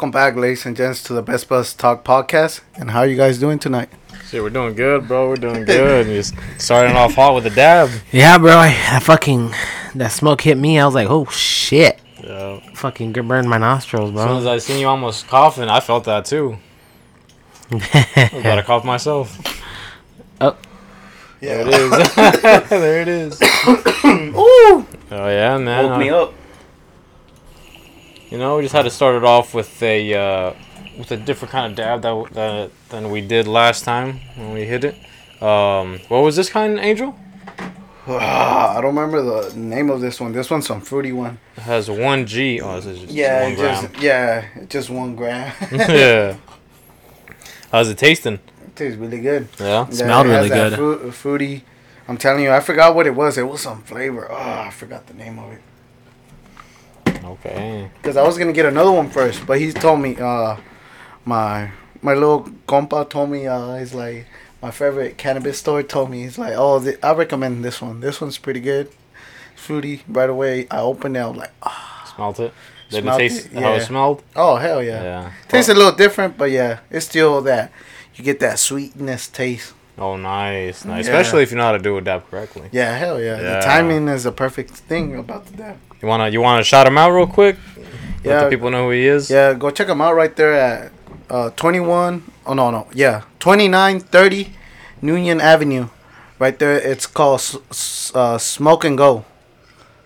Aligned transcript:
Welcome 0.00 0.12
back, 0.12 0.34
ladies 0.34 0.64
and 0.64 0.74
gents, 0.74 1.02
to 1.02 1.12
the 1.12 1.20
Best 1.20 1.46
Buds 1.46 1.74
Talk 1.74 2.04
podcast. 2.04 2.62
And 2.74 2.90
how 2.90 3.00
are 3.00 3.06
you 3.06 3.18
guys 3.18 3.38
doing 3.38 3.58
tonight? 3.58 3.90
Shit, 4.28 4.42
we're 4.42 4.48
doing 4.48 4.74
good, 4.74 5.06
bro. 5.06 5.28
We're 5.28 5.36
doing 5.36 5.66
good. 5.66 6.06
Just 6.06 6.34
starting 6.56 6.96
off 6.96 7.12
hot 7.12 7.34
with 7.34 7.44
a 7.44 7.50
dab. 7.50 7.90
Yeah, 8.10 8.38
bro. 8.38 8.52
I, 8.52 8.68
I 8.92 9.00
fucking 9.00 9.52
that 9.96 10.10
smoke 10.10 10.40
hit 10.40 10.56
me. 10.56 10.78
I 10.80 10.86
was 10.86 10.94
like, 10.94 11.10
oh 11.10 11.26
shit. 11.26 12.00
Yeah. 12.24 12.60
Fucking 12.76 13.12
g- 13.12 13.20
burned 13.20 13.50
my 13.50 13.58
nostrils, 13.58 14.10
bro. 14.10 14.22
As 14.22 14.28
soon 14.28 14.36
as. 14.38 14.46
I 14.46 14.56
seen 14.56 14.80
you 14.80 14.88
almost 14.88 15.28
coughing, 15.28 15.68
I 15.68 15.80
felt 15.80 16.04
that 16.04 16.24
too. 16.24 16.56
I 17.70 18.30
was 18.32 18.40
about 18.40 18.54
to 18.54 18.62
cough 18.62 18.86
myself. 18.86 19.36
oh, 20.40 20.56
Yeah, 21.42 21.62
There 21.62 21.90
it 21.92 22.00
is. 22.00 22.14
there 22.70 23.02
it 23.02 23.08
is. 23.08 23.42
Ooh! 24.06 24.86
Oh 25.10 25.28
yeah, 25.28 25.58
man. 25.58 25.90
Woke 25.90 25.98
me 25.98 26.08
up. 26.08 26.32
You 28.30 28.38
know, 28.38 28.56
we 28.56 28.62
just 28.62 28.74
had 28.74 28.82
to 28.82 28.90
start 28.90 29.16
it 29.16 29.24
off 29.24 29.54
with 29.54 29.82
a 29.82 30.14
uh, 30.14 30.54
with 30.96 31.10
a 31.10 31.16
different 31.16 31.50
kind 31.52 31.70
of 31.72 31.76
dab 31.76 32.02
that, 32.02 32.32
that 32.34 32.70
than 32.90 33.10
we 33.10 33.20
did 33.20 33.48
last 33.48 33.84
time 33.84 34.20
when 34.36 34.52
we 34.52 34.64
hit 34.64 34.84
it. 34.84 34.94
Um, 35.42 35.98
what 36.08 36.20
was 36.22 36.36
this 36.36 36.48
kind, 36.48 36.78
Angel? 36.78 37.16
Ah, 38.06 38.76
I 38.78 38.80
don't 38.80 38.94
remember 38.94 39.22
the 39.22 39.56
name 39.56 39.90
of 39.90 40.00
this 40.00 40.20
one. 40.20 40.32
This 40.32 40.48
one's 40.50 40.66
some 40.66 40.80
fruity 40.80 41.12
one. 41.12 41.38
It 41.56 41.62
has 41.62 41.90
one 41.90 42.26
G. 42.26 42.60
Oh, 42.60 42.78
this 42.80 43.00
just 43.00 43.12
Yeah, 43.12 43.44
one 43.44 43.54
gram. 43.56 43.82
just 43.90 44.02
yeah, 44.02 44.46
just 44.68 44.90
one 44.90 45.16
gram. 45.16 45.52
yeah. 45.72 46.36
How's 47.72 47.88
it 47.88 47.98
tasting? 47.98 48.34
It 48.34 48.76
tastes 48.76 48.98
really 48.98 49.20
good. 49.20 49.48
Yeah. 49.58 49.86
Yeah, 49.88 49.90
Smelled 49.90 50.26
it 50.26 50.30
has 50.30 50.36
really 50.36 50.48
that 50.50 50.68
good. 50.70 50.76
Fruit, 50.76 51.14
fruity. 51.14 51.64
I'm 52.06 52.16
telling 52.16 52.42
you, 52.44 52.50
I 52.50 52.60
forgot 52.60 52.94
what 52.94 53.06
it 53.06 53.14
was. 53.14 53.38
It 53.38 53.44
was 53.44 53.60
some 53.60 53.82
flavor. 53.82 54.26
Oh, 54.30 54.36
I 54.36 54.70
forgot 54.70 55.06
the 55.06 55.14
name 55.14 55.38
of 55.38 55.52
it. 55.52 55.60
Okay. 57.24 57.90
Cause 58.02 58.16
I 58.16 58.22
was 58.22 58.38
gonna 58.38 58.52
get 58.52 58.66
another 58.66 58.92
one 58.92 59.10
first, 59.10 59.46
but 59.46 59.58
he 59.58 59.72
told 59.72 60.00
me, 60.00 60.16
uh, 60.16 60.56
my 61.24 61.70
my 62.02 62.14
little 62.14 62.44
compa 62.66 63.08
told 63.08 63.30
me, 63.30 63.46
uh, 63.46 63.76
he's 63.76 63.94
like 63.94 64.26
my 64.62 64.70
favorite 64.70 65.16
cannabis 65.18 65.58
store 65.58 65.82
told 65.82 66.10
me, 66.10 66.22
he's 66.22 66.38
like, 66.38 66.54
oh, 66.56 66.82
th- 66.82 66.98
I 67.02 67.12
recommend 67.14 67.64
this 67.64 67.80
one. 67.80 68.00
This 68.00 68.20
one's 68.20 68.38
pretty 68.38 68.60
good, 68.60 68.90
fruity. 69.56 70.02
Right 70.08 70.28
away, 70.30 70.66
I 70.70 70.80
opened 70.80 71.16
it. 71.16 71.20
I 71.20 71.26
was 71.28 71.36
like, 71.36 71.52
oh, 71.62 72.12
Smelt 72.16 72.40
it. 72.40 72.52
Did 72.90 73.04
Smelt 73.04 73.14
it 73.14 73.18
taste 73.18 73.46
it, 73.46 73.52
how 73.52 73.74
it 73.74 73.82
smelled? 73.82 74.22
oh 74.36 74.56
hell 74.56 74.82
yeah. 74.82 75.02
Yeah. 75.02 75.32
Tastes 75.48 75.70
a 75.70 75.74
little 75.74 75.92
different, 75.92 76.36
but 76.36 76.50
yeah, 76.50 76.80
it's 76.90 77.06
still 77.06 77.40
that 77.42 77.70
you 78.16 78.24
get 78.24 78.40
that 78.40 78.58
sweetness 78.58 79.28
taste. 79.28 79.74
Oh, 79.98 80.16
nice, 80.16 80.84
nice. 80.86 81.06
Yeah. 81.06 81.12
Especially 81.18 81.42
if 81.42 81.50
you 81.50 81.58
know 81.58 81.64
how 81.64 81.72
to 81.72 81.78
do 81.78 81.96
a 81.98 82.00
dab 82.00 82.28
correctly. 82.30 82.68
Yeah, 82.72 82.96
hell 82.96 83.20
yeah. 83.20 83.36
Yeah. 83.40 83.54
The 83.56 83.60
timing 83.60 84.08
is 84.08 84.24
a 84.24 84.32
perfect 84.32 84.70
thing 84.70 85.14
about 85.16 85.46
the 85.46 85.56
dab. 85.58 85.76
You 86.02 86.08
wanna 86.08 86.28
you 86.28 86.40
wanna 86.40 86.64
shout 86.64 86.86
him 86.86 86.96
out 86.98 87.10
real 87.10 87.26
quick? 87.26 87.56
Yeah. 88.24 88.32
Let 88.34 88.44
the 88.44 88.50
people 88.50 88.70
know 88.70 88.84
who 88.86 88.90
he 88.90 89.06
is. 89.06 89.30
Yeah, 89.30 89.54
go 89.54 89.70
check 89.70 89.88
him 89.88 90.00
out 90.00 90.14
right 90.14 90.34
there 90.34 90.52
at 90.52 90.92
uh, 91.30 91.50
21. 91.50 92.22
Oh, 92.46 92.54
no, 92.54 92.70
no. 92.70 92.86
Yeah, 92.92 93.22
2930 93.38 94.52
Union 95.02 95.40
Avenue. 95.40 95.88
Right 96.38 96.58
there. 96.58 96.76
It's 96.76 97.06
called 97.06 97.40
uh, 98.14 98.38
Smoke 98.38 98.84
and 98.84 98.96
Go. 98.96 99.24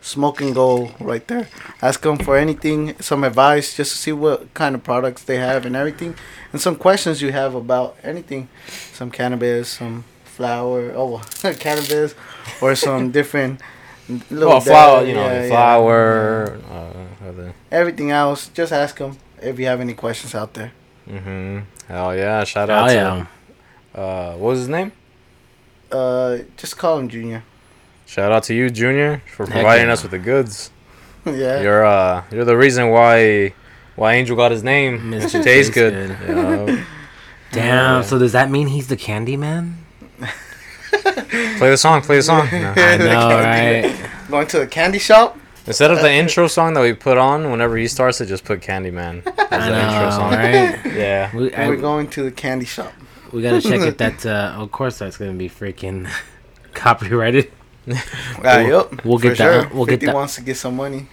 Smoke 0.00 0.40
and 0.40 0.54
Go 0.54 0.90
right 1.00 1.26
there. 1.28 1.48
Ask 1.80 2.02
them 2.02 2.18
for 2.18 2.36
anything, 2.36 2.94
some 3.00 3.24
advice, 3.24 3.76
just 3.76 3.92
to 3.92 3.98
see 3.98 4.12
what 4.12 4.52
kind 4.52 4.74
of 4.74 4.84
products 4.84 5.22
they 5.22 5.38
have 5.38 5.64
and 5.64 5.74
everything. 5.74 6.14
And 6.52 6.60
some 6.60 6.76
questions 6.76 7.22
you 7.22 7.32
have 7.32 7.54
about 7.54 7.96
anything. 8.02 8.48
Some 8.92 9.10
cannabis, 9.10 9.70
some 9.70 10.04
flower. 10.24 10.92
Oh, 10.94 11.22
cannabis. 11.58 12.14
Or 12.60 12.74
some 12.74 13.10
different. 13.10 13.60
Little 14.08 14.48
Well, 14.48 14.60
flower, 14.60 15.04
you 15.04 15.14
know, 15.14 15.26
yeah, 15.26 15.42
yeah. 15.42 15.48
flower. 15.48 16.58
Uh, 16.70 17.28
other. 17.28 17.54
Everything 17.70 18.10
else, 18.10 18.48
just 18.48 18.72
ask 18.72 18.98
them 18.98 19.16
if 19.40 19.58
you 19.58 19.66
have 19.66 19.80
any 19.80 19.94
questions 19.94 20.34
out 20.34 20.54
there. 20.54 20.72
Mm-hmm. 21.08 21.60
Hell 21.88 22.16
yeah! 22.16 22.44
Shout 22.44 22.70
out 22.70 22.90
yeah. 22.90 23.26
to 23.94 24.00
uh, 24.00 24.32
what 24.32 24.50
was 24.50 24.60
his 24.60 24.68
name? 24.68 24.92
Uh, 25.90 26.38
just 26.56 26.76
call 26.76 26.98
him 26.98 27.08
Junior. 27.08 27.44
Shout 28.06 28.32
out 28.32 28.42
to 28.44 28.54
you, 28.54 28.70
Junior, 28.70 29.22
for 29.34 29.46
providing 29.46 29.86
yeah. 29.86 29.92
us 29.92 30.02
with 30.02 30.10
the 30.10 30.18
goods. 30.18 30.70
yeah. 31.26 31.60
You're 31.60 31.84
uh, 31.84 32.24
you're 32.30 32.44
the 32.44 32.56
reason 32.56 32.90
why 32.90 33.54
why 33.96 34.14
Angel 34.14 34.36
got 34.36 34.50
his 34.50 34.62
name. 34.62 34.98
Mr. 34.98 35.40
Mr. 35.40 35.44
Tastes 35.44 35.74
good. 35.74 36.08
Tastes 36.08 36.22
Yeah. 36.28 36.84
Damn. 37.52 38.02
So 38.02 38.18
does 38.18 38.32
that 38.32 38.50
mean 38.50 38.66
he's 38.66 38.88
the 38.88 38.96
candy 38.96 39.36
man? 39.36 39.83
play 41.58 41.70
the 41.70 41.76
song. 41.76 42.02
Play 42.02 42.16
the 42.16 42.22
song. 42.22 42.48
No. 42.52 42.72
I 42.76 42.96
know, 42.96 43.28
right? 43.38 44.10
Going 44.30 44.46
to 44.48 44.62
a 44.62 44.66
candy 44.66 44.98
shop. 44.98 45.38
Instead 45.66 45.90
of 45.90 46.00
the 46.02 46.10
intro 46.12 46.46
song 46.46 46.74
that 46.74 46.82
we 46.82 46.92
put 46.92 47.16
on 47.16 47.50
whenever 47.50 47.76
he 47.78 47.88
starts 47.88 48.20
it, 48.20 48.26
just 48.26 48.44
put 48.44 48.60
Candyman 48.60 49.26
as 49.26 49.34
I 49.50 49.70
the 49.70 49.82
intro 49.82 50.00
know, 50.04 50.10
song. 50.10 50.32
right? 50.32 50.94
Yeah. 50.94 51.34
We, 51.34 51.54
I, 51.54 51.68
We're 51.68 51.76
going 51.76 52.08
to 52.10 52.22
the 52.24 52.30
candy 52.30 52.66
shop. 52.66 52.92
we 53.32 53.40
gotta 53.40 53.62
check 53.62 53.80
it. 53.80 53.96
That 53.98 54.26
uh, 54.26 54.54
of 54.58 54.70
course 54.70 54.98
that's 54.98 55.16
gonna 55.16 55.32
be 55.32 55.48
freaking 55.48 56.06
copyrighted. 56.74 57.50
Ah, 57.88 58.02
We'll- 58.42 58.68
yep. 58.68 59.04
we'll 59.04 59.18
for 59.18 59.22
get 59.28 59.36
sure. 59.38 59.62
that- 59.62 59.74
we'll 59.74 59.86
get 59.86 59.92
50 60.00 60.06
that- 60.06 60.14
wants 60.14 60.34
to 60.36 60.42
get 60.42 60.56
some 60.56 60.76
money. 60.76 61.06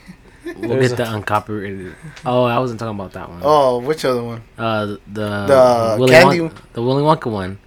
We'll 0.43 0.69
There's 0.69 0.89
get 0.89 0.97
the 0.97 1.13
uncopyrighted. 1.13 1.95
Oh, 2.25 2.43
I 2.43 2.57
wasn't 2.59 2.79
talking 2.79 2.95
about 2.99 3.13
that 3.13 3.29
one. 3.29 3.39
Oh, 3.43 3.79
which 3.79 4.03
other 4.05 4.23
one? 4.23 4.41
Uh, 4.57 4.85
the 4.85 4.97
The 5.07 5.95
Willy 5.99 6.11
candy- 6.11 6.39
Wonka, 6.39 6.61
the 6.73 6.81
Willy 6.81 7.03
Wonka 7.03 7.31
one. 7.31 7.59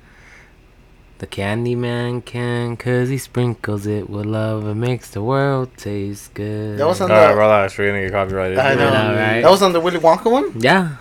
The 1.24 1.28
candy 1.30 1.74
man 1.74 2.20
can, 2.20 2.76
cause 2.76 3.08
he 3.08 3.16
sprinkles 3.16 3.86
it 3.86 4.10
with 4.10 4.26
love 4.26 4.66
and 4.66 4.78
makes 4.78 5.08
the 5.08 5.22
world 5.22 5.70
taste 5.78 6.34
good. 6.34 6.76
That 6.78 6.86
was 6.86 7.00
on 7.00 7.10
All 7.10 7.16
right, 7.16 7.32
the. 7.32 7.34
relax. 7.38 7.78
We're 7.78 7.86
gonna 7.88 8.02
get 8.02 8.12
copyrighted. 8.12 8.58
I 8.58 8.74
know. 8.74 8.90
know, 8.92 9.16
right? 9.18 9.40
That 9.40 9.50
was 9.50 9.62
on 9.62 9.72
the 9.72 9.80
Willy 9.80 9.98
Wonka 10.00 10.30
one. 10.30 10.52
yeah, 10.60 10.96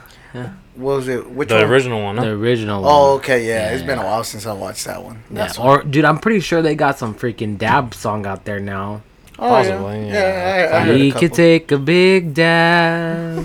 What 0.76 0.96
was 0.96 1.08
it? 1.10 1.30
Which 1.30 1.50
The 1.50 1.56
one? 1.56 1.64
original 1.66 2.02
one. 2.04 2.16
the 2.16 2.22
Huh? 2.22 2.28
original 2.30 2.80
oh, 2.80 2.82
one. 2.88 2.92
Oh, 2.94 3.16
okay. 3.16 3.46
Yeah, 3.46 3.72
It's 3.72 3.84
been 3.84 4.00
a 4.00 4.06
while 4.06 4.24
since 4.24 4.46
I 4.46 4.54
watched 4.54 4.86
that 4.86 5.04
one. 5.04 5.24
yeah. 5.30 5.36
That's 5.40 5.60
Or, 5.60 5.84
dude, 5.84 6.06
I'm 6.06 6.20
pretty 6.20 6.40
sure 6.40 6.62
they 6.62 6.74
got 6.76 6.98
some 6.98 7.14
freaking 7.14 7.58
dab 7.58 7.94
song 7.94 8.26
out 8.26 8.46
there 8.46 8.62
now. 8.62 9.02
Oh, 9.38 9.50
Possibly, 9.50 10.08
Yeah, 10.08 10.14
yeah. 10.14 10.70
yeah 10.70 10.78
I, 10.78 10.78
I 10.78 10.86
heard 10.86 11.02
a 11.02 11.12
could 11.12 11.34
take 11.34 11.70
a 11.74 11.78
big 11.78 12.34
dab, 12.34 13.44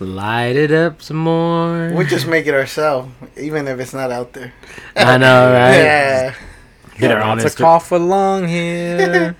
light 0.00 0.56
it 0.56 0.70
up 0.70 1.02
some 1.02 1.16
more. 1.16 1.92
We 1.94 2.04
just 2.06 2.26
make 2.34 2.46
it 2.46 2.54
ourselves, 2.54 3.10
even 3.36 3.68
if 3.68 3.78
it's 3.80 3.94
not 3.94 4.10
out 4.10 4.32
there. 4.32 4.52
I 4.96 5.18
know, 5.18 5.52
right? 5.52 5.76
Yeah. 5.76 6.34
Get 6.98 7.10
our 7.10 7.20
Not 7.20 7.28
own 7.32 7.38
to 7.38 7.44
Insta- 7.44 7.56
cough 7.58 7.92
along 7.92 8.48
here. 8.48 9.36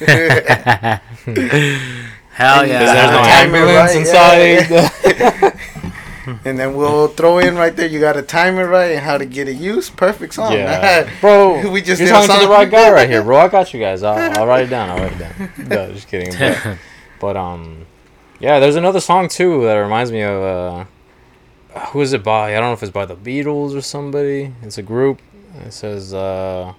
Hell 2.32 2.66
yeah! 2.66 2.78
Because 2.78 2.94
there's 2.94 3.10
no 3.10 3.22
Timer, 3.22 3.56
ambulance 3.58 3.94
right? 4.12 4.70
Yeah, 4.70 5.50
inside. 5.50 5.60
And 6.44 6.58
then 6.58 6.74
we'll 6.74 7.08
throw 7.08 7.38
in 7.38 7.56
right 7.56 7.74
there. 7.74 7.86
You 7.88 7.98
got 8.00 8.12
to 8.14 8.22
time 8.22 8.56
it 8.58 8.62
right 8.64 8.92
and 8.92 9.00
how 9.00 9.18
to 9.18 9.24
get 9.26 9.48
it 9.48 9.56
used. 9.56 9.96
Perfect 9.96 10.34
song. 10.34 10.52
Yeah, 10.52 11.10
bro. 11.20 11.68
We 11.70 11.82
just 11.82 12.00
you're 12.00 12.08
talking 12.10 12.34
to 12.34 12.40
the 12.42 12.48
right 12.48 12.70
guy 12.70 12.90
right 12.90 13.08
here, 13.08 13.22
bro. 13.22 13.38
I 13.38 13.48
got 13.48 13.74
you 13.74 13.80
guys. 13.80 14.02
I'll, 14.02 14.38
I'll 14.38 14.46
write 14.46 14.66
it 14.66 14.70
down. 14.70 14.90
I'll 14.90 14.98
write 14.98 15.12
it 15.12 15.18
down. 15.18 15.68
No, 15.68 15.92
just 15.92 16.08
kidding. 16.08 16.32
But, 16.38 16.78
but 17.18 17.36
um, 17.36 17.79
yeah. 18.40 18.58
There's 18.58 18.76
another 18.76 19.00
song 19.00 19.28
too 19.28 19.62
that 19.64 19.74
reminds 19.74 20.10
me 20.10 20.22
of 20.22 20.42
uh, 20.42 20.84
who 21.88 22.00
is 22.00 22.12
it 22.12 22.24
by? 22.24 22.50
I 22.50 22.54
don't 22.54 22.70
know 22.70 22.72
if 22.72 22.82
it's 22.82 22.92
by 22.92 23.06
the 23.06 23.16
Beatles 23.16 23.76
or 23.76 23.80
somebody. 23.80 24.52
It's 24.62 24.78
a 24.78 24.82
group. 24.82 25.20
It 25.64 25.72
says 25.72 26.12
uh, 26.12 26.74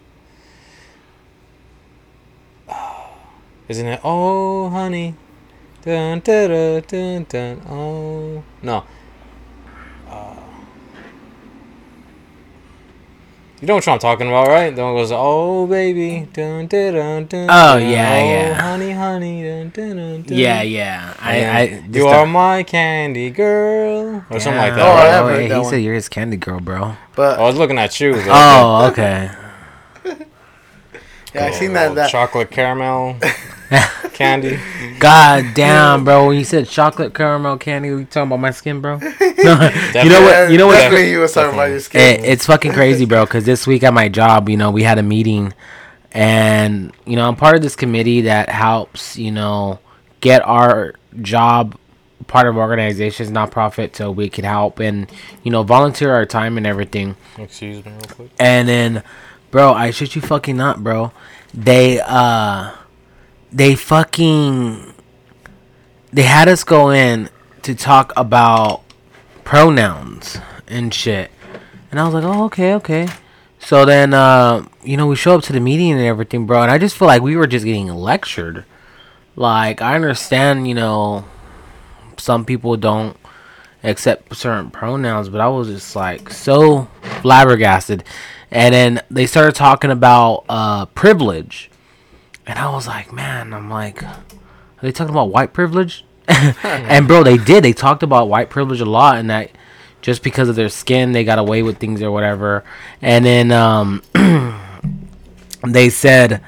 isn't 3.72 3.88
it? 3.88 4.02
Oh, 4.04 4.70
honey. 4.70 5.16
Dun, 5.82 6.20
dun, 6.20 6.50
dun, 6.50 6.84
dun, 6.88 7.26
dun, 7.28 7.62
oh 7.68 8.44
no. 8.62 8.84
You 13.62 13.68
know 13.68 13.76
what 13.76 13.88
I'm 13.88 14.00
talking 14.00 14.28
about, 14.28 14.48
right? 14.48 14.76
The 14.76 14.82
one 14.84 14.96
goes, 14.96 15.12
"Oh 15.14 15.68
baby, 15.68 16.28
dun 16.34 16.66
dun 16.66 16.94
dun 16.96 17.26
dun." 17.28 17.48
Oh, 17.48 17.78
yeah, 17.78 17.78
oh, 17.78 18.30
yeah. 18.32 18.54
honey, 18.56 18.92
honey, 18.92 19.44
dun 19.44 19.70
dun 19.70 19.98
dun. 19.98 20.22
dun. 20.24 20.36
Yeah, 20.38 20.64
yeah. 20.64 21.14
I, 21.20 21.32
I 21.46 21.60
And 21.62 21.94
just 21.94 21.96
you 21.96 22.08
a- 22.10 22.16
are 22.18 22.26
my 22.26 22.64
candy 22.64 23.30
girl, 23.30 24.26
or 24.32 24.40
something 24.40 24.58
like 24.58 24.74
that. 24.74 24.80
Oh, 24.82 24.92
I 24.92 24.96
right? 24.96 25.08
have 25.12 25.26
oh, 25.26 25.28
heard 25.30 25.42
yeah, 25.44 25.48
that 25.50 25.54
he 25.56 25.62
one. 25.62 25.70
said 25.70 25.78
you're 25.84 25.94
his 25.94 26.10
candy 26.10 26.38
girl, 26.38 26.60
bro. 26.60 26.96
But 27.16 27.38
oh, 27.38 27.44
I 27.44 27.48
was 27.48 27.56
looking 27.58 27.78
at 27.78 28.00
you. 28.00 28.14
but- 28.14 28.26
Oh, 28.30 28.88
okay. 28.92 29.30
yeah, 31.36 31.46
I 31.46 31.50
Oh, 31.50 31.52
seen 31.52 31.74
that. 31.74 31.94
that 31.94 32.10
chocolate 32.10 32.50
caramel 32.50 33.18
candy. 34.14 34.60
God 35.00 35.54
damn, 35.54 36.04
bro. 36.04 36.28
When 36.28 36.38
you 36.38 36.44
said 36.44 36.68
chocolate 36.68 37.14
caramel 37.14 37.58
candy, 37.58 37.88
you 37.88 38.06
talking 38.06 38.28
about 38.28 38.40
my 38.40 38.52
skin, 38.52 38.82
bro? 38.82 39.00
No, 39.44 39.72
you 40.04 40.10
know 40.10 40.22
what? 40.22 40.52
You 40.52 40.58
know 40.58 40.68
what? 40.68 40.76
Definitely, 40.76 41.12
you 41.12 41.20
was 41.20 41.34
talking 41.34 41.54
about 41.54 41.70
your 41.70 41.80
skin. 41.80 42.02
It, 42.02 42.24
it's 42.24 42.46
fucking 42.46 42.74
crazy, 42.74 43.06
bro. 43.06 43.26
Because 43.26 43.46
this 43.46 43.66
week 43.66 43.84
at 43.84 43.94
my 43.94 44.08
job, 44.08 44.50
you 44.50 44.58
know, 44.58 44.70
we 44.70 44.84
had 44.84 45.00
a 45.00 45.04
meeting, 45.04 45.54
and 46.12 46.92
you 47.06 47.16
know, 47.16 47.28
I'm 47.28 47.36
part 47.36 47.56
of 47.56 47.64
this 47.64 47.76
committee 47.76 48.22
that 48.22 48.50
helps, 48.50 49.18
you 49.18 49.32
know, 49.32 49.80
get 50.20 50.46
our 50.46 50.94
job 51.22 51.76
part 52.28 52.48
of 52.48 52.56
organizations, 52.56 53.32
nonprofit, 53.32 53.96
so 53.96 54.12
we 54.12 54.30
can 54.30 54.44
help 54.44 54.80
and 54.80 55.10
you 55.44 55.52
know 55.52 55.64
volunteer 55.64 56.14
our 56.14 56.26
time 56.26 56.58
and 56.58 56.68
everything. 56.68 57.16
Excuse 57.38 57.84
me, 57.84 57.92
real 57.92 58.02
quick. 58.02 58.32
And 58.40 58.68
then, 58.68 59.04
bro, 59.50 59.74
I 59.74 59.92
shit 59.92 60.16
you 60.16 60.22
fucking 60.22 60.58
not, 60.58 60.84
bro. 60.84 61.12
They 61.54 62.00
uh, 62.00 62.76
they 63.52 63.76
fucking, 63.76 64.94
they 66.12 66.24
had 66.24 66.48
us 66.48 66.64
go 66.64 66.92
in 66.92 67.30
to 67.64 67.76
talk 67.76 68.14
about 68.16 68.84
pronouns 69.44 70.38
and 70.68 70.94
shit. 70.94 71.32
And 71.90 72.00
I 72.00 72.06
was 72.06 72.14
like, 72.14 72.24
oh, 72.24 72.46
okay, 72.46 72.74
okay. 72.76 73.08
So 73.60 73.86
then, 73.86 74.14
uh, 74.14 74.66
you 74.84 74.98
know, 74.98 75.08
we 75.08 75.16
show 75.16 75.36
up 75.36 75.44
to 75.44 75.54
the 75.54 75.60
meeting 75.60 75.92
and 75.92 76.02
everything, 76.02 76.46
bro. 76.46 76.64
And 76.64 76.72
I 76.72 76.78
just 76.78 76.98
feel 76.98 77.08
like 77.08 77.22
we 77.22 77.36
were 77.36 77.48
just 77.48 77.66
getting 77.66 77.88
lectured. 77.88 78.66
Like, 79.36 79.82
I 79.82 79.96
understand, 79.96 80.68
you 80.68 80.74
know, 80.74 81.26
some 82.18 82.46
people 82.46 82.78
don't 82.78 83.18
accept 83.84 84.36
certain 84.36 84.72
pronouns, 84.72 85.30
but 85.30 85.42
I 85.42 85.48
was 85.48 85.68
just 85.68 85.96
like 85.96 86.30
so 86.30 86.88
flabbergasted. 87.22 88.04
And 88.52 88.74
then 88.74 89.02
they 89.10 89.26
started 89.26 89.56
talking 89.56 89.92
about 89.92 90.46
uh, 90.50 90.86
privilege. 90.88 91.71
And 92.52 92.60
I 92.60 92.70
was 92.70 92.86
like, 92.86 93.14
man, 93.14 93.54
I'm 93.54 93.70
like, 93.70 94.04
are 94.04 94.14
they 94.82 94.92
talking 94.92 95.14
about 95.14 95.30
white 95.30 95.54
privilege? 95.54 96.04
and 96.28 97.08
bro, 97.08 97.24
they 97.24 97.38
did. 97.38 97.64
They 97.64 97.72
talked 97.72 98.04
about 98.04 98.28
white 98.28 98.50
privilege 98.50 98.82
a 98.82 98.86
lot, 98.86 99.16
and 99.16 99.30
that 99.30 99.52
just 100.02 100.22
because 100.22 100.50
of 100.50 100.58
their 100.58 100.68
skin, 100.68 101.14
they 101.14 101.24
got 101.24 101.40
away 101.40 101.64
with 101.64 101.78
things 101.78 102.02
or 102.02 102.12
whatever. 102.12 102.66
And 103.02 103.24
then 103.24 103.54
um, 103.54 104.04
they 105.66 105.90
said 105.90 106.44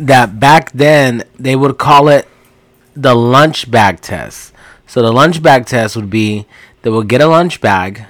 that 0.00 0.40
back 0.40 0.72
then 0.72 1.24
they 1.38 1.54
would 1.54 1.76
call 1.76 2.08
it 2.08 2.26
the 2.94 3.14
lunch 3.14 3.70
bag 3.70 4.00
test. 4.00 4.54
So 4.86 5.02
the 5.02 5.12
lunch 5.12 5.42
bag 5.42 5.66
test 5.66 5.96
would 5.96 6.08
be 6.08 6.46
they 6.80 6.88
would 6.88 7.08
get 7.08 7.20
a 7.20 7.26
lunch 7.26 7.60
bag. 7.60 8.06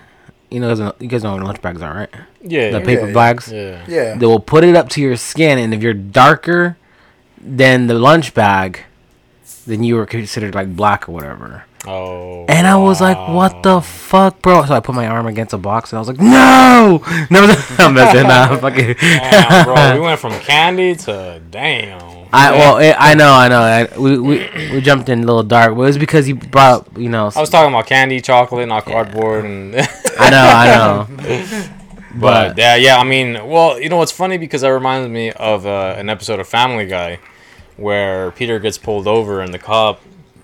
You 0.49 0.61
know, 0.61 0.95
you 1.01 1.09
guys 1.09 1.25
know 1.25 1.33
what 1.33 1.43
lunch 1.43 1.61
bags 1.61 1.83
are, 1.83 1.93
right? 1.93 2.15
Yeah. 2.43 2.71
The 2.71 2.81
paper 2.81 3.07
yeah. 3.07 3.15
bags. 3.15 3.53
Yeah. 3.53 3.85
Yeah. 3.89 4.15
They 4.17 4.27
will 4.27 4.41
put 4.41 4.65
it 4.65 4.77
up 4.77 4.89
to 4.91 5.01
your 5.01 5.17
skin, 5.17 5.59
and 5.59 5.73
if 5.73 5.83
you're 5.83 5.95
darker 5.95 6.77
than 7.41 7.87
the 7.87 7.95
lunch 7.95 8.35
bag, 8.35 8.81
then 9.67 9.83
you 9.83 9.97
were 9.97 10.07
considered 10.07 10.55
like 10.55 10.75
black 10.75 11.09
or 11.09 11.13
whatever. 11.13 11.65
Oh. 11.87 12.45
And 12.49 12.67
I 12.67 12.77
was 12.77 13.01
like, 13.01 13.17
"What 13.17 13.65
the 13.65 13.81
fuck, 13.81 14.41
bro?" 14.41 14.65
So 14.65 14.75
I 14.75 14.81
put 14.81 14.95
my 14.95 15.09
arm 15.09 15.27
against 15.27 15.53
a 15.53 15.59
box, 15.59 15.91
and 15.91 15.99
I 15.99 16.01
was 16.01 16.09
like, 16.09 16.21
"No, 16.21 17.03
no, 17.31 17.55
I'm 17.79 17.95
messing 17.95 18.27
up." 18.27 18.61
Fucking. 18.61 18.95
Damn, 19.01 19.65
bro. 19.65 19.95
We 19.95 20.01
went 20.01 20.21
from 20.21 20.33
candy 20.41 20.95
to 20.95 21.41
damn. 21.51 22.29
I 22.33 22.53
well, 22.53 22.79
it, 22.79 22.95
I 22.99 23.15
know, 23.15 23.33
I 23.33 23.49
know. 23.49 23.61
I, 23.61 23.99
we, 23.99 24.19
we 24.19 24.49
we 24.73 24.81
jumped 24.81 25.09
in 25.09 25.19
a 25.19 25.27
little 25.27 25.43
dark, 25.43 25.75
but 25.75 25.83
it 25.83 25.87
was 25.87 25.99
because 25.99 26.29
you 26.29 26.37
brought, 26.37 26.87
up, 26.87 26.99
you 26.99 27.09
know. 27.09 27.31
I 27.35 27.41
was 27.41 27.51
talking 27.51 27.73
about 27.73 27.87
candy, 27.87 28.21
chocolate, 28.21 28.69
not 28.69 28.85
cardboard, 28.85 29.45
and. 29.45 29.75
I 30.19 30.31
know, 30.31 30.39
I 30.39 30.67
know. 30.69 31.79
But 32.15 32.59
yeah, 32.59 32.77
yeah. 32.77 32.99
I 32.99 33.05
mean, 33.05 33.49
well, 33.49 33.81
you 33.81 33.89
know 33.89 33.97
what's 33.97 34.13
funny 34.13 34.39
because 34.39 34.61
that 34.61 34.69
reminds 34.69 35.09
me 35.09 35.33
of 35.33 35.67
uh, 35.67 35.95
an 35.97 36.09
episode 36.09 36.41
of 36.41 36.49
Family 36.49 36.87
Guy, 36.87 37.19
where 37.77 38.31
Peter 38.33 38.59
gets 38.59 38.79
pulled 38.79 39.07
over 39.07 39.41
and 39.41 39.53
the 39.53 39.59
cop 39.59 40.01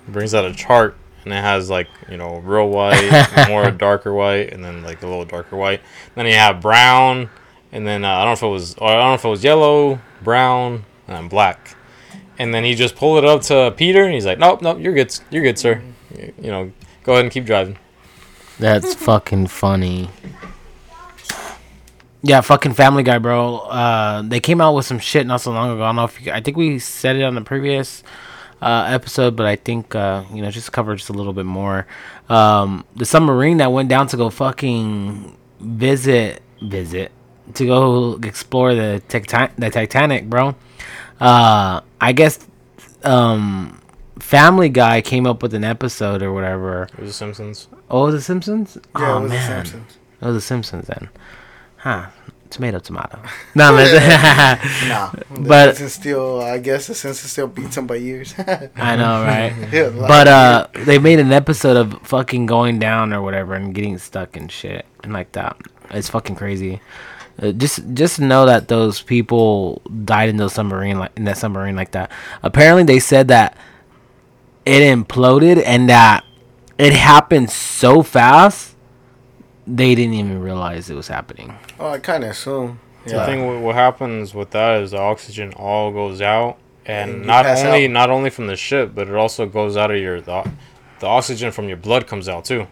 brings 0.06 0.34
out 0.34 0.44
a 0.44 0.54
chart 0.54 0.96
and 1.24 1.32
it 1.32 1.42
has 1.42 1.68
like 1.68 1.88
you 2.10 2.16
know 2.16 2.38
real 2.38 2.68
white, 2.68 3.46
more 3.48 3.70
darker 3.70 4.12
white, 4.12 4.52
and 4.52 4.64
then 4.64 4.82
like 4.82 5.02
a 5.02 5.06
little 5.06 5.24
darker 5.24 5.56
white. 5.56 5.80
Then 6.14 6.26
you 6.26 6.34
have 6.34 6.60
brown, 6.60 7.28
and 7.70 7.86
then 7.86 8.04
uh, 8.04 8.08
I 8.08 8.24
don't 8.24 8.28
know 8.28 8.32
if 8.32 8.42
it 8.42 8.46
was, 8.46 8.74
or 8.78 8.88
I 8.88 8.94
don't 8.94 9.08
know 9.10 9.14
if 9.14 9.24
it 9.24 9.28
was 9.28 9.44
yellow, 9.44 10.00
brown, 10.22 10.84
and 11.06 11.16
then 11.16 11.28
black. 11.28 11.76
And 12.38 12.54
then 12.54 12.64
he 12.64 12.74
just 12.74 12.94
pulled 12.96 13.18
it 13.18 13.28
up 13.28 13.42
to 13.42 13.74
Peter, 13.76 14.04
and 14.04 14.14
he's 14.14 14.24
like, 14.24 14.38
"Nope, 14.38 14.62
nope, 14.62 14.78
you're 14.80 14.94
good, 14.94 15.18
you're 15.30 15.42
good, 15.42 15.58
sir. 15.58 15.82
You 16.16 16.50
know, 16.50 16.72
go 17.02 17.12
ahead 17.12 17.24
and 17.24 17.32
keep 17.32 17.44
driving." 17.44 17.78
That's 18.58 18.94
fucking 18.94 19.48
funny. 19.48 20.10
Yeah, 22.22 22.40
fucking 22.40 22.74
Family 22.74 23.02
Guy, 23.04 23.18
bro. 23.18 23.58
Uh, 23.58 24.22
they 24.22 24.40
came 24.40 24.60
out 24.60 24.74
with 24.74 24.86
some 24.86 24.98
shit 24.98 25.26
not 25.26 25.40
so 25.40 25.52
long 25.52 25.70
ago. 25.70 25.84
I 25.84 25.88
don't 25.88 25.96
know 25.96 26.04
if 26.04 26.20
you, 26.24 26.32
I 26.32 26.40
think 26.40 26.56
we 26.56 26.78
said 26.80 27.16
it 27.16 27.22
on 27.22 27.34
the 27.36 27.42
previous 27.42 28.02
uh, 28.60 28.86
episode, 28.88 29.36
but 29.36 29.46
I 29.46 29.54
think 29.56 29.94
uh, 29.94 30.24
you 30.32 30.42
know 30.42 30.50
just 30.50 30.72
cover 30.72 30.96
just 30.96 31.10
a 31.10 31.12
little 31.12 31.32
bit 31.32 31.46
more. 31.46 31.86
Um, 32.28 32.84
the 32.96 33.06
submarine 33.06 33.58
that 33.58 33.70
went 33.70 33.88
down 33.88 34.08
to 34.08 34.16
go 34.16 34.30
fucking 34.30 35.36
visit 35.60 36.42
visit 36.60 37.12
to 37.54 37.66
go 37.66 38.14
explore 38.22 38.74
the 38.74 39.00
Titan- 39.08 39.52
the 39.56 39.70
Titanic, 39.70 40.28
bro. 40.28 40.56
Uh, 41.20 41.80
I 42.00 42.12
guess 42.12 42.44
um, 43.04 43.80
Family 44.18 44.68
Guy 44.68 45.02
came 45.02 45.24
up 45.24 45.40
with 45.40 45.54
an 45.54 45.62
episode 45.62 46.22
or 46.22 46.32
whatever. 46.32 46.88
It 46.94 46.98
was 46.98 47.10
The 47.10 47.14
Simpsons. 47.14 47.68
Oh, 47.88 48.06
was 48.06 48.14
it 48.16 48.20
Simpsons? 48.22 48.76
Yeah, 48.98 49.14
oh 49.14 49.18
it 49.18 49.22
was 49.22 49.30
The 49.32 49.46
Simpsons. 49.46 49.98
it 50.20 50.24
was 50.26 50.34
the 50.34 50.40
Simpsons 50.40 50.86
then. 50.88 51.08
Huh? 51.78 52.06
Tomato, 52.50 52.78
tomato. 52.78 53.18
no, 53.54 53.72
man. 53.72 54.58
But- 54.82 55.18
but 55.48 55.76
still, 55.76 56.40
I 56.40 56.58
guess 56.58 56.86
the 56.86 56.94
Simpsons 56.94 57.30
still 57.30 57.46
beats 57.46 57.74
them 57.74 57.86
by 57.86 57.96
years. 57.96 58.34
I 58.38 58.96
know, 58.96 59.22
right? 59.22 59.52
Yeah, 59.72 59.90
But 59.90 60.28
uh, 60.28 60.66
they 60.84 60.98
made 60.98 61.20
an 61.20 61.32
episode 61.32 61.76
of 61.76 62.00
fucking 62.02 62.46
going 62.46 62.78
down 62.78 63.12
or 63.12 63.20
whatever 63.22 63.54
and 63.54 63.74
getting 63.74 63.98
stuck 63.98 64.36
and 64.36 64.50
shit 64.50 64.86
and 65.02 65.12
like 65.12 65.32
that. 65.32 65.56
It's 65.90 66.08
fucking 66.08 66.36
crazy. 66.36 66.80
Uh, 67.40 67.52
just 67.52 67.80
just 67.94 68.18
know 68.18 68.46
that 68.46 68.66
those 68.68 69.00
people 69.00 69.80
died 70.04 70.28
in 70.28 70.38
those 70.38 70.54
submarine 70.54 70.98
like 70.98 71.12
in 71.16 71.24
that 71.24 71.36
submarine 71.38 71.76
like 71.76 71.92
that. 71.92 72.10
Apparently, 72.42 72.82
they 72.82 72.98
said 72.98 73.28
that 73.28 73.56
it 74.66 74.80
imploded 74.82 75.62
and 75.64 75.88
that 75.88 76.24
it 76.78 76.92
happened 76.92 77.50
so 77.50 78.02
fast 78.02 78.74
they 79.76 79.94
didn't 79.94 80.14
even 80.14 80.40
realize 80.40 80.88
it 80.90 80.94
was 80.96 81.08
happening. 81.08 81.54
Oh, 81.78 81.90
I 81.90 81.98
kind 81.98 82.24
of 82.24 82.30
assume. 82.30 82.80
The 83.04 83.14
Yeah. 83.16 83.26
thing 83.26 83.46
what, 83.46 83.60
what 83.60 83.74
happens 83.74 84.34
with 84.34 84.50
that 84.50 84.82
is 84.82 84.90
the 84.92 84.98
oxygen 84.98 85.52
all 85.54 85.92
goes 85.92 86.20
out, 86.20 86.56
and, 86.86 87.10
And 87.10 87.26
not 87.26 87.46
only 87.46 87.84
out. 87.84 87.90
not 87.90 88.10
only 88.10 88.30
from 88.30 88.46
the 88.46 88.56
ship, 88.56 88.92
but 88.94 89.08
it 89.08 89.14
also 89.14 89.46
goes 89.46 89.76
out 89.76 89.90
of 89.90 89.98
your 89.98 90.20
the, 90.20 90.50
the 91.00 91.06
oxygen 91.06 91.52
from 91.52 91.68
your 91.68 91.76
blood 91.76 92.06
comes 92.06 92.28
out 92.28 92.44
too. 92.44 92.66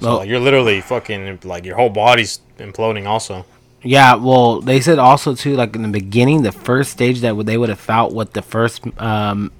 So 0.00 0.10
Oh. 0.10 0.16
like, 0.18 0.28
you're 0.28 0.40
literally 0.40 0.80
fucking 0.80 1.40
like 1.44 1.64
your 1.64 1.76
whole 1.76 1.90
body's 1.90 2.40
imploding 2.58 3.06
also. 3.06 3.44
Yeah, 3.82 4.14
well, 4.16 4.60
they 4.60 4.80
said 4.80 4.98
also 4.98 5.34
too, 5.34 5.56
like 5.56 5.74
in 5.74 5.82
the 5.82 5.88
beginning, 5.88 6.42
the 6.42 6.52
first 6.52 6.90
stage 6.92 7.20
that 7.20 7.34
they 7.46 7.56
would 7.56 7.70
have 7.70 7.80
felt 7.80 8.12
with 8.12 8.32
the 8.34 8.42
first 8.42 8.82
um, 9.00 9.50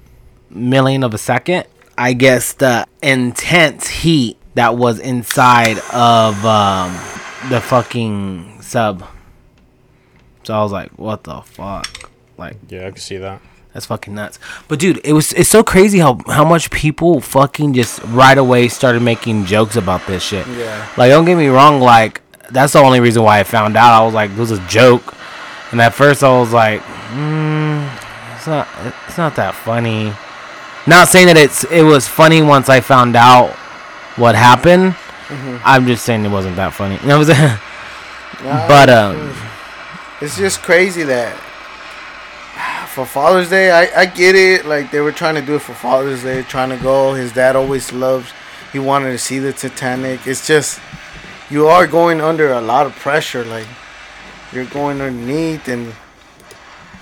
million 0.49 1.03
of 1.03 1.13
a 1.13 1.17
second. 1.17 1.65
I 1.97 2.13
guess 2.13 2.53
the 2.53 2.85
intense 3.01 3.87
heat 3.87 4.37
that 4.55 4.75
was 4.75 4.99
inside 4.99 5.77
of 5.93 6.43
um, 6.45 6.91
the 7.49 7.61
fucking 7.61 8.61
sub. 8.61 9.03
So 10.43 10.53
I 10.53 10.61
was 10.63 10.71
like, 10.71 10.91
"What 10.97 11.23
the 11.23 11.41
fuck?" 11.41 12.09
Like 12.37 12.57
Yeah, 12.69 12.87
I 12.87 12.91
can 12.91 12.97
see 12.99 13.17
that. 13.17 13.41
that's 13.73 13.85
fucking 13.85 14.15
nuts. 14.15 14.39
But 14.67 14.79
dude, 14.79 14.99
it 15.03 15.13
was 15.13 15.31
it's 15.33 15.49
so 15.49 15.63
crazy 15.63 15.99
how 15.99 16.19
how 16.27 16.43
much 16.43 16.71
people 16.71 17.21
fucking 17.21 17.73
just 17.73 17.99
right 18.05 18.37
away 18.37 18.67
started 18.67 19.01
making 19.01 19.45
jokes 19.45 19.75
about 19.75 20.05
this 20.07 20.23
shit. 20.23 20.47
Yeah. 20.47 20.87
Like 20.97 21.09
don't 21.11 21.25
get 21.25 21.35
me 21.37 21.47
wrong, 21.47 21.79
like 21.79 22.21
that's 22.49 22.73
the 22.73 22.79
only 22.79 22.99
reason 22.99 23.23
why 23.23 23.39
I 23.39 23.43
found 23.43 23.77
out. 23.77 23.93
I 23.93 24.03
was 24.03 24.13
like, 24.13 24.31
it 24.31 24.37
was 24.37 24.51
a 24.51 24.59
joke. 24.67 25.13
And 25.71 25.79
at 25.79 25.93
first 25.93 26.21
I 26.23 26.37
was 26.37 26.51
like, 26.51 26.81
mm, 26.81 28.35
it's 28.35 28.47
not 28.47 28.67
it's 29.07 29.17
not 29.17 29.35
that 29.35 29.53
funny. 29.55 30.11
Not 30.87 31.07
saying 31.07 31.27
that 31.27 31.37
it's 31.37 31.63
it 31.65 31.83
was 31.83 32.07
funny 32.07 32.41
once 32.41 32.67
I 32.69 32.81
found 32.81 33.15
out 33.15 33.55
what 34.15 34.35
happened. 34.35 34.95
I'm 35.63 35.87
just 35.87 36.03
saying 36.03 36.25
it 36.25 36.29
wasn't 36.29 36.57
that 36.57 36.73
funny. 36.73 36.97
You 37.01 37.07
know 37.07 37.19
what 37.19 37.29
I'm 37.29 37.35
saying? 37.35 37.59
Nah, 38.43 38.67
But, 38.67 38.89
um, 38.89 39.33
it's 40.19 40.37
just 40.37 40.61
crazy 40.61 41.03
that 41.03 41.35
for 42.91 43.05
Father's 43.05 43.49
Day, 43.49 43.71
I, 43.71 44.01
I 44.01 44.05
get 44.05 44.35
it. 44.35 44.65
Like 44.65 44.91
they 44.91 44.99
were 44.99 45.11
trying 45.11 45.35
to 45.35 45.41
do 45.41 45.55
it 45.55 45.61
for 45.61 45.73
Father's 45.73 46.23
Day, 46.23 46.43
trying 46.43 46.69
to 46.69 46.77
go. 46.77 47.13
His 47.13 47.31
dad 47.31 47.55
always 47.55 47.93
loves. 47.93 48.31
He 48.73 48.79
wanted 48.79 49.11
to 49.11 49.17
see 49.17 49.39
the 49.39 49.53
Titanic. 49.53 50.27
It's 50.27 50.45
just 50.45 50.79
you 51.49 51.67
are 51.67 51.87
going 51.87 52.21
under 52.21 52.51
a 52.51 52.61
lot 52.61 52.85
of 52.85 52.93
pressure. 52.95 53.45
Like 53.45 53.67
you're 54.51 54.65
going 54.65 55.01
underneath, 55.01 55.67
and 55.67 55.93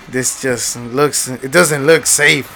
this 0.07 0.41
just 0.41 0.77
looks. 0.77 1.27
It 1.27 1.51
doesn't 1.51 1.85
look 1.85 2.05
safe. 2.05 2.55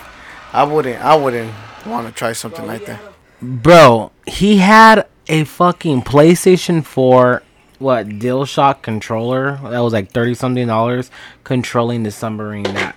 I 0.54 0.64
wouldn't. 0.64 1.04
I 1.04 1.16
wouldn't 1.16 1.54
want 1.86 2.08
to 2.08 2.14
try 2.14 2.34
something 2.34 2.66
like 2.66 2.86
that. 2.86 3.02
Bro, 3.44 4.14
he 4.26 4.58
had 4.58 5.06
a 5.28 5.44
fucking 5.44 6.04
PlayStation 6.04 6.84
4 6.84 7.44
what 7.78 8.08
DualShock 8.08 8.82
controller 8.82 9.60
that 9.64 9.80
was 9.82 9.92
like 9.92 10.12
30 10.12 10.36
something 10.36 10.68
dollars 10.68 11.12
controlling 11.44 12.04
the 12.04 12.12
submarine 12.12 12.64
that 12.64 12.96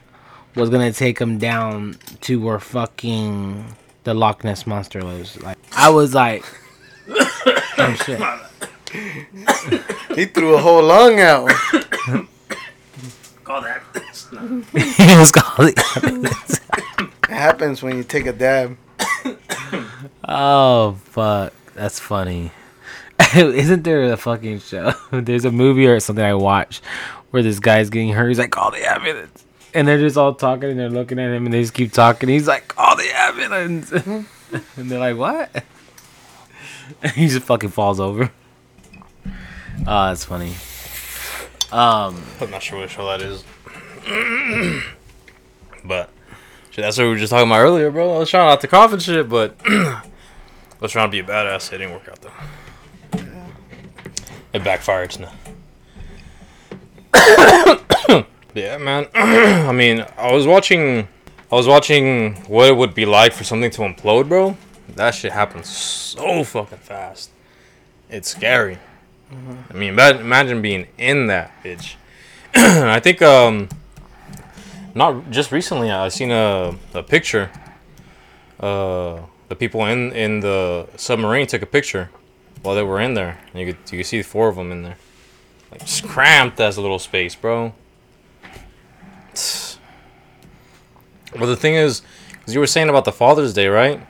was 0.54 0.70
going 0.70 0.92
to 0.92 0.96
take 0.96 1.18
him 1.18 1.38
down 1.38 1.98
to 2.20 2.40
where 2.40 2.60
fucking 2.60 3.74
the 4.04 4.14
Loch 4.14 4.44
Ness 4.44 4.68
monster 4.68 5.02
lives. 5.02 5.42
Like 5.42 5.58
I 5.72 5.88
was 5.88 6.14
like 6.14 6.44
oh 7.08 7.94
shit. 8.04 8.20
He 10.14 10.26
threw 10.26 10.54
a 10.54 10.58
whole 10.58 10.84
lung 10.84 11.18
out. 11.18 11.50
Call 13.42 13.62
that. 13.62 13.82
it 14.74 15.18
was 15.18 15.32
called 15.32 15.72
It 17.28 17.34
happens 17.34 17.82
when 17.82 17.96
you 17.96 18.04
take 18.04 18.26
a 18.26 18.32
dab. 18.32 18.76
Oh 20.26 20.98
fuck, 21.04 21.52
that's 21.74 22.00
funny. 22.00 22.50
Isn't 23.36 23.84
there 23.84 24.12
a 24.12 24.16
fucking 24.16 24.58
show? 24.60 24.92
There's 25.12 25.44
a 25.44 25.52
movie 25.52 25.86
or 25.86 26.00
something 26.00 26.24
I 26.24 26.34
watch 26.34 26.80
where 27.30 27.42
this 27.42 27.60
guy's 27.60 27.90
getting 27.90 28.12
hurt. 28.12 28.28
He's 28.28 28.38
like, 28.38 28.50
"Call 28.50 28.72
the 28.72 28.90
ambulance," 28.90 29.44
and 29.72 29.86
they're 29.86 29.98
just 29.98 30.16
all 30.16 30.34
talking 30.34 30.70
and 30.70 30.78
they're 30.80 30.90
looking 30.90 31.18
at 31.20 31.30
him 31.32 31.44
and 31.44 31.54
they 31.54 31.62
just 31.62 31.74
keep 31.74 31.92
talking. 31.92 32.28
He's 32.28 32.48
like, 32.48 32.68
"Call 32.68 32.96
the 32.96 33.08
ambulance." 33.14 33.92
and 33.92 34.26
they're 34.76 34.98
like, 34.98 35.16
"What?" 35.16 35.64
And 37.02 37.12
he 37.12 37.28
just 37.28 37.46
fucking 37.46 37.70
falls 37.70 38.00
over. 38.00 38.30
Oh, 39.86 40.08
that's 40.08 40.24
funny. 40.24 40.52
Um, 41.72 42.22
I'm 42.40 42.50
not 42.50 42.62
sure 42.62 42.80
which 42.80 42.92
show 42.92 43.06
that 43.06 43.22
is. 43.22 43.44
but 45.84 46.10
shit, 46.70 46.82
that's 46.82 46.96
what 46.98 47.04
we 47.04 47.10
were 47.10 47.16
just 47.16 47.30
talking 47.30 47.48
about 47.48 47.60
earlier, 47.60 47.90
bro. 47.90 48.16
I 48.16 48.18
was 48.18 48.30
trying 48.30 48.46
not 48.46 48.60
to 48.60 48.68
cough 48.68 48.92
and 48.92 49.02
shit, 49.02 49.28
but 49.28 49.56
I 50.76 50.80
was 50.80 50.92
trying 50.92 51.08
to 51.08 51.10
be 51.10 51.20
a 51.20 51.24
badass. 51.24 51.72
It 51.72 51.78
didn't 51.78 51.94
work 51.94 52.08
out 52.08 52.20
though. 52.20 52.32
It 54.52 54.62
backfired. 54.62 55.18
No. 55.18 55.30
yeah, 58.54 58.76
man. 58.76 59.06
I 59.14 59.72
mean, 59.72 60.04
I 60.18 60.32
was 60.32 60.46
watching. 60.46 61.08
I 61.50 61.54
was 61.54 61.66
watching 61.66 62.34
what 62.48 62.68
it 62.68 62.76
would 62.76 62.94
be 62.94 63.06
like 63.06 63.32
for 63.32 63.44
something 63.44 63.70
to 63.70 63.82
implode, 63.82 64.28
bro. 64.28 64.56
That 64.94 65.14
shit 65.14 65.32
happens 65.32 65.68
so 65.68 66.44
fucking 66.44 66.78
fast. 66.78 67.30
It's 68.10 68.28
scary. 68.30 68.78
I 69.30 69.74
mean, 69.74 69.90
ima- 69.90 70.18
imagine 70.18 70.62
being 70.62 70.86
in 70.98 71.26
that 71.28 71.50
bitch. 71.62 71.94
I 72.54 73.00
think 73.00 73.22
um, 73.22 73.68
not 74.94 75.30
just 75.30 75.52
recently. 75.52 75.90
I 75.90 76.08
seen 76.08 76.30
a 76.30 76.74
a 76.94 77.02
picture. 77.02 77.50
Uh, 78.60 79.20
the 79.48 79.56
people 79.56 79.84
in 79.86 80.12
in 80.12 80.40
the 80.40 80.88
submarine 80.96 81.46
took 81.46 81.62
a 81.62 81.66
picture 81.66 82.10
while 82.62 82.74
they 82.74 82.82
were 82.82 83.00
in 83.00 83.14
there. 83.14 83.38
And 83.52 83.60
you 83.60 83.72
could 83.72 83.92
you 83.92 83.98
could 83.98 84.06
see 84.06 84.22
four 84.22 84.48
of 84.48 84.56
them 84.56 84.72
in 84.72 84.82
there, 84.82 84.96
like 85.70 85.80
just 85.80 86.04
cramped 86.04 86.60
as 86.60 86.76
a 86.76 86.80
little 86.80 86.98
space, 86.98 87.34
bro. 87.34 87.72
Well, 91.36 91.48
the 91.48 91.56
thing 91.56 91.74
is, 91.74 92.00
because 92.30 92.54
you 92.54 92.60
were 92.60 92.66
saying 92.66 92.88
about 92.88 93.04
the 93.04 93.12
Father's 93.12 93.52
Day, 93.52 93.66
right? 93.66 94.00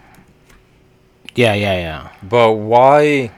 yeah, 1.35 1.55
yeah, 1.55 1.75
yeah. 1.75 2.13
But 2.23 2.53
why? 2.53 3.31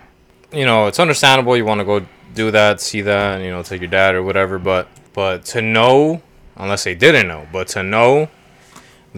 You 0.52 0.66
know, 0.66 0.86
it's 0.86 0.98
understandable 0.98 1.56
you 1.56 1.64
want 1.64 1.80
to 1.80 1.84
go 1.84 2.06
do 2.34 2.50
that, 2.50 2.80
see 2.80 3.00
that, 3.02 3.36
and, 3.36 3.44
you 3.44 3.50
know, 3.50 3.62
take 3.62 3.80
your 3.80 3.90
dad 3.90 4.14
or 4.14 4.22
whatever. 4.22 4.58
But 4.58 4.88
but 5.14 5.44
to 5.46 5.62
know, 5.62 6.22
unless 6.56 6.84
they 6.84 6.94
didn't 6.94 7.28
know, 7.28 7.46
but 7.52 7.68
to 7.68 7.82
know 7.82 8.28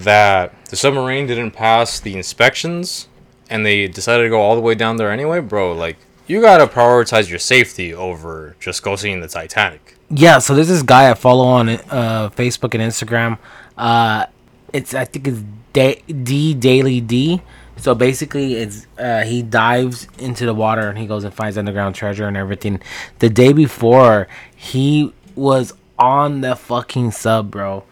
that 0.04 0.66
the 0.66 0.76
submarine 0.76 1.26
didn't 1.26 1.52
pass 1.52 2.00
the 2.00 2.16
inspections 2.16 3.08
and 3.48 3.66
they 3.66 3.88
decided 3.88 4.24
to 4.24 4.28
go 4.28 4.40
all 4.40 4.54
the 4.54 4.60
way 4.60 4.74
down 4.74 4.96
there 4.96 5.10
anyway, 5.10 5.40
bro. 5.40 5.72
Like 5.72 5.96
you 6.26 6.40
gotta 6.40 6.66
prioritize 6.66 7.28
your 7.28 7.38
safety 7.38 7.92
over 7.92 8.56
just 8.60 8.82
go 8.82 8.96
seeing 8.96 9.20
the 9.20 9.28
Titanic. 9.28 9.96
Yeah, 10.10 10.38
so 10.38 10.54
there's 10.54 10.68
this 10.68 10.82
guy 10.82 11.10
I 11.10 11.14
follow 11.14 11.44
on 11.44 11.68
uh, 11.68 12.30
Facebook 12.30 12.74
and 12.74 12.82
Instagram. 12.82 13.38
Uh, 13.76 14.26
it's 14.72 14.94
I 14.94 15.04
think 15.04 15.28
it's 15.28 15.42
D 15.72 16.54
Daily 16.54 17.00
D. 17.00 17.42
So 17.76 17.94
basically, 17.94 18.54
it's 18.54 18.86
uh, 18.98 19.22
he 19.22 19.42
dives 19.42 20.06
into 20.18 20.44
the 20.44 20.54
water 20.54 20.88
and 20.88 20.98
he 20.98 21.06
goes 21.06 21.24
and 21.24 21.32
finds 21.32 21.56
underground 21.56 21.94
treasure 21.94 22.26
and 22.28 22.36
everything. 22.36 22.80
The 23.20 23.30
day 23.30 23.52
before, 23.52 24.28
he 24.54 25.12
was 25.34 25.72
on 25.98 26.42
the 26.42 26.56
fucking 26.56 27.12
sub, 27.12 27.50
bro, 27.50 27.84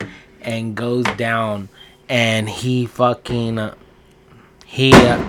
and 0.42 0.74
goes 0.74 1.04
down 1.16 1.68
and 2.08 2.48
he 2.48 2.86
fucking 2.86 3.58
uh, 3.58 3.74
he. 4.64 4.92
Uh, 4.92 5.22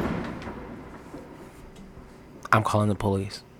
I'm 2.51 2.63
calling 2.63 2.89
the 2.89 2.95
police. 2.95 3.43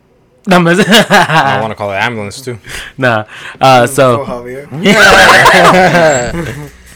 No, 0.47 0.55
I'm- 0.55 0.65
want 1.61 1.71
to 1.71 1.75
call 1.75 1.89
the 1.89 2.01
ambulance 2.01 2.41
too. 2.41 2.57
nah. 2.97 3.25
Uh, 3.61 3.85
so 3.85 4.23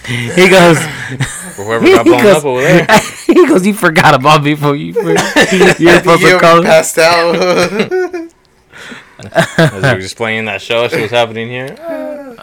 he 0.06 0.50
goes. 0.50 0.80
For 1.56 1.64
whoever 1.66 1.86
got 1.86 2.06
blown 2.06 2.24
goes- 2.24 2.38
up 2.38 2.46
over 2.46 2.62
there. 2.62 2.88
he 3.28 3.46
goes. 3.46 3.68
You 3.68 3.74
forgot 3.76 4.16
about 4.16 4.44
me 4.44 4.56
before 4.56 4.76
you. 4.76 4.94
You're 4.94 5.18
supposed 6.00 6.22
You 6.22 6.34
to 6.34 6.40
call. 6.40 6.64
passed 6.64 6.98
out. 6.98 7.36
As 9.32 9.74
you 9.76 9.82
were 9.82 9.98
explaining 10.00 10.46
that 10.46 10.62
show, 10.62 10.88
shit 10.88 11.02
was 11.02 11.12
happening 11.12 11.48
here. 11.50 11.76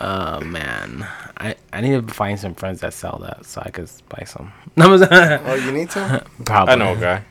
Oh 0.01 0.41
man, 0.43 1.07
I 1.41 1.55
I 1.73 1.81
need 1.81 2.07
to 2.07 2.15
find 2.15 2.39
some 2.39 2.55
friends 2.55 2.81
that 2.81 2.93
sell 2.93 3.19
that 3.23 3.47
so 3.47 3.63
I 3.65 3.71
could 3.71 3.91
buy 4.09 4.25
some. 4.27 4.53
No, 4.77 4.95
I'm 4.95 5.03
oh, 5.47 5.55
you 5.67 5.73
need 5.73 5.91
to? 5.91 6.25
probably. 6.45 6.73
I 6.73 6.77
know 6.77 6.93
a 6.93 6.97
guy. 6.97 7.25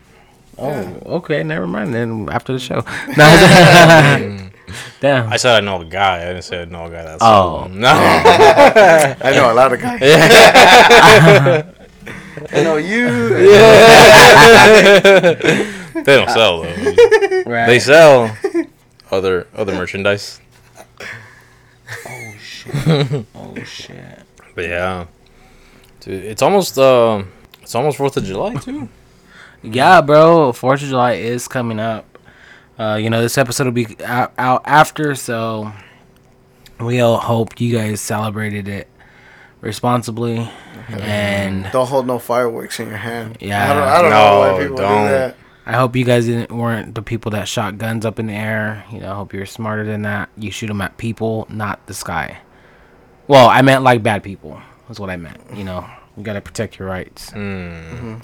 Oh, 0.58 1.02
okay. 1.18 1.42
Never 1.44 1.68
mind. 1.68 1.94
Then 1.94 2.28
after 2.30 2.52
the 2.52 2.60
show. 2.60 2.82
Damn. 5.00 5.32
I 5.32 5.38
said 5.38 5.56
I 5.56 5.66
know 5.66 5.82
a 5.82 5.86
guy. 5.86 6.24
I 6.24 6.26
didn't 6.34 6.44
say 6.44 6.62
I 6.62 6.66
know 6.66 6.86
a 6.86 6.90
guy 6.90 7.04
that's. 7.04 7.24
Oh. 7.24 7.68
no. 7.72 7.90
I 7.90 9.32
know 9.34 9.52
a 9.52 9.56
lot 9.56 9.72
of 9.72 9.80
guys. 9.80 10.02
I 12.52 12.64
know 12.64 12.78
you. 12.78 13.30
they 15.94 16.16
don't 16.18 16.30
sell 16.30 16.62
though. 16.64 17.44
Right. 17.46 17.68
They 17.68 17.80
sell 17.80 18.36
other 19.12 19.48
other 19.56 19.74
merchandise. 19.76 20.42
Oh 22.68 23.06
shit. 23.06 23.26
oh 23.36 23.64
shit. 23.64 24.20
But 24.56 24.66
yeah, 24.66 25.06
dude, 26.02 26.24
it's 26.26 26.42
almost 26.42 26.78
uh, 26.78 27.24
it's 27.62 27.76
almost 27.76 27.98
Fourth 27.98 28.18
of 28.18 28.24
July 28.24 28.56
too. 28.56 28.90
Yeah, 29.62 30.02
bro. 30.02 30.52
Fourth 30.54 30.82
of 30.82 30.90
July 30.90 31.14
is 31.14 31.48
coming 31.48 31.80
up. 31.80 32.06
Uh, 32.78 32.96
you 32.96 33.10
know, 33.10 33.22
this 33.22 33.38
episode 33.38 33.66
will 33.66 33.72
be 33.74 33.88
out, 34.06 34.32
out 34.38 34.62
after, 34.66 35.14
so 35.16 35.72
we 36.80 37.02
all 37.02 37.18
hope 37.18 37.60
you 37.60 37.76
guys 37.78 38.00
celebrated 38.00 38.70
it 38.70 38.88
responsibly. 39.60 40.50
And 40.88 41.70
Don't 41.72 41.88
hold 41.88 42.08
no 42.08 42.20
fireworks 42.20 42.80
in 42.80 42.88
your 42.88 42.98
hand. 42.98 43.38
Yeah. 43.42 43.70
I 43.70 43.74
don't, 43.74 43.84
I 43.84 44.02
don't 44.02 44.12
No, 44.12 44.18
know 44.46 44.54
why 44.54 44.62
people 44.62 44.78
don't. 44.78 45.04
do 45.06 45.10
that. 45.12 45.36
I 45.66 45.74
hope 45.74 45.96
you 45.96 46.06
guys 46.06 46.26
didn't 46.26 46.58
weren't 46.58 46.96
the 46.96 47.02
people 47.02 47.32
that 47.32 47.48
shot 47.48 47.78
guns 47.78 48.06
up 48.06 48.18
in 48.18 48.28
the 48.28 48.34
air. 48.34 48.86
You 48.92 49.02
know, 49.02 49.12
I 49.12 49.16
hope 49.16 49.34
you're 49.34 49.46
smarter 49.46 49.84
than 49.86 50.04
that. 50.04 50.30
You 50.38 50.50
shoot 50.50 50.68
them 50.68 50.80
at 50.82 50.98
people, 50.98 51.46
not 51.50 51.86
the 51.86 51.94
sky. 51.94 52.40
Well, 53.30 53.48
I 53.48 53.62
meant 53.62 53.84
like 53.84 54.04
bad 54.04 54.24
people. 54.24 54.60
That's 54.88 55.00
what 55.00 55.10
I 55.10 55.16
meant. 55.18 55.40
You 55.56 55.64
know, 55.64 55.86
you 56.18 56.24
gotta 56.24 56.42
protect 56.42 56.80
your 56.80 56.88
rights. 56.90 57.30
But 57.32 57.38
Hmm. 57.40 58.16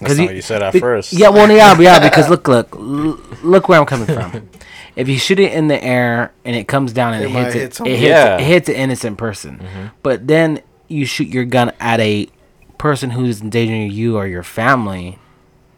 That's 0.00 0.18
not 0.18 0.26
what 0.26 0.34
you 0.34 0.42
said 0.42 0.60
at 0.62 0.72
be- 0.72 0.80
first. 0.80 1.12
Yeah, 1.12 1.28
well, 1.28 1.48
yeah, 1.48 1.78
yeah. 1.80 2.00
Because 2.08 2.28
look, 2.28 2.48
look, 2.48 2.74
look 2.74 3.68
where 3.68 3.78
I'm 3.78 3.86
coming 3.86 4.06
from. 4.06 4.48
If 4.96 5.08
you 5.08 5.18
shoot 5.18 5.40
it 5.40 5.52
in 5.52 5.66
the 5.66 5.82
air 5.82 6.32
and 6.44 6.54
it 6.54 6.68
comes 6.68 6.92
down 6.92 7.14
and 7.14 7.24
It 7.24 7.30
it, 7.30 7.32
hits 7.52 7.78
hit 7.78 7.86
it, 7.86 7.90
it 7.90 7.98
hits, 7.98 8.02
Yeah. 8.10 8.28
Mm-hmm. 8.28 8.40
it 8.42 8.46
hits 8.46 8.68
an 8.68 8.74
innocent 8.76 9.18
person. 9.18 9.90
But 10.04 10.28
then 10.28 10.62
you 10.86 11.04
shoot 11.04 11.26
your 11.28 11.44
gun 11.44 11.72
at 11.80 11.98
a 11.98 12.28
person 12.78 13.10
who's 13.10 13.40
endangering 13.42 13.90
you 13.90 14.16
or 14.16 14.26
your 14.28 14.44
family. 14.44 15.18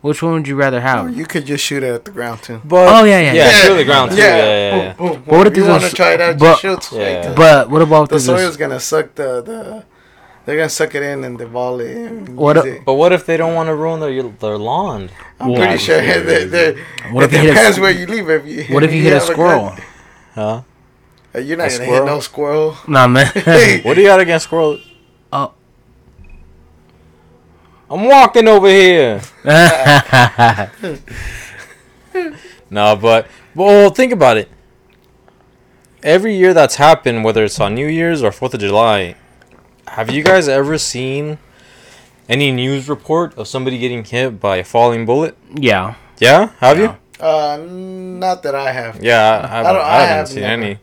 Which 0.06 0.22
one 0.22 0.32
would 0.34 0.48
you 0.48 0.56
rather 0.56 0.78
Or 0.78 0.88
have? 0.88 1.16
you 1.20 1.26
could 1.26 1.44
just 1.52 1.62
shoot 1.66 1.82
it 1.82 1.92
at 1.98 2.04
the 2.04 2.10
ground 2.18 2.38
too. 2.46 2.60
But 2.64 2.86
Oh, 2.94 3.04
yeah, 3.04 3.20
yeah, 3.20 3.32
yeah, 3.32 3.44
yeah. 3.50 3.50
shoot 3.64 3.76
the 3.82 3.84
ground 3.90 4.10
too. 4.12 4.16
Yeah, 4.18 4.36
yeah, 4.36 4.76
yeah. 4.76 4.92
Boom, 4.94 5.08
boom, 5.12 5.22
But 5.26 5.34
what 5.38 5.46
if 5.48 5.56
you 5.56 5.64
want 5.72 5.82
to 5.84 5.90
try 6.00 6.10
it 6.16 6.20
out? 6.20 6.38
but- 6.38 6.60
Just 6.60 6.62
shoot 6.62 6.98
Yeah. 6.98 7.22
to- 7.28 7.34
But 7.42 7.70
what 7.70 7.82
about 7.82 8.08
the 8.08 8.14
this? 8.16 8.28
is... 8.28 8.56
gonna 8.56 8.80
suck 8.80 9.06
the 9.20 9.28
the. 9.48 9.84
They're 10.44 10.56
gonna 10.60 10.68
suck 10.80 10.94
it 10.94 11.02
in 11.02 11.24
and 11.24 11.34
the 11.42 11.46
volley. 11.46 11.90
And 12.06 12.36
What 12.36 12.56
a- 12.56 12.62
it. 12.64 12.84
But 12.84 12.94
what 12.94 13.10
if 13.12 13.26
they 13.26 13.36
don't 13.36 13.54
want 13.58 13.66
to 13.68 13.74
ruin 13.74 13.98
their 14.00 14.14
their 14.44 14.58
lawn? 14.68 15.10
I'm 15.40 15.48
Well, 15.50 15.58
pretty 15.60 15.78
sure 15.86 15.98
obviously, 15.98 16.22
they, 16.22 16.44
they, 16.54 16.68
What 17.10 17.24
it 17.24 17.26
if 17.26 17.32
you 17.32 17.38
hit 17.40 17.50
a 17.50 17.54
depends 17.54 17.80
where 17.80 17.90
you 18.00 18.06
leave. 18.06 18.30
If 18.30 18.42
you 18.46 18.58
What 18.74 18.82
if 18.84 18.92
you 18.94 19.02
hit 19.08 19.12
a 19.12 19.20
squirrel? 19.20 19.70
gun, 19.70 19.82
Huh? 20.36 20.60
uh, 21.34 21.38
You're 21.46 21.58
not 21.58 21.66
A 21.66 21.70
gonna 21.74 21.84
squirrel? 21.84 22.06
hit 22.06 22.12
no 22.14 22.20
squirrel. 22.20 22.76
Nah, 22.86 23.06
man. 23.08 23.26
What 23.84 23.94
do 23.94 24.00
you 24.02 24.06
got 24.12 24.20
against 24.20 24.44
squirrel? 24.48 24.78
oh. 25.32 25.50
I'm 27.90 28.04
walking 28.04 28.48
over 28.48 28.68
here. 28.68 29.20
No, 32.68 32.96
but 32.96 33.28
well, 33.54 33.90
think 33.90 34.12
about 34.12 34.36
it. 34.38 34.48
Every 36.02 36.36
year 36.36 36.52
that's 36.52 36.76
happened, 36.76 37.22
whether 37.24 37.44
it's 37.44 37.60
on 37.60 37.74
New 37.74 37.86
Year's 37.86 38.22
or 38.22 38.32
Fourth 38.32 38.54
of 38.54 38.60
July, 38.60 39.14
have 39.88 40.10
you 40.10 40.22
guys 40.24 40.48
ever 40.48 40.78
seen 40.78 41.38
any 42.28 42.50
news 42.50 42.88
report 42.88 43.34
of 43.38 43.46
somebody 43.46 43.78
getting 43.78 44.04
hit 44.04 44.40
by 44.40 44.56
a 44.56 44.64
falling 44.64 45.06
bullet? 45.06 45.36
yeah. 45.54 45.94
Yeah, 46.18 46.52
have 46.60 46.78
you? 46.78 46.96
Uh, 47.20 47.58
not 47.68 48.42
that 48.44 48.54
I 48.54 48.72
have. 48.72 49.02
Yeah, 49.04 49.20
I, 49.20 49.44
I, 49.44 49.48
haven't, 49.48 49.74
don't- 49.74 49.84
I 49.84 49.88
I 49.88 50.00
haven't 50.00 50.16
have 50.16 50.28
seen 50.28 50.40
never. 50.40 50.62
any. 50.62 50.78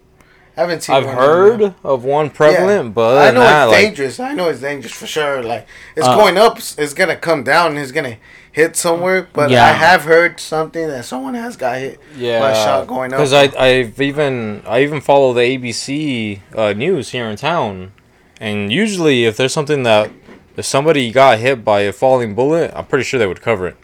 I 0.55 0.61
haven't 0.61 0.83
seen. 0.83 0.95
I've 0.95 1.05
heard 1.05 1.61
of 1.61 1.75
of 1.83 2.03
one 2.03 2.29
prevalent, 2.29 2.85
Yeah. 2.87 2.91
but 2.91 3.17
I 3.27 3.31
know 3.31 3.41
it's 3.41 3.71
like, 3.71 3.83
dangerous. 3.85 4.19
I 4.19 4.33
know 4.33 4.49
it's 4.49 4.61
dangerous 4.61 4.93
for 4.93 5.07
sure. 5.07 5.41
Like 5.41 5.65
it's 5.95 6.07
Uh, 6.07 6.15
going 6.15 6.37
up, 6.37 6.57
it's 6.59 6.93
gonna 6.93 7.15
come 7.15 7.43
down, 7.43 7.71
and 7.71 7.79
it's 7.79 7.91
gonna 7.91 8.17
hit 8.51 8.75
somewhere. 8.75 9.27
But 9.33 9.49
Yeah. 9.49 9.65
I 9.65 9.69
have 9.69 10.03
heard 10.03 10.39
something 10.39 10.87
that 10.87 11.05
someone 11.05 11.33
has 11.33 11.55
got 11.57 11.77
hit 11.79 11.99
yeah, 12.15 12.39
by 12.39 12.51
a 12.51 12.55
shot 12.55 12.87
going 12.87 13.11
up. 13.13 13.17
Because 13.19 13.33
I 13.33 13.51
I've 13.57 13.99
even 13.99 14.61
I 14.67 14.81
even 14.83 15.01
follow 15.01 15.33
the 15.33 15.41
ABC 15.41 16.41
uh, 16.55 16.73
news 16.73 17.09
here 17.09 17.25
in 17.25 17.35
town, 17.35 17.91
and 18.39 18.71
usually 18.71 19.25
if 19.25 19.37
there's 19.37 19.53
something 19.53 19.81
that 19.83 20.11
if 20.55 20.65
somebody 20.65 21.11
got 21.11 21.39
hit 21.39 21.65
by 21.65 21.79
a 21.81 21.91
falling 21.91 22.35
bullet, 22.35 22.71
I'm 22.75 22.85
pretty 22.85 23.05
sure 23.05 23.17
they 23.19 23.25
would 23.25 23.41
cover 23.41 23.65
it. 23.67 23.75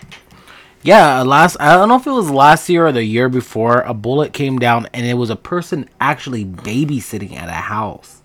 Yeah, 0.82 1.22
last 1.24 1.58
I 1.60 1.74
don't 1.76 1.90
know 1.90 1.98
if 1.98 2.08
it 2.08 2.12
was 2.12 2.30
last 2.30 2.70
year 2.70 2.88
or 2.88 2.92
the 2.92 3.04
year 3.04 3.28
before, 3.30 3.82
a 3.82 3.94
bullet 3.94 4.32
came 4.34 4.60
down 4.60 4.88
and 4.94 5.06
it 5.06 5.16
was 5.16 5.30
a 5.30 5.36
person 5.36 5.90
actually 6.00 6.46
babysitting 6.46 7.36
at 7.36 7.50
a 7.50 7.54
house. 7.54 8.22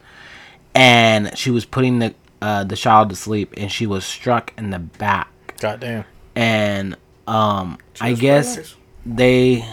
And 0.75 1.37
she 1.37 1.51
was 1.51 1.65
putting 1.65 1.99
the 1.99 2.15
uh, 2.41 2.65
the 2.65 2.77
child 2.77 3.09
to 3.11 3.17
sleep 3.17 3.55
and 3.57 3.71
she 3.73 3.87
was 3.87 4.05
struck 4.05 4.53
in 4.59 4.71
the 4.71 4.79
back. 4.79 5.29
God 5.61 5.81
damn. 5.81 6.05
and 6.37 6.97
um, 7.27 7.79
I 8.01 8.13
guess 8.13 8.57
realized. 8.57 8.75
they 9.07 9.67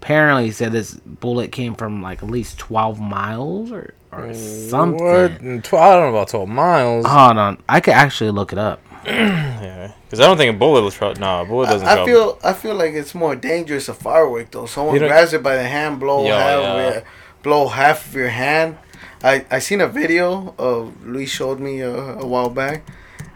apparently 0.00 0.50
said 0.52 0.72
this 0.72 0.94
bullet 0.94 1.50
came 1.52 1.74
from 1.74 2.00
like 2.02 2.22
at 2.22 2.30
least 2.30 2.58
twelve 2.58 3.00
miles 3.00 3.72
or 3.72 3.94
or 4.12 4.32
something. 4.34 5.04
What? 5.04 5.64
Tw- 5.64 5.74
I 5.74 5.94
don't 5.94 6.02
know 6.04 6.08
about 6.10 6.28
12 6.28 6.48
miles. 6.48 7.04
Hold 7.06 7.36
on, 7.36 7.58
I 7.68 7.80
could 7.80 7.94
actually 7.94 8.30
look 8.30 8.52
it 8.52 8.58
up. 8.58 8.80
Yeah. 9.06 9.92
Because 10.04 10.20
I 10.20 10.26
don't 10.26 10.36
think 10.36 10.54
a 10.54 10.58
bullet 10.58 10.82
will 10.82 10.90
travel. 10.90 11.20
No, 11.20 11.42
a 11.42 11.44
bullet 11.44 11.66
doesn't 11.66 11.86
I, 11.86 12.02
I 12.02 12.04
feel 12.04 12.38
I 12.42 12.52
feel 12.52 12.74
like 12.74 12.94
it's 12.94 13.14
more 13.14 13.34
dangerous 13.36 13.88
a 13.88 13.94
firework 13.94 14.50
though. 14.50 14.66
Someone 14.66 14.98
grabs 14.98 15.32
it 15.32 15.42
by 15.42 15.56
the 15.56 15.64
hand, 15.64 16.00
blow 16.00 16.24
Yeah, 16.24 16.38
half, 16.38 16.60
yeah. 16.60 16.92
Your, 16.92 17.02
blow 17.42 17.68
half 17.68 18.06
of 18.06 18.14
your 18.14 18.28
hand. 18.28 18.78
I 19.22 19.44
I 19.50 19.58
seen 19.58 19.80
a 19.80 19.88
video 19.88 20.54
of 20.58 21.04
Luis 21.06 21.30
showed 21.30 21.60
me 21.60 21.80
a, 21.80 21.92
a 21.92 22.26
while 22.26 22.50
back, 22.50 22.86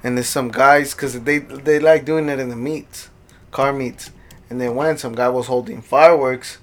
and 0.02 0.16
there's 0.16 0.28
some 0.28 0.50
guys 0.50 0.94
because 0.94 1.20
they 1.20 1.38
they 1.38 1.78
like 1.78 2.04
doing 2.04 2.28
it 2.28 2.38
in 2.38 2.48
the 2.48 2.56
meets, 2.56 3.10
car 3.50 3.72
meets, 3.72 4.10
and 4.50 4.60
they 4.60 4.68
went. 4.68 5.00
some 5.00 5.14
guy 5.14 5.28
was 5.28 5.46
holding 5.46 5.80
fireworks, 5.82 6.58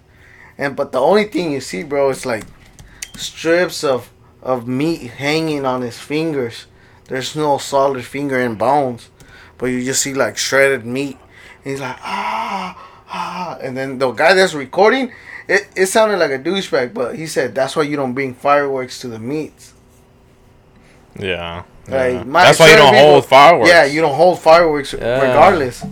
and 0.57 0.75
but 0.75 0.91
the 0.91 1.00
only 1.00 1.25
thing 1.25 1.51
you 1.51 1.62
see, 1.62 1.83
bro, 1.83 2.09
is 2.09 2.25
like 2.25 2.45
strips 3.15 3.83
of 3.83 4.12
of 4.41 4.67
meat 4.67 5.09
hanging 5.12 5.65
on 5.65 5.81
his 5.81 6.00
fingers. 6.00 6.67
There's 7.07 7.35
no 7.35 7.57
solid 7.57 8.03
finger 8.05 8.39
and 8.39 8.57
bones, 8.57 9.09
but 9.57 9.67
you 9.67 9.83
just 9.83 10.01
see 10.01 10.13
like 10.13 10.38
shredded 10.38 10.85
meat. 10.85 11.17
And 11.63 11.71
he's 11.71 11.79
like 11.81 11.97
ah 12.01 12.77
ah, 13.09 13.57
and 13.62 13.75
then 13.77 13.97
the 14.00 14.12
guy 14.12 14.33
that's 14.33 14.53
recording, 14.53 15.12
it, 15.47 15.67
it 15.75 15.85
sounded 15.88 16.17
like 16.17 16.31
a 16.31 16.39
douchebag, 16.39 16.93
but 16.93 17.15
he 17.15 17.27
said 17.27 17.53
that's 17.55 17.75
why 17.75 17.83
you 17.83 17.95
don't 17.95 18.13
bring 18.13 18.33
fireworks 18.33 19.00
to 19.01 19.07
the 19.07 19.19
meets. 19.19 19.74
Yeah. 21.17 21.63
Like, 21.88 22.13
yeah. 22.13 22.24
That's 22.25 22.59
why 22.59 22.69
you 22.71 22.75
don't 22.75 22.93
people- 22.93 23.07
hold 23.12 23.25
fireworks. 23.25 23.69
Yeah, 23.69 23.85
you 23.85 24.01
don't 24.01 24.15
hold 24.15 24.39
fireworks 24.39 24.93
Yeah. 24.93 25.21
regardless. 25.21 25.85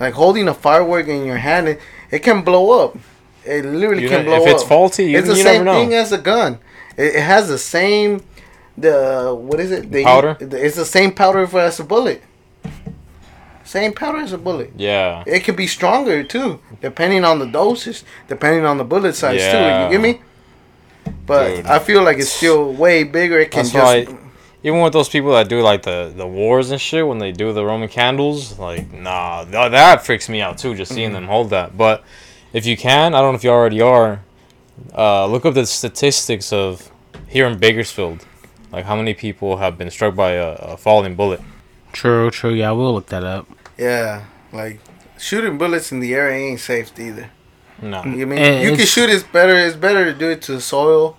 Like 0.00 0.14
holding 0.14 0.48
a 0.48 0.54
firework 0.54 1.06
in 1.06 1.24
your 1.24 1.36
hand, 1.36 1.68
it, 1.68 1.80
it 2.10 2.20
can 2.20 2.42
blow 2.42 2.84
up. 2.84 2.96
It 3.44 3.64
literally 3.64 4.02
You 4.04 4.08
can 4.08 4.24
blow 4.24 4.42
if 4.42 4.48
it's 4.48 4.62
up. 4.62 4.68
faulty, 4.68 5.10
you- 5.10 5.18
it's 5.18 5.28
the 5.28 5.36
same 5.36 5.64
thing 5.64 5.94
as 5.94 6.12
a 6.12 6.18
gun. 6.18 6.58
It, 6.96 7.16
it 7.16 7.22
has 7.22 7.48
the 7.48 7.58
same, 7.58 8.22
the 8.76 9.34
what 9.38 9.60
is 9.60 9.70
it? 9.70 9.90
The 9.90 10.04
Powder? 10.04 10.36
It's 10.40 10.76
the 10.76 10.84
same 10.84 11.12
powder 11.12 11.46
for 11.46 11.60
as 11.60 11.78
a 11.80 11.84
bullet. 11.84 12.22
Same 13.64 13.92
powder 13.92 14.18
as 14.18 14.32
a 14.32 14.38
bullet. 14.38 14.72
Yeah. 14.76 15.24
It 15.26 15.40
could 15.44 15.56
be 15.56 15.66
stronger 15.66 16.22
too, 16.22 16.60
depending 16.80 17.24
on 17.24 17.38
the 17.38 17.46
dosage, 17.46 18.02
depending 18.28 18.64
on 18.66 18.76
the 18.78 18.84
bullet 18.84 19.14
size 19.14 19.40
too. 19.40 19.46
You 19.58 19.90
get 19.90 20.00
me? 20.00 20.20
But 21.26 21.56
Dude. 21.56 21.66
I 21.66 21.78
feel 21.78 22.02
like 22.02 22.18
it's 22.18 22.30
still 22.32 22.72
way 22.72 23.04
bigger. 23.04 23.38
It 23.38 23.50
can 23.50 23.60
That's 23.64 23.72
just 23.72 24.08
why- 24.08 24.18
Even 24.62 24.80
with 24.82 24.92
those 24.92 25.08
people 25.08 25.32
that 25.32 25.48
do 25.48 25.60
like 25.62 25.82
the, 25.82 26.12
the 26.14 26.26
wars 26.26 26.70
and 26.70 26.80
shit, 26.80 27.06
when 27.06 27.18
they 27.18 27.32
do 27.32 27.52
the 27.54 27.64
Roman 27.64 27.88
candles, 27.88 28.58
like 28.58 28.92
nah, 28.92 29.44
th- 29.44 29.70
that 29.70 30.04
freaks 30.04 30.28
me 30.28 30.40
out 30.42 30.58
too. 30.58 30.74
Just 30.74 30.92
seeing 30.92 31.08
Mm-hmm. 31.08 31.14
them 31.14 31.26
hold 31.28 31.50
that. 31.50 31.76
But 31.76 32.04
if 32.52 32.66
you 32.66 32.76
can, 32.76 33.14
I 33.14 33.20
don't 33.20 33.32
know 33.32 33.36
if 33.36 33.44
you 33.44 33.50
already 33.50 33.80
are. 33.80 34.22
Uh, 34.96 35.26
look 35.26 35.46
up 35.46 35.54
the 35.54 35.64
statistics 35.66 36.52
of 36.52 36.90
here 37.28 37.46
in 37.46 37.58
Bakersfield, 37.58 38.24
like 38.74 38.84
how 38.84 38.96
many 38.96 39.14
people 39.14 39.58
have 39.58 39.78
been 39.78 39.90
struck 39.90 40.14
by 40.14 40.32
a, 40.32 40.52
a 40.74 40.76
falling 40.76 41.14
bullet. 41.16 41.40
True, 41.92 42.30
true. 42.30 42.52
Yeah, 42.52 42.72
we'll 42.72 42.92
look 42.94 43.06
that 43.06 43.24
up. 43.24 43.46
yeah, 43.78 44.24
like 44.52 44.80
shooting 45.18 45.58
bullets 45.58 45.92
in 45.92 46.00
the 46.00 46.14
air 46.14 46.28
ain't 46.30 46.60
safe 46.60 46.90
either. 46.98 47.30
No. 47.80 48.02
You 48.04 48.26
mean 48.26 48.38
Eh, 48.38 48.62
you 48.62 48.76
can 48.76 48.86
shoot 48.86 49.10
It's 49.10 49.22
better. 49.24 49.56
It's 49.56 49.76
better 49.76 50.04
to 50.04 50.14
do 50.16 50.28
it 50.30 50.42
to 50.42 50.52
the 50.52 50.60
soil. 50.60 51.16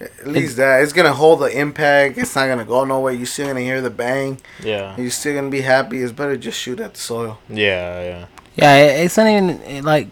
At 0.00 0.26
least 0.26 0.56
that 0.56 0.82
it's 0.82 0.94
gonna 0.94 1.12
hold 1.12 1.40
the 1.40 1.50
impact. 1.58 2.16
It's 2.16 2.34
not 2.34 2.46
gonna 2.48 2.64
go 2.64 2.84
nowhere. 2.84 3.12
You're 3.12 3.26
still 3.26 3.48
gonna 3.48 3.60
hear 3.60 3.82
the 3.82 3.90
bang. 3.90 4.40
Yeah. 4.62 4.96
You're 4.96 5.10
still 5.10 5.34
gonna 5.34 5.50
be 5.50 5.60
happy. 5.60 6.02
It's 6.02 6.12
better 6.12 6.36
just 6.38 6.58
shoot 6.58 6.80
at 6.80 6.94
the 6.94 7.00
soil. 7.00 7.38
Yeah. 7.50 8.02
Yeah. 8.02 8.26
Yeah, 8.56 8.76
it, 8.76 9.04
it's 9.04 9.16
not 9.18 9.26
even 9.26 9.50
it, 9.62 9.84
like 9.84 10.08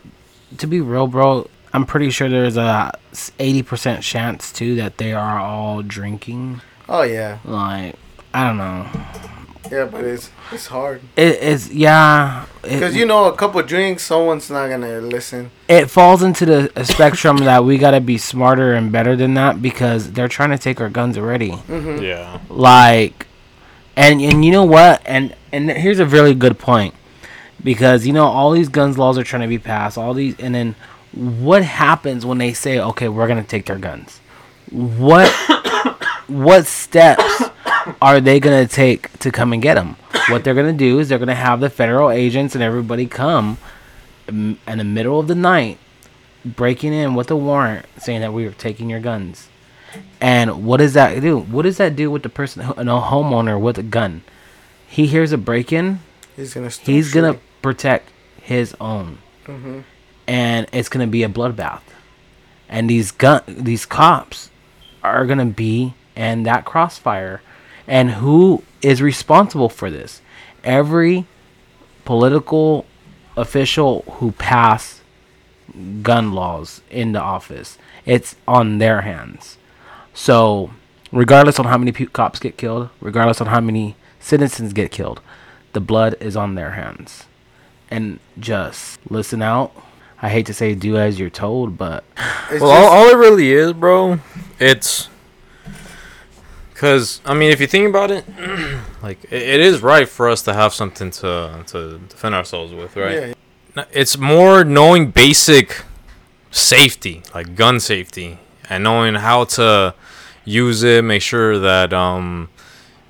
to 0.59 0.67
be 0.67 0.81
real, 0.83 1.07
bro. 1.07 1.49
I'm 1.79 1.87
pretty 1.87 2.11
sure 2.11 2.29
there's 2.29 2.57
a 2.57 2.91
eighty 3.39 3.63
percent 3.63 4.03
chance 4.03 4.51
too 4.53 4.75
that 4.75 4.99
they 4.99 5.13
are 5.13 5.39
all 5.39 5.83
drinking. 5.83 6.61
Oh 6.89 7.03
yeah, 7.03 7.39
Like 7.45 7.95
I 8.35 8.47
don't 8.49 8.57
know. 8.57 8.87
yeah, 9.71 9.85
but 9.85 10.03
it's 10.03 10.31
it's 10.51 10.67
hard 10.67 11.03
It, 11.15 11.39
it's 11.41 11.71
yeah. 11.71 12.47
It, 12.65 12.71
because 12.81 12.97
you 12.97 13.07
know 13.07 13.27
a 13.27 13.37
couple 13.37 13.63
drinks, 13.63 14.03
someone's 14.03 14.51
not 14.51 14.69
gonna 14.69 14.99
listen. 15.01 15.53
it 15.69 15.89
falls 15.89 16.25
into 16.25 16.45
the 16.45 16.85
spectrum 16.85 17.37
that 17.49 17.63
we 17.65 17.79
gotta 17.79 18.01
be 18.01 18.19
smarter 18.19 18.75
and 18.75 18.91
better 18.91 19.15
than 19.15 19.35
that 19.35 19.63
because 19.63 20.11
they're 20.13 20.27
trying 20.27 20.51
to 20.51 20.59
take 20.59 20.81
our 20.81 20.89
guns 20.91 21.17
already. 21.17 21.53
Mm-hmm. 21.53 22.03
Yeah. 22.03 22.41
like 22.51 23.29
and 23.95 24.21
and 24.21 24.45
you 24.45 24.51
know 24.51 24.65
what 24.65 25.01
and 25.07 25.37
and 25.53 25.71
here's 25.71 26.01
a 26.01 26.07
really 26.07 26.35
good 26.35 26.59
point 26.59 26.95
because 27.63 28.05
you 28.07 28.13
know 28.13 28.25
all 28.25 28.51
these 28.51 28.69
guns 28.69 28.97
laws 28.99 29.17
are 29.19 29.25
trying 29.25 29.43
to 29.43 29.49
be 29.49 29.59
passed 29.59 29.97
all 29.99 30.15
these 30.15 30.35
and 30.41 30.55
then 30.55 30.75
what 31.19 31.63
happens 31.65 32.25
when 32.25 32.39
they 32.39 32.53
say 32.53 32.79
okay 32.79 33.09
we're 33.09 33.27
gonna 33.29 33.43
take 33.43 33.67
their 33.67 33.79
guns 33.79 34.21
what 34.71 35.29
what 36.29 36.67
steps 36.67 37.43
are 38.01 38.21
they 38.21 38.39
gonna 38.39 38.67
take 38.67 39.11
to 39.19 39.31
come 39.31 39.53
and 39.53 39.61
get 39.63 39.75
them 39.75 39.97
what 40.29 40.45
they're 40.45 40.55
gonna 40.55 40.73
do 40.73 40.99
is 40.99 41.09
they're 41.09 41.19
gonna 41.19 41.35
have 41.35 41.61
the 41.61 41.71
federal 41.71 42.11
agents 42.11 42.55
and 42.55 42.63
everybody 42.63 43.07
come 43.07 43.59
in 44.29 44.59
the 44.67 44.85
middle 44.85 45.19
of 45.19 45.27
the 45.27 45.35
night 45.35 45.79
breaking 46.45 46.93
in 46.93 47.15
with 47.15 47.31
a 47.31 47.37
warrant 47.37 47.85
saying 47.99 48.21
that 48.21 48.33
we 48.33 48.45
are 48.47 48.53
taking 48.53 48.89
your 48.91 49.01
guns 49.01 49.49
and 50.21 50.67
what 50.67 50.77
does 50.77 50.93
that 50.93 51.19
do? 51.23 51.39
What 51.39 51.63
does 51.63 51.79
that 51.79 51.97
do 51.97 52.11
with 52.11 52.23
the 52.23 52.29
person, 52.29 52.61
a 52.63 52.75
homeowner 52.75 53.59
with 53.59 53.79
a 53.79 53.83
gun? 53.83 54.23
He 54.87 55.07
hears 55.07 55.33
a 55.33 55.39
break 55.39 55.73
in, 55.73 56.01
He's 56.37 56.53
gonna. 56.53 56.69
he's 56.69 57.13
gonna 57.15 57.39
protect 57.63 58.11
his 58.43 58.77
own, 58.81 59.19
Mhm. 59.47 59.85
And 60.29 60.69
it's 60.73 60.89
gonna 60.89 61.07
be 61.09 61.25
a 61.25 61.29
bloodbath. 61.29 61.81
And 62.69 62.89
these 62.89 63.11
gun, 63.11 63.43
these 63.49 63.87
cops, 63.87 64.51
are 65.03 65.27
gonna 65.27 65.47
be 65.47 65.95
in 66.15 66.43
that 66.45 66.65
crossfire, 66.65 67.41
and 67.87 68.11
who 68.11 68.63
is 68.83 69.01
responsible 69.01 69.71
for 69.71 69.91
this? 69.91 70.21
Every 70.63 71.27
political 72.05 72.85
official 73.37 74.03
who 74.19 74.33
passed 74.33 75.01
gun 76.03 76.33
laws 76.33 76.83
in 76.91 77.13
the 77.13 77.21
office, 77.21 77.79
it's 78.05 78.37
on 78.47 78.79
their 78.79 79.03
hands. 79.03 79.57
So, 80.13 80.71
regardless 81.11 81.59
on 81.59 81.67
how 81.67 81.79
many 81.79 81.93
cops 81.93 82.39
get 82.39 82.59
killed, 82.59 82.91
regardless 83.01 83.41
on 83.41 83.47
how 83.47 83.61
many 83.61 83.97
citizens 84.21 84.73
get 84.73 84.91
killed, 84.91 85.21
the 85.73 85.81
blood 85.81 86.17
is 86.21 86.37
on 86.37 86.55
their 86.55 86.73
hands. 86.73 87.25
And 87.91 88.19
just 88.39 88.99
listen 89.09 89.41
out. 89.41 89.73
I 90.21 90.29
hate 90.29 90.47
to 90.47 90.55
say 90.55 90.75
do 90.75 90.97
as 90.97 91.19
you're 91.19 91.31
told, 91.31 91.79
but 91.79 92.05
It's 92.51 92.61
well, 92.61 92.71
just- 92.73 92.93
all, 92.93 92.99
all 93.05 93.09
it 93.09 93.17
really 93.17 93.53
is, 93.53 93.73
bro, 93.73 94.19
it's 94.59 95.09
because 96.73 97.21
I 97.25 97.35
mean, 97.35 97.51
if 97.51 97.61
you 97.61 97.67
think 97.67 97.89
about 97.89 98.11
it, 98.11 98.25
like 99.03 99.25
it, 99.25 99.43
it 99.43 99.61
is 99.61 99.83
right 99.83 100.09
for 100.09 100.29
us 100.29 100.43
to 100.43 100.55
have 100.55 100.73
something 100.75 101.11
to 101.13 101.65
to 101.69 101.99
defend 102.09 102.35
ourselves 102.35 102.73
with, 102.73 102.97
right? 102.97 103.37
yeah, 103.77 103.85
It's 103.93 104.17
more 104.19 104.65
knowing 104.65 105.11
basic 105.11 105.83
safety, 106.51 107.23
like 107.35 107.55
gun 107.57 107.81
safety, 107.81 108.39
and 108.71 108.85
knowing 108.85 109.15
how 109.17 109.45
to 109.45 109.95
use 110.45 110.83
it. 110.83 111.03
Make 111.05 111.23
sure 111.23 111.59
that 111.59 111.93
um, 111.93 112.49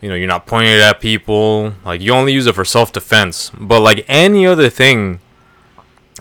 you 0.00 0.08
know, 0.08 0.14
you're 0.14 0.28
not 0.28 0.46
pointing 0.46 0.72
it 0.72 0.80
at 0.80 1.00
people. 1.00 1.74
Like 1.84 2.00
you 2.00 2.12
only 2.12 2.32
use 2.32 2.46
it 2.46 2.54
for 2.54 2.64
self 2.64 2.92
defense. 2.92 3.50
But 3.58 3.80
like 3.80 4.04
any 4.08 4.46
other 4.46 4.70
thing, 4.70 5.20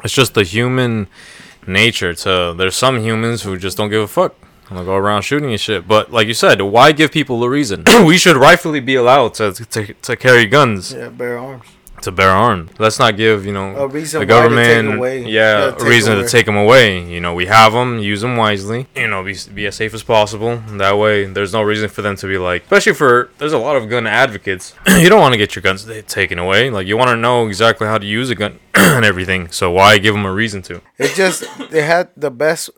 it's 0.04 0.14
just 0.14 0.34
the 0.34 0.44
human 0.44 1.08
nature. 1.66 2.14
To 2.14 2.54
there's 2.58 2.76
some 2.76 3.00
humans 3.00 3.44
who 3.44 3.58
just 3.58 3.78
don't 3.78 3.90
give 3.90 4.02
a 4.02 4.08
fuck. 4.08 4.36
I'm 4.70 4.76
gonna 4.76 4.86
go 4.86 4.96
around 4.96 5.22
shooting 5.22 5.52
and 5.52 5.60
shit. 5.60 5.88
But 5.88 6.12
like 6.12 6.28
you 6.28 6.34
said, 6.34 6.62
why 6.62 6.92
give 6.92 7.12
people 7.12 7.42
a 7.44 7.50
reason? 7.50 7.86
we 8.06 8.18
should 8.18 8.36
rightfully 8.36 8.80
be 8.80 8.96
allowed 8.96 9.34
to, 9.36 9.54
to 9.54 9.94
to 9.94 10.16
carry 10.16 10.46
guns 10.46 10.94
yeah, 10.94 11.10
bare 11.10 11.38
arms. 11.38 11.66
To 12.02 12.12
bear 12.12 12.30
arms. 12.30 12.72
Let's 12.80 13.00
not 13.00 13.18
give 13.18 13.46
you 13.46 13.54
know 13.54 13.76
A 13.76 13.88
reason 13.88 14.20
the 14.20 14.26
why 14.34 14.42
to 14.42 14.50
take 14.50 14.50
government 14.50 14.98
away. 14.98 15.22
yeah, 15.26 15.28
Yeah, 15.70 15.76
a 15.80 15.84
reason 15.90 16.14
away. 16.14 16.24
to 16.24 16.30
take 16.30 16.46
them 16.46 16.56
away. 16.56 17.04
You 17.04 17.20
know, 17.22 17.34
we 17.34 17.48
have 17.48 17.74
them, 17.74 18.00
use 18.00 18.22
them 18.22 18.38
wisely. 18.38 18.88
You 18.96 19.08
know, 19.08 19.24
be 19.24 19.36
be 19.54 19.66
as 19.66 19.76
safe 19.76 19.94
as 19.94 20.04
possible. 20.04 20.58
That 20.78 20.98
way, 20.98 21.26
there's 21.26 21.54
no 21.54 21.62
reason 21.64 21.90
for 21.90 22.02
them 22.02 22.16
to 22.18 22.28
be 22.28 22.38
like, 22.38 22.64
especially 22.64 22.94
for 22.94 23.30
there's 23.40 23.54
a 23.54 23.58
lot 23.58 23.76
of 23.76 23.90
gun 23.90 24.06
advocates. 24.08 24.74
you 24.88 25.10
don't 25.10 25.20
want 25.22 25.34
to 25.34 25.38
get 25.38 25.56
your 25.56 25.62
guns 25.64 25.90
taken 26.08 26.38
away. 26.40 26.70
Like 26.70 26.88
you 26.88 26.98
want 26.98 27.10
to 27.10 27.18
know 27.18 27.48
exactly 27.48 27.88
how 27.88 27.98
to 27.98 28.06
use 28.06 28.30
a 28.30 28.36
gun 28.36 28.60
and 28.76 29.04
everything. 29.04 29.50
So 29.52 29.72
why 29.72 29.98
give 29.98 30.14
them 30.14 30.26
a 30.26 30.32
reason 30.32 30.62
to? 30.64 30.82
It 30.98 31.16
just 31.16 31.44
they 31.72 31.82
had 31.82 32.10
the 32.16 32.30
best 32.32 32.70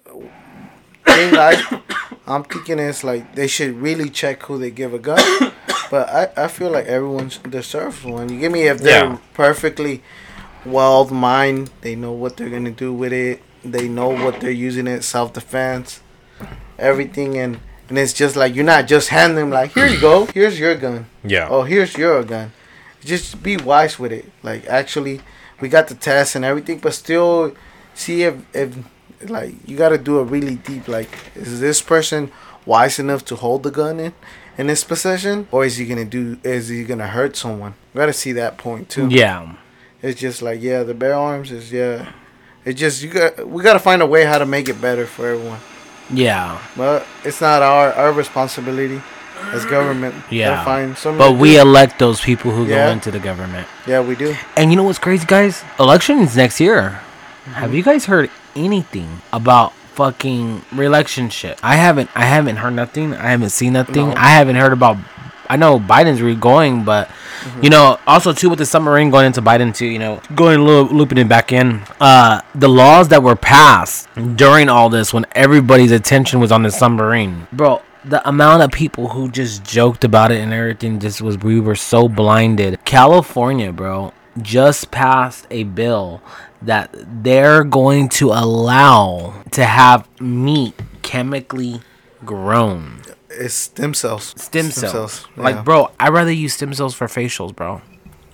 thing. 1.06 1.36
I 1.36 1.82
I'm 2.28 2.44
thinking 2.44 2.80
is 2.80 3.04
like 3.04 3.36
they 3.36 3.48
should 3.48 3.76
really 3.82 4.10
check 4.10 4.44
who 4.44 4.58
they 4.58 4.72
give 4.72 4.94
a 4.94 5.00
gun. 5.00 5.20
But 5.90 6.10
I, 6.10 6.44
I 6.46 6.48
feel 6.48 6.70
like 6.72 6.86
everyone 6.86 7.32
deserves 7.50 8.04
one. 8.04 8.30
You 8.30 8.40
give 8.40 8.52
me 8.52 8.64
if 8.68 8.80
they're 8.80 9.06
Yeah. 9.06 9.18
perfectly 9.34 10.02
well 10.66 11.06
mind, 11.10 11.72
they 11.82 11.96
know 11.96 12.12
what 12.12 12.38
they're 12.38 12.50
gonna 12.50 12.72
do 12.72 12.94
with 12.94 13.14
it. 13.14 13.42
They 13.64 13.88
know 13.88 14.10
what 14.10 14.40
they're 14.40 14.52
using 14.52 14.88
it, 14.88 15.04
self 15.04 15.34
defense, 15.34 16.02
everything, 16.78 17.38
and 17.38 17.60
and 17.90 17.98
it's 17.98 18.14
just 18.14 18.36
like 18.36 18.54
you're 18.56 18.66
not 18.66 18.88
just 18.88 19.10
handing 19.10 19.36
them 19.38 19.50
like 19.50 19.74
here 19.74 19.88
you 19.88 20.00
go, 20.00 20.26
here's 20.28 20.60
your 20.60 20.76
gun. 20.76 21.08
Yeah. 21.24 21.48
Oh, 21.50 21.64
here's 21.64 21.98
your 21.98 22.24
gun. 22.24 22.52
just 23.04 23.42
be 23.42 23.58
wise 23.58 23.98
with 23.98 24.12
it. 24.12 24.26
Like 24.44 24.66
actually, 24.68 25.22
we 25.60 25.70
got 25.70 25.88
the 25.88 25.96
test 25.96 26.36
and 26.36 26.46
everything, 26.46 26.80
but 26.80 26.94
still 26.94 27.56
see 27.96 28.24
if 28.24 28.36
if 28.54 28.76
like 29.30 29.56
you 29.66 29.76
got 29.78 29.90
to 29.90 29.98
do 29.98 30.20
a 30.20 30.24
really 30.24 30.56
deep. 30.56 30.88
Like, 30.88 31.10
is 31.36 31.60
this 31.60 31.82
person 31.82 32.32
wise 32.66 33.00
enough 33.00 33.26
to 33.26 33.36
hold 33.36 33.64
the 33.64 33.72
gun 33.72 34.00
in 34.00 34.14
in 34.60 34.68
his 34.68 34.84
possession, 34.84 35.48
or 35.52 35.64
is 35.64 35.78
he 35.78 35.86
gonna 35.86 36.04
do? 36.06 36.38
Is 36.44 36.68
he 36.68 36.84
gonna 36.84 37.08
hurt 37.08 37.36
someone? 37.38 37.74
We 37.94 38.00
got 38.00 38.08
to 38.08 38.14
see 38.14 38.34
that 38.34 38.58
point 38.58 38.90
too. 38.90 39.08
Yeah. 39.10 39.56
It's 40.02 40.20
just 40.20 40.42
like 40.42 40.62
yeah, 40.62 40.84
the 40.84 40.94
bear 40.94 41.16
arms 41.16 41.50
is 41.52 41.72
yeah. 41.72 42.12
It 42.66 42.74
just 42.74 43.02
you 43.02 43.10
got 43.10 43.48
we 43.48 43.64
got 43.64 43.74
to 43.74 43.80
find 43.80 44.02
a 44.02 44.06
way 44.06 44.26
how 44.26 44.38
to 44.38 44.46
make 44.46 44.68
it 44.68 44.82
better 44.82 45.06
for 45.06 45.28
everyone. 45.30 45.60
Yeah. 46.14 46.60
But 46.76 47.08
it's 47.24 47.40
not 47.40 47.62
our 47.62 47.94
our 47.94 48.12
responsibility 48.12 49.02
as 49.54 49.66
government. 49.66 50.14
Yeah. 50.30 50.64
Find 50.66 50.98
some. 50.98 51.18
But 51.18 51.38
we 51.38 51.58
elect 51.58 51.98
those 51.98 52.20
people 52.20 52.52
who 52.52 52.66
Yeah. 52.66 52.88
go 52.88 52.92
into 52.92 53.12
the 53.12 53.20
government. 53.20 53.66
yeah 53.88 54.02
we 54.02 54.16
do. 54.16 54.36
And 54.58 54.72
you 54.72 54.76
know 54.76 54.84
what's 54.84 55.00
crazy, 55.00 55.26
guys? 55.26 55.64
Elections 55.80 56.36
next 56.36 56.60
year. 56.60 57.00
Have 57.54 57.74
you 57.74 57.82
guys 57.82 58.06
heard 58.06 58.30
anything 58.56 59.22
about 59.32 59.72
fucking 60.00 60.64
re-election? 60.72 61.30
I 61.62 61.76
haven't. 61.76 62.10
I 62.16 62.26
haven't 62.26 62.56
heard 62.58 62.74
nothing. 62.74 63.14
I 63.14 63.30
haven't 63.36 63.50
seen 63.52 63.74
nothing. 63.74 64.10
No. 64.10 64.16
I 64.16 64.30
haven't 64.40 64.56
heard 64.56 64.74
about. 64.74 64.98
I 65.52 65.56
know 65.58 65.80
Biden's 65.80 66.22
re 66.22 66.36
going, 66.36 66.84
but 66.84 67.10
Mm-hmm. 67.40 67.64
you 67.64 67.70
know, 67.70 67.98
also 68.06 68.34
too 68.34 68.50
with 68.50 68.60
the 68.60 68.66
submarine 68.66 69.10
going 69.12 69.26
into 69.26 69.42
Biden 69.42 69.74
too. 69.74 69.86
You 69.86 69.98
know, 70.00 70.22
going 70.36 70.60
lo- 70.68 70.84
looping 71.00 71.18
it 71.18 71.30
back 71.30 71.54
in. 71.54 71.82
Uh, 72.02 72.42
the 72.54 72.68
laws 72.68 73.08
that 73.10 73.24
were 73.24 73.38
passed 73.38 74.10
during 74.36 74.68
all 74.68 74.90
this, 74.90 75.14
when 75.14 75.26
everybody's 75.32 75.94
attention 75.94 76.42
was 76.42 76.52
on 76.52 76.64
the 76.64 76.70
submarine, 76.72 77.48
bro. 77.54 77.82
The 78.04 78.20
amount 78.28 78.64
of 78.64 78.72
people 78.72 79.10
who 79.10 79.30
just 79.32 79.64
joked 79.64 80.04
about 80.04 80.32
it 80.34 80.40
and 80.42 80.52
everything 80.54 81.00
just 81.00 81.22
was 81.22 81.38
we 81.38 81.62
were 81.62 81.76
so 81.76 82.10
blinded. 82.10 82.84
California, 82.84 83.72
bro, 83.72 84.12
just 84.42 84.92
passed 84.92 85.48
a 85.50 85.64
bill 85.64 86.22
that 86.62 86.94
they're 87.24 87.64
going 87.64 88.10
to 88.10 88.32
allow 88.32 89.44
to 89.52 89.66
have 89.66 90.08
meat 90.22 90.74
chemically 91.02 91.82
grown. 92.26 93.02
It's 93.30 93.54
stem 93.54 93.94
cells. 93.94 94.34
Stem 94.38 94.72
cells. 94.72 95.26
yeah. 95.38 95.44
Like, 95.44 95.64
bro, 95.64 95.92
I'd 96.00 96.14
rather 96.14 96.32
use 96.32 96.54
stem 96.54 96.74
cells 96.74 96.96
for 96.96 97.08
facials, 97.08 97.56
bro. 97.56 97.82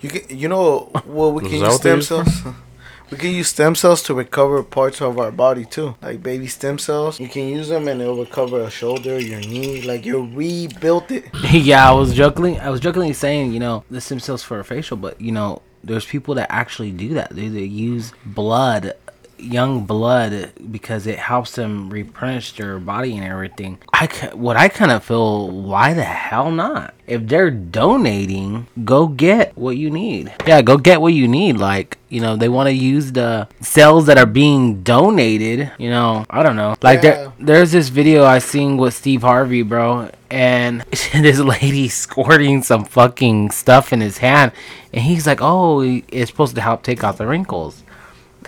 You 0.00 0.10
can, 0.10 0.38
you 0.38 0.48
know 0.48 0.90
well 1.06 1.32
we 1.32 1.42
can 1.48 1.60
use 1.60 1.74
stem 1.76 2.02
cells. 2.02 2.28
We 3.08 3.16
can 3.18 3.30
use 3.30 3.50
stem 3.50 3.76
cells 3.76 4.02
to 4.04 4.14
recover 4.14 4.64
parts 4.64 5.00
of 5.00 5.16
our 5.20 5.30
body 5.30 5.64
too, 5.64 5.94
like 6.02 6.24
baby 6.24 6.48
stem 6.48 6.76
cells. 6.76 7.20
You 7.20 7.28
can 7.28 7.46
use 7.46 7.68
them 7.68 7.86
and 7.86 8.00
it'll 8.02 8.16
recover 8.16 8.62
a 8.62 8.70
shoulder, 8.70 9.20
your 9.20 9.38
knee, 9.38 9.82
like 9.82 10.04
you 10.04 10.28
rebuilt 10.34 11.12
it. 11.12 11.26
yeah, 11.52 11.88
I 11.88 11.92
was 11.92 12.14
jokingly, 12.14 12.58
I 12.58 12.68
was 12.68 12.80
jokingly 12.80 13.12
saying, 13.12 13.52
you 13.52 13.60
know, 13.60 13.84
the 13.92 14.00
stem 14.00 14.18
cells 14.18 14.42
for 14.42 14.58
a 14.58 14.64
facial, 14.64 14.96
but 14.96 15.20
you 15.20 15.30
know, 15.30 15.62
there's 15.86 16.04
people 16.04 16.34
that 16.34 16.50
actually 16.52 16.90
do 16.90 17.14
that. 17.14 17.30
They, 17.30 17.48
they 17.48 17.64
use 17.64 18.12
blood, 18.24 18.94
young 19.38 19.84
blood, 19.84 20.52
because 20.70 21.06
it 21.06 21.18
helps 21.18 21.52
them 21.56 21.90
replenish 21.90 22.52
their 22.56 22.78
body 22.78 23.16
and 23.16 23.24
everything. 23.24 23.78
I 23.92 24.06
what 24.34 24.56
I 24.56 24.68
kind 24.68 24.90
of 24.90 25.04
feel, 25.04 25.48
why 25.50 25.94
the 25.94 26.04
hell 26.04 26.50
not? 26.50 26.94
If 27.06 27.28
they're 27.28 27.50
donating, 27.52 28.66
go 28.84 29.06
get 29.06 29.56
what 29.56 29.76
you 29.76 29.90
need. 29.90 30.34
Yeah, 30.46 30.60
go 30.62 30.76
get 30.76 31.00
what 31.00 31.12
you 31.12 31.28
need. 31.28 31.56
Like, 31.56 31.98
you 32.08 32.20
know, 32.20 32.36
they 32.36 32.48
want 32.48 32.66
to 32.68 32.72
use 32.72 33.12
the 33.12 33.46
cells 33.60 34.06
that 34.06 34.18
are 34.18 34.26
being 34.26 34.82
donated. 34.82 35.70
You 35.78 35.90
know, 35.90 36.26
I 36.28 36.42
don't 36.42 36.56
know. 36.56 36.74
Like 36.82 36.96
Yeah. 36.96 37.00
there, 37.02 37.32
there's 37.38 37.72
this 37.72 37.88
video 37.90 38.24
I 38.24 38.38
seen 38.40 38.76
with 38.76 38.92
Steve 38.94 39.22
Harvey, 39.22 39.62
bro, 39.62 40.10
and 40.30 40.80
this 41.12 41.38
lady 41.38 41.88
squirting 41.88 42.62
some 42.62 42.84
fucking 42.84 43.50
stuff 43.50 43.92
in 43.92 44.00
his 44.00 44.18
hand, 44.18 44.52
and 44.92 45.02
he's 45.02 45.26
like, 45.26 45.38
"Oh, 45.40 45.80
it's 45.82 46.30
supposed 46.30 46.54
to 46.56 46.60
help 46.60 46.82
take 46.82 47.04
out 47.04 47.18
the 47.18 47.26
wrinkles." 47.26 47.82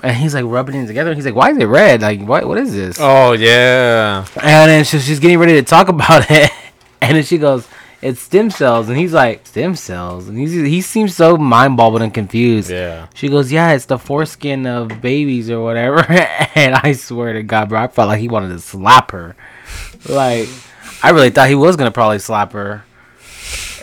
And 0.02 0.16
he's 0.16 0.34
like 0.34 0.44
rubbing 0.44 0.76
it 0.76 0.86
together. 0.86 1.14
He's 1.14 1.26
like, 1.26 1.34
"Why 1.34 1.50
is 1.50 1.58
it 1.58 1.64
red? 1.64 2.02
Like, 2.02 2.20
what? 2.20 2.46
What 2.46 2.58
is 2.58 2.72
this?" 2.72 2.98
Oh 3.00 3.32
yeah. 3.32 4.26
And 4.36 4.70
then 4.70 4.84
she, 4.84 4.98
she's 4.98 5.20
getting 5.20 5.38
ready 5.38 5.54
to 5.54 5.62
talk 5.62 5.88
about 5.88 6.30
it, 6.30 6.50
and 7.00 7.16
then 7.16 7.24
she 7.24 7.38
goes, 7.38 7.66
"It's 8.00 8.20
stem 8.20 8.50
cells," 8.50 8.88
and 8.88 8.96
he's 8.96 9.12
like, 9.12 9.46
"Stem 9.46 9.74
cells," 9.74 10.28
and 10.28 10.38
he's, 10.38 10.52
he 10.52 10.80
seems 10.80 11.16
so 11.16 11.36
mind 11.36 11.76
boggled 11.76 12.02
and 12.02 12.14
confused. 12.14 12.70
Yeah. 12.70 13.08
She 13.14 13.28
goes, 13.28 13.50
"Yeah, 13.50 13.72
it's 13.72 13.86
the 13.86 13.98
foreskin 13.98 14.66
of 14.66 15.00
babies 15.00 15.50
or 15.50 15.62
whatever," 15.62 16.04
and 16.54 16.74
I 16.76 16.92
swear 16.92 17.32
to 17.32 17.42
God, 17.42 17.68
bro, 17.70 17.82
I 17.82 17.88
felt 17.88 18.08
like 18.08 18.20
he 18.20 18.28
wanted 18.28 18.48
to 18.48 18.60
slap 18.60 19.10
her. 19.10 19.34
Like, 20.08 20.48
I 21.02 21.10
really 21.10 21.30
thought 21.30 21.48
he 21.48 21.54
was 21.54 21.76
gonna 21.76 21.90
probably 21.90 22.18
slap 22.18 22.52
her. 22.52 22.84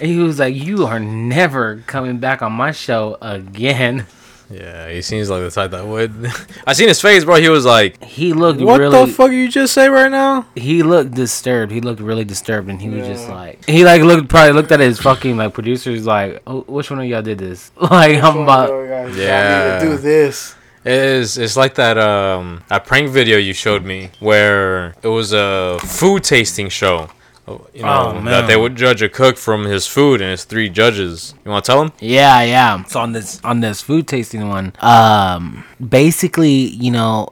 He 0.01 0.17
was 0.17 0.39
like, 0.39 0.53
"You 0.55 0.85
are 0.85 0.99
never 0.99 1.83
coming 1.87 2.17
back 2.17 2.41
on 2.41 2.51
my 2.51 2.71
show 2.71 3.17
again." 3.21 4.05
Yeah, 4.49 4.89
he 4.89 5.01
seems 5.01 5.29
like 5.29 5.41
the 5.41 5.49
type 5.49 5.71
that 5.71 5.87
would. 5.87 6.31
I 6.67 6.73
seen 6.73 6.87
his 6.87 7.01
face, 7.01 7.25
bro. 7.25 7.35
He 7.41 7.49
was 7.49 7.65
like, 7.65 8.03
He 8.03 8.33
looked 8.33 8.61
"What 8.61 8.79
really. 8.79 9.05
the 9.05 9.11
fuck 9.11 9.31
you 9.31 9.47
just 9.47 9.73
say 9.73 9.89
right 9.89 10.11
now?" 10.11 10.45
he 10.55 10.83
looked 10.83 11.11
disturbed. 11.15 11.71
He 11.71 11.81
looked 11.81 11.99
really 12.01 12.25
disturbed, 12.25 12.69
and 12.69 12.79
he 12.81 12.89
was 12.89 13.07
just 13.07 13.27
like 13.29 13.65
he 13.65 13.83
like 13.85 14.01
looked 14.03 14.29
probably 14.29 14.53
looked 14.53 14.71
at 14.71 14.79
his 14.81 14.99
fucking 14.99 15.37
like 15.37 15.53
producers 15.53 16.05
like, 16.05 16.43
oh, 16.45 16.61
which 16.67 16.91
one 16.91 16.99
of 16.99 17.05
y'all 17.05 17.21
did 17.21 17.39
this? 17.39 17.71
Like 17.81 18.21
I'm 18.21 18.39
about 18.39 18.69
Yeah. 18.69 19.09
Yeah. 19.15 19.79
Do 19.79 19.97
this. 19.97 20.53
Is. 20.85 21.37
It's 21.37 21.57
like 21.57 21.75
that 21.75 21.97
um 21.97 22.63
that 22.69 22.85
prank 22.85 23.09
video 23.09 23.37
you 23.37 23.53
showed 23.53 23.83
me 23.83 24.11
where 24.19 24.95
it 25.01 25.07
was 25.07 25.33
a 25.33 25.79
food 25.83 26.23
tasting 26.23 26.69
show. 26.69 27.09
You 27.47 27.83
know 27.83 28.13
Oh, 28.17 28.21
that 28.25 28.47
they 28.47 28.55
would 28.57 28.75
judge 28.75 29.01
a 29.03 29.09
cook 29.09 29.37
from 29.37 29.65
his 29.65 29.85
food, 29.87 30.19
and 30.21 30.31
it's 30.31 30.45
three 30.45 30.67
judges. 30.69 31.35
You 31.45 31.51
want 31.51 31.65
to 31.65 31.71
tell 31.71 31.79
them? 31.83 31.91
yeah 31.99 32.41
yeah. 32.41 32.83
So 32.85 32.99
on 33.01 33.11
this 33.13 33.39
on 33.43 33.59
this 33.61 33.81
food 33.81 34.07
tasting 34.07 34.47
one, 34.49 34.73
um, 34.79 35.63
basically 35.79 36.53
you 36.69 36.91
know 36.91 37.29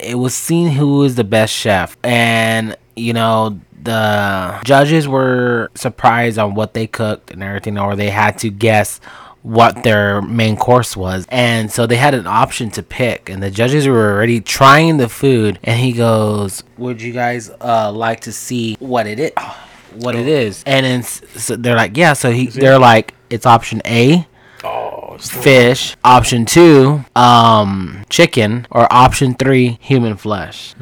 it 0.00 0.16
was 0.16 0.34
seen 0.34 0.70
who 0.70 0.98
was 0.98 1.14
the 1.14 1.24
best 1.24 1.52
chef, 1.54 1.96
and 2.04 2.76
you 2.96 3.12
know 3.12 3.58
the 3.82 4.60
judges 4.64 5.06
were 5.06 5.70
surprised 5.74 6.38
on 6.38 6.54
what 6.54 6.72
they 6.74 6.86
cooked 6.86 7.30
and 7.30 7.42
everything, 7.42 7.78
or 7.78 7.96
they 7.96 8.10
had 8.10 8.38
to 8.38 8.50
guess 8.50 8.98
what 9.44 9.84
their 9.84 10.22
main 10.22 10.56
course 10.56 10.96
was. 10.96 11.26
And 11.28 11.70
so 11.70 11.86
they 11.86 11.96
had 11.96 12.14
an 12.14 12.26
option 12.26 12.70
to 12.70 12.82
pick 12.82 13.28
and 13.28 13.42
the 13.42 13.50
judges 13.50 13.86
were 13.86 14.12
already 14.12 14.40
trying 14.40 14.96
the 14.96 15.08
food 15.08 15.58
and 15.62 15.78
he 15.78 15.92
goes, 15.92 16.64
"Would 16.78 17.00
you 17.00 17.12
guys 17.12 17.50
uh 17.60 17.92
like 17.92 18.20
to 18.20 18.32
see 18.32 18.74
what 18.80 19.06
it 19.06 19.20
is?" 19.20 19.32
What 19.96 20.16
it 20.16 20.26
is, 20.26 20.64
and 20.66 20.84
then 20.84 21.02
so 21.04 21.54
they're 21.54 21.76
like, 21.76 21.96
yeah. 21.96 22.14
So 22.14 22.32
he, 22.32 22.48
they're 22.48 22.80
like, 22.80 23.14
it's 23.30 23.46
option 23.46 23.80
A, 23.86 24.26
Oh, 24.64 24.93
fish. 25.18 25.96
Option 26.04 26.44
two, 26.44 27.04
um, 27.16 28.04
chicken, 28.08 28.66
or 28.70 28.86
option 28.92 29.34
three, 29.34 29.78
human 29.80 30.16
flesh. 30.16 30.74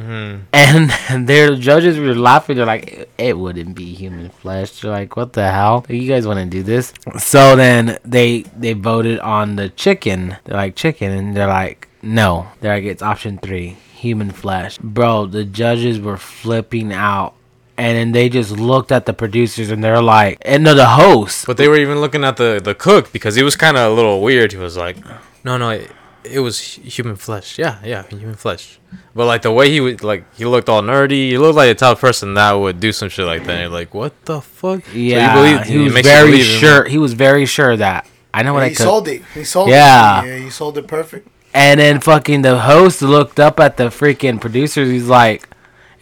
And 0.53 0.91
their 1.29 1.55
judges 1.57 1.99
were 1.99 2.15
laughing. 2.15 2.57
They're 2.57 2.67
like, 2.67 2.89
"It- 2.93 3.09
it 3.19 3.39
wouldn't 3.39 3.75
be 3.77 3.95
human 3.95 4.31
flesh. 4.31 4.81
They're 4.81 4.91
like, 4.91 5.17
what 5.17 5.33
the 5.35 5.49
hell? 5.51 5.87
You 5.89 6.09
guys 6.09 6.27
want 6.27 6.41
to 6.41 6.47
do 6.47 6.63
this? 6.65 6.93
So 7.19 7.55
then 7.57 7.99
they 8.05 8.43
they 8.57 8.73
voted 8.73 9.21
on 9.21 9.55
the 9.57 9.69
chicken. 9.69 10.37
They're 10.45 10.57
like 10.57 10.75
chicken, 10.75 11.13
and 11.13 11.37
they're 11.37 11.47
like, 11.47 11.87
no. 12.03 12.49
They're 12.61 12.75
like, 12.75 12.85
it's 12.85 13.03
option 13.03 13.39
three, 13.39 13.77
human 13.95 14.33
flesh. 14.33 14.79
Bro, 14.79 15.27
the 15.27 15.45
judges 15.45 16.01
were 16.01 16.17
flipping 16.17 16.93
out. 16.93 17.35
And 17.79 17.97
then 17.97 18.13
they 18.13 18.29
just 18.29 18.51
looked 18.53 18.93
at 18.93 19.07
the 19.07 19.13
producers 19.15 19.71
and 19.71 19.83
they're 19.83 20.03
like, 20.03 20.39
and 20.43 20.63
no, 20.63 20.75
the 20.75 20.87
host. 20.87 21.47
But 21.47 21.57
they 21.57 21.69
were 21.69 21.77
even 21.79 22.01
looking 22.01 22.23
at 22.23 22.37
the 22.37 22.61
the 22.63 22.75
cook 22.75 23.13
because 23.13 23.35
he 23.35 23.43
was 23.43 23.57
kind 23.57 23.77
of 23.77 23.91
a 23.91 23.95
little 23.95 24.21
weird. 24.21 24.53
He 24.53 24.59
was 24.59 24.77
like, 24.77 24.97
"No, 25.43 25.57
no, 25.57 25.71
it, 25.71 25.91
it 26.23 26.41
was 26.41 26.61
human 26.61 27.17
flesh. 27.17 27.59
Yeah, 27.59 27.79
yeah, 27.83 28.03
human 28.09 28.35
flesh." 28.35 28.79
But 29.15 29.25
like 29.27 29.41
the 29.43 29.51
way 29.51 29.71
he 29.71 29.81
would 29.81 30.05
like, 30.05 30.25
he 30.37 30.45
looked 30.45 30.69
all 30.69 30.83
nerdy. 30.83 31.31
He 31.33 31.39
looked 31.39 31.57
like 31.57 31.71
the 31.71 31.75
type 31.75 31.93
of 31.97 32.01
person 32.01 32.35
that 32.35 32.53
would 32.53 32.79
do 32.79 32.93
some 32.93 33.09
shit 33.09 33.25
like 33.27 33.45
that. 33.47 33.51
And 33.53 33.61
you're 33.63 33.71
like, 33.81 33.95
"What 33.95 34.13
the 34.27 34.43
fuck?" 34.43 34.85
So 34.85 34.93
you 34.93 35.17
Yeah, 35.17 35.35
believe- 35.35 35.63
he 35.65 35.79
was 35.79 35.95
makes 35.95 36.07
you 36.07 36.13
very 36.15 36.31
believe 36.31 36.47
him. 36.47 36.61
sure. 36.61 36.85
He 36.85 36.99
was 36.99 37.15
very 37.15 37.47
sure 37.47 37.75
that 37.79 38.07
I 38.35 38.43
know 38.43 38.53
what 38.53 38.65
I 38.65 38.69
he 38.69 38.75
could. 38.75 38.85
sold 38.85 39.09
it. 39.09 39.23
He 39.35 39.45
sold 39.45 39.71
Yeah. 39.71 40.23
it. 40.23 40.27
Yeah, 40.29 40.45
he 40.45 40.51
sold 40.51 40.77
it 40.77 40.87
perfect. 40.87 41.27
And 41.55 41.81
then 41.81 42.01
fucking 42.01 42.43
the 42.43 42.59
host 42.61 43.01
looked 43.03 43.41
up 43.41 43.59
at 43.61 43.77
the 43.79 43.85
freaking 43.89 44.41
producers. 44.41 44.91
He's 44.91 45.09
like, 45.09 45.49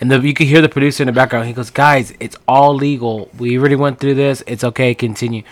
and 0.01 0.11
the, 0.11 0.19
you 0.21 0.33
could 0.35 0.47
hear 0.47 0.61
the 0.63 0.69
producer 0.69 1.03
in 1.03 1.07
the 1.09 1.13
background. 1.13 1.47
He 1.47 1.53
goes, 1.53 1.71
"Guys, 1.71 2.13
it's 2.21 2.37
all 2.49 2.75
legal. 2.75 3.29
We 3.39 3.59
already 3.59 3.77
went 3.77 4.01
through 4.01 4.15
this. 4.15 4.43
It's 4.47 4.65
okay. 4.65 4.95
Continue." 4.95 5.43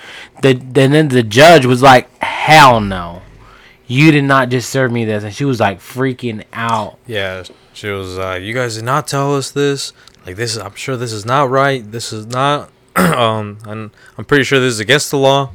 The 0.42 0.54
then 0.54 0.90
then 0.92 1.08
the 1.08 1.22
judge 1.22 1.66
was 1.66 1.82
like, 1.82 2.08
"Hell 2.22 2.80
no, 2.80 3.22
you 3.86 4.10
did 4.10 4.24
not 4.24 4.48
just 4.48 4.70
serve 4.70 4.90
me 4.92 5.04
this," 5.04 5.24
and 5.24 5.34
she 5.34 5.44
was 5.44 5.60
like 5.60 5.80
freaking 5.80 6.44
out. 6.52 6.98
Yeah, 7.06 7.44
she 7.72 7.88
was 7.90 8.16
like, 8.16 8.42
"You 8.42 8.54
guys 8.54 8.76
did 8.76 8.84
not 8.84 9.06
tell 9.06 9.34
us 9.36 9.50
this. 9.50 9.92
Like 10.26 10.36
this. 10.36 10.56
I'm 10.56 10.74
sure 10.74 10.96
this 10.96 11.12
is 11.12 11.24
not 11.26 11.50
right. 11.50 11.88
This 11.90 12.12
is 12.12 12.26
not. 12.26 12.70
um, 12.96 13.58
and 13.66 13.90
I'm 14.16 14.24
pretty 14.24 14.44
sure 14.44 14.60
this 14.60 14.74
is 14.74 14.80
against 14.80 15.10
the 15.10 15.18
law." 15.18 15.50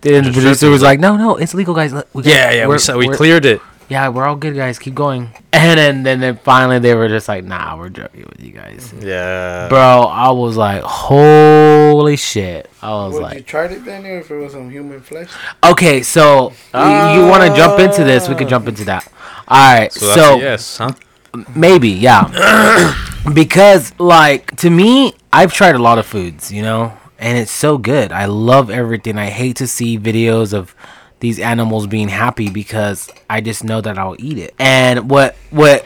Then 0.00 0.24
the 0.24 0.32
producer 0.32 0.68
was 0.68 0.82
like, 0.82 1.00
"No, 1.00 1.16
no, 1.16 1.36
it's 1.36 1.54
legal, 1.54 1.72
guys. 1.74 1.94
We 2.12 2.22
got- 2.22 2.26
Yeah, 2.26 2.50
yeah. 2.52 2.66
We 2.66 2.76
we 2.98 3.06
cleared 3.16 3.46
it. 3.46 3.62
Yeah, 3.88 4.08
we're 4.08 4.24
all 4.24 4.36
good, 4.36 4.54
guys. 4.56 4.78
Keep 4.78 4.94
going. 4.94 5.30
And 5.54 5.78
then, 5.78 6.02
then, 6.02 6.20
then 6.20 6.36
finally 6.38 6.78
they 6.80 6.94
were 6.94 7.08
just 7.08 7.26
like, 7.28 7.44
nah, 7.44 7.76
we're 7.78 7.88
joking 7.88 8.26
with 8.28 8.44
you 8.44 8.52
guys. 8.52 8.92
Yeah. 9.00 9.68
Bro, 9.68 9.78
I 10.10 10.30
was 10.32 10.56
like, 10.58 10.82
holy 10.82 12.16
shit. 12.16 12.68
I 12.82 12.90
was 12.90 13.14
Would 13.14 13.22
like, 13.22 13.36
you 13.38 13.42
tried 13.44 13.70
it, 13.72 13.84
Daniel, 13.84 14.18
if 14.18 14.30
it 14.30 14.36
was 14.36 14.54
on 14.56 14.68
human 14.70 15.00
flesh? 15.00 15.30
okay, 15.62 16.02
so 16.02 16.48
y- 16.74 17.14
you 17.14 17.22
ah. 17.22 17.30
want 17.30 17.48
to 17.48 17.56
jump 17.56 17.78
into 17.78 18.02
this? 18.04 18.28
We 18.28 18.34
can 18.34 18.48
jump 18.48 18.66
into 18.68 18.84
that. 18.86 19.10
All 19.48 19.74
right, 19.74 19.92
So 19.92 20.06
so, 20.06 20.14
that's 20.16 20.36
a 20.36 20.38
yes, 20.40 20.76
huh? 20.78 20.92
maybe, 21.54 21.90
yeah. 21.90 22.94
because, 23.32 23.98
like, 23.98 24.54
to 24.56 24.68
me, 24.70 25.14
I've 25.32 25.52
tried 25.52 25.76
a 25.76 25.78
lot 25.78 25.98
of 25.98 26.04
foods, 26.04 26.52
you 26.52 26.62
know, 26.62 26.92
and 27.18 27.38
it's 27.38 27.52
so 27.52 27.78
good. 27.78 28.12
I 28.12 28.26
love 28.26 28.70
everything. 28.70 29.18
I 29.18 29.30
hate 29.30 29.56
to 29.56 29.66
see 29.66 29.98
videos 29.98 30.52
of 30.52 30.74
these 31.24 31.38
animals 31.40 31.86
being 31.86 32.08
happy 32.08 32.50
because 32.50 33.10
I 33.30 33.40
just 33.40 33.64
know 33.64 33.80
that 33.80 33.96
I'll 33.98 34.14
eat 34.18 34.36
it. 34.36 34.54
And 34.58 35.08
what, 35.08 35.34
what, 35.50 35.84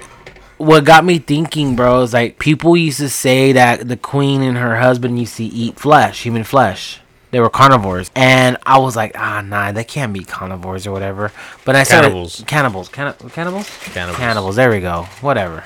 what 0.56 0.84
got 0.84 1.04
me 1.04 1.20
thinking, 1.20 1.76
bro, 1.76 2.02
is 2.02 2.12
like 2.12 2.40
people 2.40 2.76
used 2.76 2.98
to 2.98 3.08
say 3.08 3.52
that 3.52 3.86
the 3.86 3.96
queen 3.96 4.42
and 4.42 4.58
her 4.58 4.76
husband 4.78 5.16
used 5.20 5.36
to 5.36 5.44
eat 5.44 5.78
flesh, 5.78 6.24
human 6.24 6.42
flesh. 6.42 7.00
They 7.30 7.38
were 7.40 7.50
carnivores, 7.50 8.10
and 8.16 8.56
I 8.64 8.78
was 8.78 8.96
like, 8.96 9.12
ah, 9.14 9.42
nah, 9.42 9.70
they 9.70 9.84
can't 9.84 10.12
be 10.14 10.24
carnivores 10.24 10.86
or 10.86 10.92
whatever. 10.92 11.30
But 11.64 11.76
I 11.76 11.82
started 11.84 12.08
Cannibals. 12.08 12.42
cannibals, 12.46 12.88
Canni- 12.88 13.32
cannibals, 13.32 13.68
Cannibals. 13.92 14.16
cannibals. 14.18 14.56
There 14.56 14.70
we 14.70 14.80
go. 14.80 15.02
Whatever. 15.20 15.62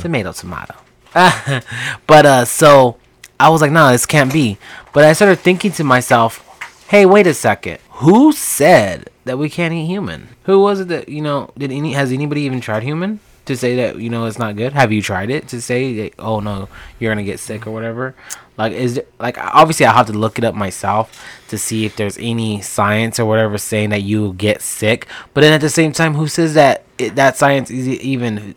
Tomato, 0.00 0.32
tomato. 0.32 0.74
but 2.06 2.26
uh, 2.26 2.44
so 2.44 2.98
I 3.40 3.48
was 3.48 3.62
like, 3.62 3.72
nah, 3.72 3.90
this 3.90 4.06
can't 4.06 4.30
be. 4.32 4.58
But 4.92 5.04
I 5.04 5.14
started 5.14 5.38
thinking 5.40 5.72
to 5.72 5.82
myself, 5.84 6.44
hey, 6.88 7.06
wait 7.06 7.26
a 7.26 7.32
second. 7.34 7.78
Who 7.98 8.30
said 8.30 9.10
that 9.24 9.38
we 9.38 9.50
can't 9.50 9.74
eat 9.74 9.86
human? 9.86 10.28
Who 10.44 10.60
was 10.60 10.78
it 10.78 10.88
that 10.88 11.08
you 11.08 11.20
know? 11.20 11.50
Did 11.58 11.72
any 11.72 11.94
has 11.94 12.12
anybody 12.12 12.42
even 12.42 12.60
tried 12.60 12.84
human 12.84 13.18
to 13.46 13.56
say 13.56 13.74
that 13.74 13.98
you 13.98 14.08
know 14.08 14.26
it's 14.26 14.38
not 14.38 14.54
good? 14.54 14.72
Have 14.72 14.92
you 14.92 15.02
tried 15.02 15.30
it 15.30 15.48
to 15.48 15.60
say 15.60 15.94
that 15.96 16.14
oh 16.16 16.38
no 16.38 16.68
you're 17.00 17.10
gonna 17.10 17.24
get 17.24 17.40
sick 17.40 17.66
or 17.66 17.72
whatever? 17.72 18.14
Like 18.56 18.72
is 18.72 18.94
there, 18.96 19.04
like 19.18 19.36
obviously 19.36 19.84
I 19.84 19.92
have 19.92 20.06
to 20.06 20.12
look 20.12 20.38
it 20.38 20.44
up 20.44 20.54
myself 20.54 21.24
to 21.48 21.58
see 21.58 21.86
if 21.86 21.96
there's 21.96 22.16
any 22.18 22.60
science 22.60 23.18
or 23.18 23.26
whatever 23.26 23.58
saying 23.58 23.90
that 23.90 24.02
you 24.02 24.32
get 24.34 24.62
sick. 24.62 25.08
But 25.34 25.40
then 25.40 25.52
at 25.52 25.60
the 25.60 25.68
same 25.68 25.90
time, 25.90 26.14
who 26.14 26.28
says 26.28 26.54
that 26.54 26.84
it, 26.98 27.16
that 27.16 27.36
science 27.36 27.68
is 27.68 27.88
even 27.88 28.54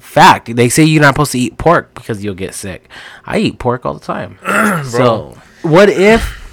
fact? 0.00 0.56
They 0.56 0.70
say 0.70 0.84
you're 0.84 1.02
not 1.02 1.12
supposed 1.14 1.32
to 1.32 1.38
eat 1.38 1.58
pork 1.58 1.92
because 1.92 2.24
you'll 2.24 2.34
get 2.34 2.54
sick. 2.54 2.88
I 3.26 3.38
eat 3.38 3.58
pork 3.58 3.84
all 3.84 3.92
the 3.92 4.00
time. 4.00 4.38
so 4.84 5.36
what 5.60 5.90
if 5.90 6.46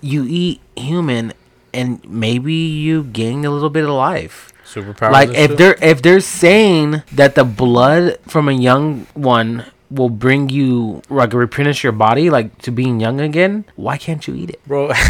you 0.00 0.24
eat 0.28 0.60
human 0.76 1.32
and 1.72 2.02
maybe 2.08 2.52
you 2.54 3.04
gain 3.04 3.44
a 3.44 3.50
little 3.50 3.70
bit 3.70 3.84
of 3.84 3.90
life? 3.90 4.52
Superpowers. 4.64 5.10
like 5.10 5.30
if 5.30 5.56
they're 5.56 5.76
if 5.82 6.00
they're 6.00 6.20
saying 6.20 7.02
that 7.12 7.34
the 7.34 7.42
blood 7.42 8.18
from 8.28 8.48
a 8.48 8.52
young 8.52 9.06
one 9.14 9.64
will 9.90 10.08
bring 10.10 10.48
you 10.48 11.02
like 11.10 11.32
replenish 11.32 11.82
your 11.82 11.90
body 11.90 12.30
like 12.30 12.56
to 12.62 12.70
being 12.70 13.00
young 13.00 13.20
again 13.20 13.64
why 13.74 13.98
can't 13.98 14.28
you 14.28 14.34
eat 14.36 14.50
it 14.50 14.60
bro. 14.68 14.92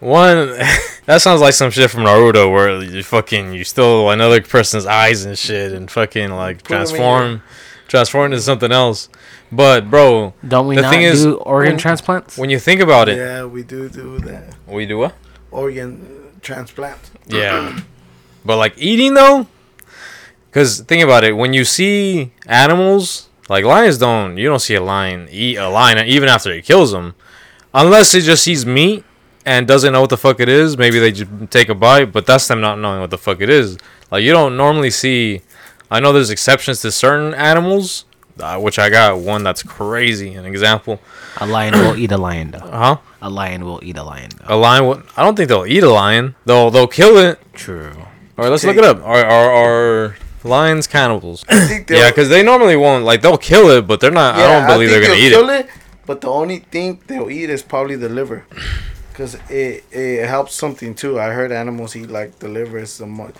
One, 0.00 0.48
that 1.06 1.22
sounds 1.22 1.40
like 1.40 1.54
some 1.54 1.70
shit 1.70 1.88
from 1.88 2.02
Naruto 2.02 2.50
where 2.50 2.82
you 2.82 3.04
fucking 3.04 3.52
you 3.52 3.62
steal 3.62 4.10
another 4.10 4.42
person's 4.42 4.84
eyes 4.84 5.24
and 5.24 5.38
shit 5.38 5.70
and 5.70 5.88
fucking 5.88 6.30
like 6.32 6.64
Put 6.64 6.72
'em 6.74 6.80
in 6.80 6.86
transform, 6.88 7.42
transform 7.92 8.32
into 8.32 8.40
something 8.40 8.72
else. 8.72 9.08
But 9.60 9.90
bro, 9.92 10.32
don't 10.52 10.66
we 10.66 10.76
The 10.76 10.82
not 10.82 10.90
thing 10.92 11.02
is, 11.02 11.22
do 11.24 11.34
organ 11.54 11.72
when- 11.72 11.78
transplants 11.84 12.38
when 12.38 12.48
you 12.54 12.58
think 12.58 12.80
about 12.80 13.06
it, 13.12 13.16
Yeah, 13.18 13.44
we 13.44 13.62
do 13.62 13.88
do 14.00 14.18
that. 14.28 14.44
we 14.66 14.86
do 14.86 14.96
what? 15.02 15.14
Organ 15.50 15.88
transplant. 16.40 16.98
Yeah. 17.28 17.78
but 18.48 18.56
like 18.56 18.74
eating 18.90 19.12
though, 19.14 19.46
because 20.48 20.80
think 20.90 21.02
about 21.04 21.22
it. 21.24 21.32
When 21.36 21.52
you 21.52 21.64
see 21.64 22.32
animals, 22.46 23.28
like 23.48 23.64
lions, 23.64 23.98
don't 23.98 24.36
you 24.40 24.48
don't 24.48 24.64
see 24.68 24.74
a 24.74 24.84
lion 24.94 25.28
eat 25.30 25.56
a 25.58 25.68
lion 25.68 25.98
even 26.16 26.28
after 26.28 26.50
it 26.52 26.64
kills 26.64 26.90
them, 26.92 27.14
unless 27.74 28.14
it 28.14 28.22
just 28.22 28.42
sees 28.48 28.64
meat 28.64 29.04
and 29.44 29.66
doesn't 29.66 29.92
know 29.92 30.00
what 30.00 30.10
the 30.10 30.16
fuck 30.26 30.40
it 30.40 30.48
is. 30.48 30.76
Maybe 30.78 30.98
they 30.98 31.12
just 31.12 31.30
take 31.50 31.68
a 31.68 31.74
bite, 31.74 32.08
but 32.16 32.24
that's 32.26 32.46
them 32.48 32.60
not 32.60 32.78
knowing 32.78 33.00
what 33.04 33.10
the 33.10 33.18
fuck 33.26 33.40
it 33.40 33.50
is. 33.50 33.76
Like 34.10 34.22
you 34.24 34.32
don't 34.32 34.56
normally 34.56 34.90
see. 34.90 35.42
I 35.92 36.00
know 36.00 36.12
there's 36.14 36.30
exceptions 36.30 36.80
to 36.80 36.90
certain 36.90 37.34
animals, 37.34 38.06
uh, 38.40 38.58
which 38.58 38.78
I 38.78 38.88
got 38.88 39.18
one 39.18 39.44
that's 39.44 39.62
crazy. 39.62 40.32
An 40.32 40.46
example, 40.46 41.00
a 41.36 41.46
lion 41.46 41.74
will 41.74 41.96
eat 41.96 42.10
a 42.12 42.16
lion 42.16 42.50
though 42.52 42.58
huh? 42.82 42.96
a 43.20 43.28
lion 43.28 43.64
will 43.66 43.78
eat 43.82 43.98
a 43.98 44.02
lion 44.02 44.30
though 44.38 44.54
A 44.54 44.56
lion. 44.56 44.86
Would, 44.86 45.02
I 45.18 45.22
don't 45.22 45.36
think 45.36 45.50
they'll 45.50 45.66
eat 45.66 45.82
a 45.82 45.90
lion. 45.90 46.34
They'll 46.46 46.70
they'll 46.70 46.88
kill 46.88 47.18
it. 47.18 47.38
true 47.52 47.92
All 47.94 48.44
right, 48.44 48.48
let's 48.48 48.64
look 48.64 48.78
it 48.78 48.84
up. 48.84 49.04
Are 49.04 49.22
are, 49.24 49.50
are 49.52 50.16
lions 50.44 50.86
cannibals? 50.86 51.44
I 51.48 51.66
think 51.66 51.90
yeah, 51.90 52.08
because 52.10 52.30
they 52.30 52.42
normally 52.42 52.76
won't. 52.76 53.04
Like 53.04 53.20
they'll 53.20 53.36
kill 53.52 53.68
it, 53.76 53.86
but 53.86 54.00
they're 54.00 54.10
not. 54.10 54.36
I 54.36 54.48
don't 54.50 54.66
believe 54.66 54.88
they're 54.88 55.02
gonna 55.02 55.14
eat 55.14 55.28
kill 55.30 55.50
it. 55.50 55.66
it. 55.66 55.70
But 56.06 56.22
the 56.22 56.28
only 56.28 56.60
thing 56.60 57.00
they'll 57.06 57.30
eat 57.30 57.50
is 57.50 57.62
probably 57.62 57.96
the 57.96 58.08
liver, 58.08 58.46
because 59.10 59.36
it 59.50 59.84
it 59.92 60.26
helps 60.26 60.54
something 60.54 60.94
too. 60.94 61.20
I 61.20 61.28
heard 61.32 61.52
animals 61.52 61.94
eat 61.94 62.10
like 62.10 62.38
the 62.38 62.48
liver. 62.48 62.78
Is 62.78 62.96
the 62.96 63.06
mo- 63.06 63.32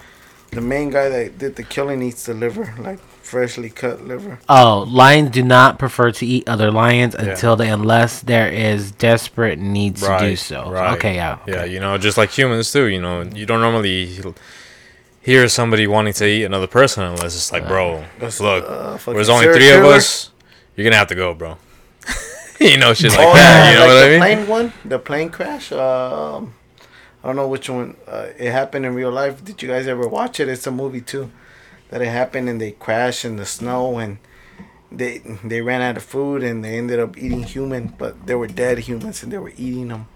the 0.52 0.60
main 0.60 0.90
guy 0.90 1.08
that 1.08 1.38
did 1.38 1.56
the 1.56 1.62
killing 1.62 2.02
eats 2.02 2.26
the 2.26 2.34
liver, 2.34 2.72
like 2.78 2.98
freshly 3.22 3.70
cut 3.70 4.04
liver. 4.06 4.38
oh 4.48 4.84
lions 4.88 5.30
do 5.30 5.42
not 5.42 5.78
prefer 5.78 6.10
to 6.12 6.26
eat 6.26 6.46
other 6.48 6.70
lions 6.70 7.14
Yeah. 7.18 7.30
until 7.30 7.56
they 7.56 7.70
unless 7.70 8.20
there 8.20 8.48
is 8.50 8.90
desperate 8.92 9.58
needs 9.58 10.02
to 10.02 10.16
do 10.20 10.36
so 10.36 10.70
right. 10.70 10.92
okay 10.98 11.14
yeah 11.14 11.38
Yeah, 11.46 11.64
you 11.64 11.80
know, 11.80 11.96
just 11.98 12.18
like 12.18 12.30
humans 12.30 12.70
too. 12.72 12.86
You 12.86 13.00
know, 13.00 13.22
you 13.22 13.46
don't 13.46 13.60
normally 13.62 14.10
hear 15.22 15.48
somebody 15.48 15.86
wanting 15.86 16.12
to 16.14 16.26
eat 16.26 16.44
another 16.44 16.66
person 16.66 17.04
unless 17.04 17.34
it's 17.36 17.52
like, 17.52 17.66
bro, 17.66 18.04
That's, 18.18 18.40
look, 18.40 18.64
uh, 18.68 18.98
there's 19.12 19.28
only 19.30 19.44
serial 19.44 19.56
three 19.58 19.70
of 19.78 19.84
us. 19.84 20.30
You're 20.76 20.84
gonna 20.84 20.96
have 20.96 21.08
to 21.08 21.14
go, 21.14 21.32
bro. 21.34 21.56
you 22.60 22.76
know, 22.76 22.92
shit 22.92 23.12
like 23.12 23.20
Oh, 23.20 23.34
that. 23.34 23.38
yeah, 23.38 23.70
You 23.70 23.74
know 23.78 23.86
like 23.86 23.88
what 23.88 24.00
the 24.00 24.06
I 24.06 24.10
mean? 24.10 24.20
plane 24.20 24.48
one, 24.48 24.72
the 24.84 24.98
plane 24.98 25.30
crash. 25.30 25.70
Um, 25.72 26.54
I 27.22 27.26
don't 27.28 27.37
know 27.37 27.48
which 27.48 27.68
one. 27.70 27.96
Uh, 28.06 28.28
it 28.38 28.50
happened 28.50 28.85
in 28.85 28.94
real 28.94 29.11
life. 29.12 29.44
Did 29.44 29.62
you 29.62 29.68
guys 29.68 29.87
ever 29.87 30.08
watch 30.08 30.40
it? 30.40 30.48
It's 30.48 30.66
a 30.66 30.70
movie 30.72 31.00
too. 31.00 31.30
That 31.90 32.02
it 32.02 32.08
happened 32.08 32.48
and 32.48 32.61
they 32.61 32.72
crashed 32.72 33.24
in 33.24 33.37
the 33.37 33.44
snow 33.46 33.98
and 33.98 34.18
they 34.90 35.18
they 35.44 35.61
ran 35.61 35.82
out 35.82 35.96
of 35.96 36.02
food 36.02 36.42
and 36.42 36.64
they 36.64 36.78
ended 36.78 36.98
up 36.98 37.16
eating 37.16 37.42
human, 37.44 37.94
but 37.98 38.26
they 38.26 38.35
were 38.35 38.46
dead 38.48 38.78
humans 38.80 39.22
and 39.22 39.32
they 39.32 39.38
were 39.38 39.52
eating 39.56 39.88
them 39.88 40.06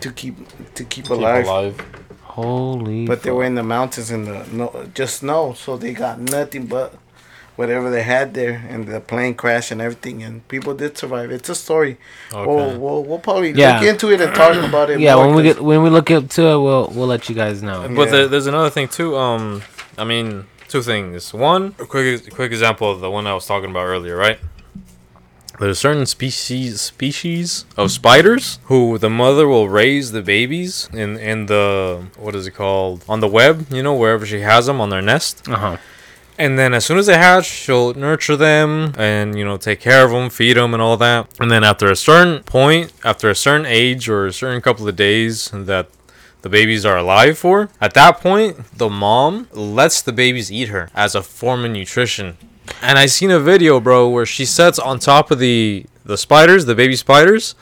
to 0.00 0.10
keep 0.12 0.36
to 0.74 0.84
keep, 0.84 1.04
Keep 1.04 1.10
alive. 1.10 1.44
alive. 1.46 1.84
holy 2.22 3.04
But 3.06 3.22
they 3.24 3.30
were 3.30 3.44
in 3.44 3.56
the 3.56 3.62
mountains 3.62 4.10
in 4.10 4.24
the 4.24 4.46
no 4.52 4.88
just 4.94 5.16
snow, 5.18 5.52
so 5.54 5.76
they 5.76 5.92
got 5.92 6.18
nothing 6.20 6.66
but 6.66 6.94
whatever 7.56 7.90
they 7.90 8.02
had 8.02 8.34
there, 8.34 8.64
and 8.68 8.86
the 8.86 9.00
plane 9.00 9.34
crashed 9.34 9.70
and 9.72 9.80
everything, 9.80 10.22
and 10.22 10.46
people 10.48 10.74
did 10.74 10.96
survive. 10.96 11.30
It's 11.30 11.48
a 11.48 11.54
story. 11.54 11.96
Okay. 12.32 12.46
We'll, 12.46 12.78
we'll 12.80 13.02
we'll 13.04 13.18
probably 13.18 13.50
Yeah. 13.52 13.78
look 13.80 13.88
into 13.88 14.10
it 14.10 14.20
and 14.20 14.34
talk 14.34 14.54
about 14.56 14.90
it. 14.90 15.00
yeah 15.00 15.14
more, 15.14 15.26
when 15.26 15.34
we 15.36 15.42
'cause- 15.42 15.54
get 15.56 15.64
when 15.64 15.82
we 15.82 15.90
look 15.90 16.10
into 16.10 16.42
it 16.42 16.58
we'll 16.66 16.88
we'll 16.94 17.06
let 17.08 17.28
you 17.28 17.34
guys 17.34 17.62
know 17.62 17.82
But 17.94 18.06
Yeah. 18.06 18.10
there, 18.12 18.28
there's 18.28 18.46
another 18.46 18.70
thing 18.70 18.88
too. 18.88 19.16
Um, 19.16 19.62
I 19.98 20.04
mean, 20.04 20.46
two 20.68 20.82
things. 20.82 21.34
One, 21.34 21.74
a 21.78 21.84
quick 21.86 22.30
quick 22.34 22.50
example 22.52 22.90
of 22.90 23.00
the 23.00 23.10
one 23.10 23.26
I 23.26 23.34
was 23.34 23.46
talking 23.46 23.70
about 23.70 23.84
earlier, 23.84 24.16
right? 24.16 24.38
There's 25.60 25.78
certain 25.78 26.06
species 26.06 26.80
species 26.80 27.66
of 27.76 27.92
spiders 27.92 28.58
who 28.64 28.96
the 28.98 29.10
mother 29.10 29.46
will 29.46 29.68
raise 29.68 30.10
the 30.12 30.22
babies 30.22 30.88
in 30.92 31.18
in 31.18 31.46
the 31.46 32.04
what 32.16 32.34
is 32.34 32.46
it 32.46 32.52
called 32.52 33.04
on 33.08 33.20
the 33.20 33.28
web, 33.28 33.66
you 33.70 33.82
know, 33.82 33.94
wherever 33.94 34.24
she 34.26 34.40
has 34.40 34.66
them 34.66 34.80
on 34.80 34.88
their 34.88 35.02
nest. 35.02 35.46
uh-huh 35.48 35.76
And 36.38 36.58
then 36.58 36.74
as 36.74 36.84
soon 36.84 36.98
as 36.98 37.06
they 37.06 37.16
hatch, 37.16 37.46
she'll 37.46 37.94
nurture 37.94 38.36
them 38.36 38.94
and 38.96 39.38
you 39.38 39.44
know 39.44 39.56
take 39.56 39.80
care 39.80 40.04
of 40.04 40.10
them, 40.10 40.30
feed 40.30 40.56
them, 40.56 40.74
and 40.74 40.82
all 40.82 40.96
that. 40.96 41.28
And 41.38 41.50
then 41.50 41.64
after 41.64 41.90
a 41.90 41.96
certain 41.96 42.42
point, 42.42 42.92
after 43.04 43.30
a 43.30 43.34
certain 43.34 43.66
age 43.66 44.08
or 44.08 44.26
a 44.26 44.32
certain 44.32 44.60
couple 44.60 44.88
of 44.88 44.96
days 44.96 45.50
that 45.52 45.88
the 46.42 46.48
babies 46.48 46.84
are 46.84 46.96
alive 46.96 47.38
for, 47.38 47.68
at 47.80 47.94
that 47.94 48.20
point, 48.20 48.56
the 48.76 48.88
mom 48.88 49.48
lets 49.52 50.02
the 50.02 50.12
babies 50.12 50.50
eat 50.50 50.68
her 50.68 50.90
as 50.94 51.14
a 51.14 51.22
form 51.22 51.64
of 51.64 51.70
nutrition. 51.70 52.36
And 52.80 52.98
I 52.98 53.06
seen 53.06 53.30
a 53.30 53.38
video, 53.38 53.78
bro, 53.80 54.08
where 54.08 54.26
she 54.26 54.44
sits 54.44 54.78
on 54.78 54.98
top 54.98 55.30
of 55.30 55.38
the 55.38 55.86
the 56.04 56.18
spiders, 56.18 56.64
the 56.64 56.74
baby 56.74 56.96
spiders, 56.96 57.54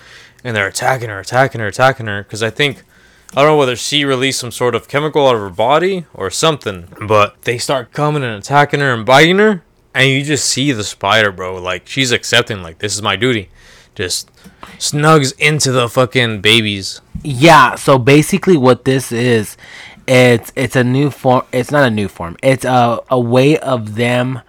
and 0.43 0.57
they're 0.57 0.67
attacking 0.67 1.11
her, 1.11 1.21
attacking 1.21 1.61
her, 1.61 1.67
attacking 1.67 2.07
her. 2.07 2.23
Because 2.23 2.43
I 2.43 2.51
think 2.51 2.85
I 3.37 3.43
don't 3.43 3.53
know 3.53 3.57
whether 3.57 3.77
she 3.77 4.05
released 4.05 4.41
some 4.41 4.51
sort 4.51 4.75
of 4.75 4.89
chemical 4.89 5.29
out 5.29 5.37
of 5.37 5.41
her 5.41 5.51
body 5.51 6.05
or 6.13 6.31
something, 6.31 6.89
but 7.07 7.41
they 7.43 7.59
start 7.59 7.93
coming 7.93 8.25
and 8.25 8.35
attacking 8.35 8.81
her 8.81 8.93
and 8.93 9.07
biting 9.07 9.39
her, 9.39 9.63
and 9.95 10.09
you 10.09 10.25
just 10.25 10.47
see 10.47 10.73
the 10.73 10.83
spider, 10.83 11.31
bro. 11.31 11.61
Like 11.63 11.87
she's 11.87 12.11
accepting, 12.11 12.63
like 12.63 12.79
this 12.79 12.95
is 12.95 13.03
my 13.03 13.15
duty. 13.15 13.49
Just 13.95 14.31
snugs 14.79 15.33
into 15.39 15.71
the 15.71 15.89
fucking 15.89 16.41
babies. 16.41 17.01
Yeah, 17.23 17.77
so 17.77 17.99
basically 17.99 18.57
what 18.57 18.85
this 18.85 19.13
is, 19.13 19.57
it's 20.09 20.53
it's 20.57 20.75
a 20.75 20.83
new 20.83 21.11
form. 21.11 21.45
It's 21.53 21.71
not 21.71 21.87
a 21.87 21.91
new 21.91 22.09
form. 22.09 22.37
It's 22.43 22.65
a 22.65 23.01
a 23.11 23.21
way 23.21 23.59
of 23.59 23.95
them 23.95 24.41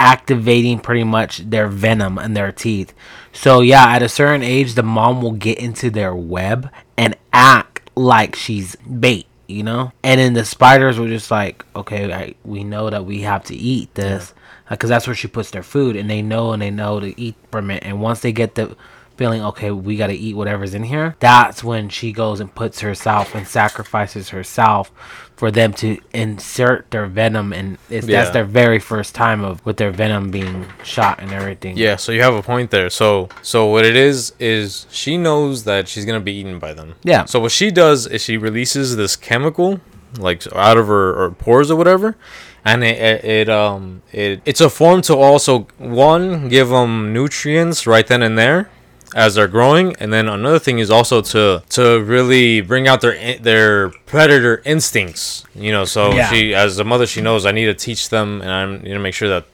activating 0.00 0.80
pretty 0.80 1.04
much 1.04 1.38
their 1.38 1.68
venom 1.68 2.18
in 2.18 2.32
their 2.32 2.50
teeth. 2.50 2.94
So 3.32 3.60
yeah, 3.60 3.84
at 3.88 4.02
a 4.02 4.08
certain 4.08 4.42
age, 4.42 4.74
the 4.74 4.82
mom 4.82 5.20
will 5.20 5.32
get 5.32 5.58
into 5.58 5.90
their 5.90 6.14
web 6.14 6.70
and 6.96 7.16
act 7.32 7.71
like 7.94 8.36
she's 8.36 8.76
bait. 8.76 9.26
you 9.48 9.62
know. 9.62 9.92
And 10.02 10.20
then 10.20 10.32
the 10.34 10.44
spiders 10.44 10.98
were 10.98 11.08
just 11.08 11.30
like, 11.30 11.64
okay, 11.76 12.12
I, 12.12 12.34
we 12.44 12.64
know 12.64 12.90
that 12.90 13.04
we 13.04 13.22
have 13.22 13.44
to 13.44 13.54
eat 13.54 13.94
this 13.94 14.34
because 14.70 14.88
that's 14.88 15.06
where 15.06 15.16
she 15.16 15.28
puts 15.28 15.50
their 15.50 15.62
food, 15.62 15.96
and 15.96 16.08
they 16.08 16.22
know 16.22 16.52
and 16.52 16.62
they 16.62 16.70
know 16.70 17.00
to 17.00 17.20
eat 17.20 17.34
from 17.50 17.70
it. 17.70 17.82
And 17.84 18.00
once 18.00 18.20
they 18.20 18.32
get 18.32 18.54
the 18.54 18.76
feeling, 19.16 19.42
okay, 19.44 19.70
we 19.70 19.96
got 19.96 20.08
to 20.08 20.14
eat 20.14 20.34
whatever's 20.36 20.74
in 20.74 20.82
here, 20.84 21.16
that's 21.20 21.62
when 21.64 21.88
she 21.88 22.12
goes 22.12 22.40
and 22.40 22.54
puts 22.54 22.80
herself 22.80 23.34
and 23.34 23.46
sacrifices 23.46 24.30
herself 24.30 24.90
for 25.36 25.50
them 25.50 25.72
to 25.72 25.98
insert 26.14 26.90
their 26.92 27.06
venom, 27.06 27.52
and 27.52 27.76
it's, 27.90 28.06
Yeah. 28.06 28.20
that's 28.20 28.32
their 28.32 28.44
very 28.44 28.78
first 28.78 29.14
time 29.14 29.42
of 29.42 29.64
with 29.66 29.76
their 29.76 29.90
venom 29.90 30.30
being 30.30 30.66
shot 30.84 31.18
and 31.20 31.32
everything. 31.32 31.76
Yeah, 31.76 31.96
so 31.96 32.12
you 32.12 32.22
have 32.22 32.34
a 32.34 32.42
point 32.42 32.70
there. 32.70 32.88
So 32.90 33.28
so 33.42 33.66
what 33.66 33.84
it 33.84 33.96
is 33.96 34.32
is 34.38 34.86
she 34.90 35.16
knows 35.18 35.64
that 35.64 35.88
she's 35.88 36.04
gonna 36.04 36.20
be 36.20 36.32
eaten 36.32 36.58
by 36.60 36.74
them. 36.74 36.94
Yeah. 37.02 37.24
So 37.24 37.40
what 37.40 37.50
she 37.50 37.70
does 37.72 38.06
is 38.06 38.22
she 38.22 38.36
releases 38.36 38.96
this 38.96 39.16
chemical, 39.16 39.80
like 40.18 40.46
out 40.54 40.76
of 40.76 40.86
her, 40.86 41.14
her 41.14 41.30
pores 41.32 41.70
or 41.72 41.76
whatever, 41.76 42.16
and 42.64 42.84
it, 42.84 42.96
it 43.00 43.24
it 43.24 43.48
um 43.48 44.02
it 44.12 44.42
it's 44.44 44.60
a 44.60 44.70
form 44.70 45.02
to 45.02 45.16
also 45.16 45.66
one 45.78 46.48
give 46.50 46.68
them 46.68 47.12
nutrients 47.12 47.84
right 47.84 48.06
then 48.06 48.22
and 48.22 48.38
there 48.38 48.70
as 49.14 49.34
they're 49.34 49.48
growing 49.48 49.94
and 49.96 50.12
then 50.12 50.28
another 50.28 50.58
thing 50.58 50.78
is 50.78 50.90
also 50.90 51.20
to 51.20 51.62
to 51.68 52.02
really 52.04 52.60
bring 52.60 52.88
out 52.88 53.00
their 53.00 53.38
their 53.38 53.90
predator 54.06 54.62
instincts 54.64 55.44
you 55.54 55.70
know 55.70 55.84
so 55.84 56.12
Yeah. 56.12 56.30
she 56.30 56.54
as 56.54 56.78
a 56.78 56.84
mother 56.84 57.06
she 57.06 57.20
knows 57.20 57.44
i 57.44 57.52
need 57.52 57.66
to 57.66 57.74
teach 57.74 58.08
them 58.08 58.40
and 58.40 58.50
i'm 58.50 58.82
need 58.82 58.90
to 58.94 58.98
make 58.98 59.14
sure 59.14 59.28
that 59.28 59.44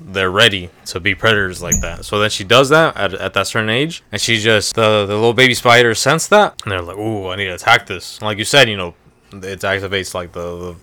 they're 0.00 0.30
ready 0.30 0.70
to 0.86 1.00
be 1.00 1.12
predators 1.16 1.60
like 1.60 1.80
that. 1.80 2.04
So 2.04 2.20
then 2.20 2.30
she 2.30 2.44
does 2.44 2.68
that 2.68 2.96
at, 2.96 3.14
at 3.14 3.34
that 3.34 3.48
certain 3.48 3.68
age, 3.68 4.04
and 4.12 4.20
she 4.20 4.38
just 4.38 4.76
the 4.76 5.04
the 5.04 5.14
little 5.16 5.34
baby 5.34 5.54
spiders 5.54 5.98
sense 5.98 6.28
that, 6.28 6.54
and 6.62 6.70
they're 6.70 6.80
like, 6.80 6.96
"Ooh, 6.96 7.26
I 7.30 7.34
need 7.34 7.46
to 7.46 7.54
attack 7.56 7.86
this." 7.88 8.22
Like 8.22 8.38
you 8.38 8.44
said, 8.44 8.68
you 8.68 8.76
know, 8.76 8.94
it 9.32 9.58
activates 9.62 10.14
like 10.14 10.30
the, 10.30 10.56
the 10.56 10.76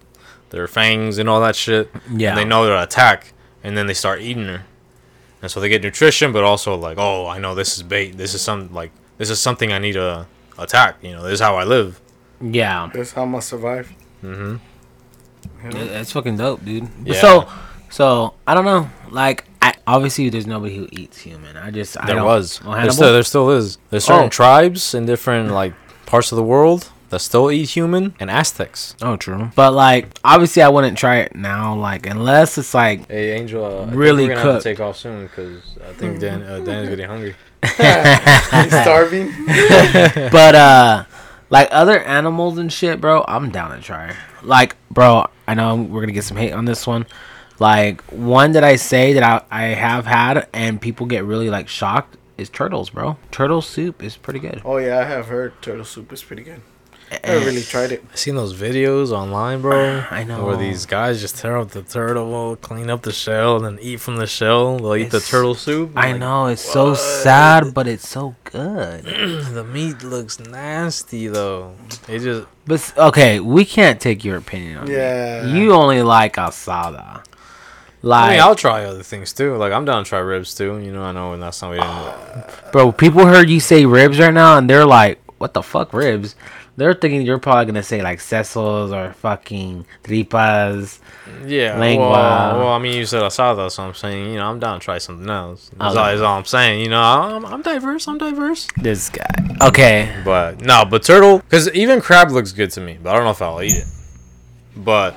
their 0.49 0.67
fangs 0.67 1.17
and 1.17 1.29
all 1.29 1.39
that 1.39 1.55
shit. 1.55 1.89
Yeah. 2.11 2.31
and 2.31 2.37
they 2.37 2.43
know 2.43 2.65
they're 2.65 2.75
attack, 2.75 3.31
and 3.63 3.77
then 3.77 3.87
they 3.87 3.93
start 3.93 4.19
eating 4.19 4.47
her, 4.47 4.63
and 5.45 5.51
so 5.51 5.59
they 5.59 5.69
get 5.69 5.83
nutrition, 5.83 6.31
but 6.33 6.43
also 6.43 6.75
like, 6.75 6.97
"Oh, 6.97 7.27
I 7.27 7.37
know 7.37 7.53
this 7.55 7.77
is 7.77 7.83
bait. 7.83 8.17
This 8.17 8.33
is 8.33 8.41
some 8.41 8.73
like 8.73 8.91
this 9.19 9.29
is 9.29 9.39
something 9.39 9.71
I 9.71 9.77
need 9.77 9.93
to 9.93 10.25
attack." 10.57 10.95
You 11.03 11.11
know, 11.13 11.21
this 11.23 11.33
is 11.33 11.39
how 11.39 11.55
I 11.55 11.63
live. 11.63 12.01
yeah. 12.41 12.89
That's 12.93 13.11
how 13.13 13.21
I'm 13.23 13.31
gonna 13.31 13.41
survive. 13.43 13.93
Mm-hmm. 14.23 14.55
Yeah, 15.71 15.83
That's 15.85 16.11
fucking 16.11 16.37
dope, 16.37 16.65
dude. 16.65 16.89
Yeah. 17.03 17.21
So, 17.21 17.47
so 17.89 18.33
I 18.47 18.53
don't 18.55 18.65
know. 18.65 18.89
Like, 19.11 19.45
I, 19.61 19.73
obviously, 19.87 20.29
there's 20.29 20.47
nobody 20.47 20.75
who 20.77 20.87
eats 20.91 21.19
human. 21.19 21.55
I 21.57 21.69
just 21.71 21.97
I 21.97 22.05
There 22.07 22.15
don't- 22.15 22.25
was. 22.25 22.59
Oh, 22.65 22.73
there, 22.73 22.91
still, 22.91 23.13
there 23.13 23.23
still 23.23 23.49
is. 23.51 23.77
There's 23.89 24.03
certain 24.05 24.25
Oh. 24.25 24.29
tribes 24.29 24.93
in 24.93 25.05
different 25.05 25.51
like 25.51 25.73
parts 26.05 26.31
of 26.31 26.35
the 26.37 26.43
world 26.43 26.89
that 27.09 27.19
still 27.19 27.51
eat 27.51 27.69
human, 27.69 28.13
and 28.19 28.29
Aztecs. 28.31 28.95
Oh, 29.01 29.15
true. 29.15 29.51
But 29.55 29.73
like, 29.73 30.07
obviously, 30.23 30.61
I 30.63 30.69
wouldn't 30.69 30.97
try 30.97 31.17
it 31.17 31.35
now. 31.35 31.75
Like, 31.75 32.05
unless 32.05 32.57
it's 32.57 32.73
like 32.73 33.07
Hey, 33.09 33.31
Angel, 33.33 33.63
uh, 33.63 33.81
I 33.81 33.85
think 33.85 33.95
Really 33.97 34.23
we're 34.23 34.35
gonna 34.35 34.41
have 34.41 34.51
cooked. 34.55 34.63
to 34.63 34.69
take 34.69 34.79
off 34.79 34.97
soon 34.97 35.23
because 35.27 35.61
I 35.87 35.93
think 35.93 36.19
Dan, 36.19 36.41
uh, 36.43 36.59
Dan 36.59 36.83
is 36.83 36.89
getting 36.89 37.07
hungry. 37.07 37.35
He's 37.63 38.81
starving. 38.81 39.31
but 40.31 40.55
uh 40.55 41.03
like 41.49 41.67
other 41.71 41.99
animals 41.99 42.57
and 42.57 42.71
shit 42.73 42.99
bro 42.99 43.23
i'm 43.27 43.49
down 43.51 43.69
to 43.75 43.79
try 43.81 44.15
like 44.41 44.75
bro 44.91 45.25
i 45.47 45.53
know 45.53 45.75
we're 45.75 46.01
gonna 46.01 46.11
get 46.11 46.23
some 46.23 46.37
hate 46.37 46.51
on 46.51 46.65
this 46.65 46.85
one 46.87 47.05
like 47.59 48.01
one 48.11 48.51
that 48.53 48.63
i 48.63 48.75
say 48.75 49.13
that 49.13 49.23
i, 49.23 49.41
I 49.51 49.63
have 49.75 50.05
had 50.07 50.47
and 50.53 50.81
people 50.81 51.05
get 51.05 51.23
really 51.23 51.49
like 51.51 51.67
shocked 51.67 52.17
is 52.37 52.49
turtles 52.49 52.89
bro 52.89 53.17
turtle 53.31 53.61
soup 53.61 54.03
is 54.03 54.17
pretty 54.17 54.39
good 54.39 54.61
Oh 54.65 54.77
yeah, 54.77 54.99
I 54.99 55.03
have 55.03 55.27
heard 55.27 55.59
turtle 55.61 55.85
soup 55.85 56.11
is 56.11 56.23
pretty 56.23 56.43
good. 56.43 56.61
I 57.23 57.27
haven't 57.27 57.47
really 57.47 57.61
tried 57.61 57.91
it. 57.91 58.03
I 58.11 58.15
seen 58.15 58.35
those 58.35 58.53
videos 58.53 59.11
online, 59.11 59.61
bro. 59.61 60.01
Ah, 60.01 60.07
I 60.11 60.23
know. 60.23 60.45
Where 60.45 60.57
these 60.57 60.85
guys 60.85 61.21
just 61.21 61.37
tear 61.37 61.57
up 61.57 61.69
the 61.71 61.81
turtle, 61.83 62.55
clean 62.57 62.89
up 62.89 63.01
the 63.03 63.11
shell, 63.11 63.55
and 63.57 63.65
then 63.65 63.77
eat 63.81 63.99
from 64.01 64.17
the 64.17 64.27
shell. 64.27 64.77
They'll 64.77 64.95
eat 64.95 65.11
the 65.11 65.19
turtle 65.19 65.55
soup. 65.55 65.91
i 65.95 66.11
Like, 66.11 66.19
know 66.19 66.47
it's 66.47 66.61
so 66.61 66.93
sad 66.93 67.73
but 67.73 67.87
it's 67.87 68.07
so 68.07 68.35
good 68.45 69.03
the 69.53 69.63
meat 69.63 70.03
looks 70.03 70.39
nasty 70.39 71.27
though. 71.27 71.75
It 72.07 72.19
just 72.19 72.47
but 72.65 72.93
okay 72.97 73.39
we 73.39 73.65
can't 73.65 73.99
take 74.01 74.23
your 74.23 74.37
opinion 74.37 74.77
on 74.79 74.87
Yeah. 74.89 75.45
you 75.45 75.73
only 75.73 76.01
like 76.01 76.35
asada 76.35 77.23
like 78.01 78.23
I 78.29 78.31
mean, 78.33 78.39
I'll 78.41 78.55
try 78.55 78.85
other 78.85 79.01
things 79.01 79.33
too. 79.33 79.55
Like 79.55 79.73
I'm 79.73 79.83
down 79.83 80.03
to 80.03 80.07
try 80.07 80.19
ribs 80.19 80.53
too. 80.53 80.77
You 80.77 80.91
know, 80.91 81.01
I 81.01 81.11
know, 81.11 81.33
and 81.33 81.41
that's 81.41 81.59
not 81.63 81.71
we 81.71 81.77
didn't. 81.79 82.71
Bro, 82.71 82.91
people 82.91 83.25
heard 83.25 83.49
you 83.49 83.59
say 83.59 83.87
ribs 83.87 84.19
right 84.19 84.31
now, 84.33 84.59
and 84.59 84.69
they're 84.69 84.85
like, 84.85 85.19
"What 85.39 85.55
the 85.55 85.63
fuck, 85.63 85.91
ribs?" 85.91 86.35
They're 86.77 86.93
thinking 86.93 87.21
you're 87.21 87.39
probably 87.39 87.65
gonna 87.67 87.83
say 87.83 88.01
like 88.01 88.19
sesos 88.19 88.91
or 88.91 89.13
fucking 89.13 89.85
tripas. 90.03 90.99
Yeah. 91.45 91.79
Lengua. 91.79 92.09
Well, 92.09 92.59
well, 92.59 92.67
I 92.73 92.79
mean, 92.79 92.97
you 92.97 93.05
said 93.05 93.21
asada, 93.23 93.71
so 93.71 93.83
I'm 93.83 93.93
saying, 93.93 94.29
you 94.31 94.35
know, 94.35 94.47
I'm 94.49 94.59
down 94.59 94.79
to 94.79 94.83
try 94.83 94.97
something 94.97 95.29
else. 95.29 95.69
That's, 95.77 95.95
Okay. 95.95 95.99
all, 95.99 96.05
that's 96.07 96.21
all 96.21 96.37
I'm 96.37 96.45
saying. 96.45 96.81
You 96.81 96.89
know, 96.89 96.99
I'm, 97.01 97.45
I'm 97.45 97.61
diverse. 97.61 98.07
I'm 98.09 98.17
diverse. 98.17 98.67
This 98.81 99.09
guy. 99.09 99.25
Okay. 99.61 100.13
But 100.25 100.61
no, 100.61 100.83
but 100.83 101.03
turtle, 101.03 101.39
because 101.39 101.71
even 101.71 102.01
crab 102.01 102.29
looks 102.31 102.51
good 102.51 102.71
to 102.71 102.81
me, 102.81 102.99
but 103.01 103.11
I 103.11 103.15
don't 103.15 103.23
know 103.23 103.31
if 103.31 103.41
I'll 103.41 103.61
eat 103.63 103.73
it. 103.75 103.85
But 104.75 105.15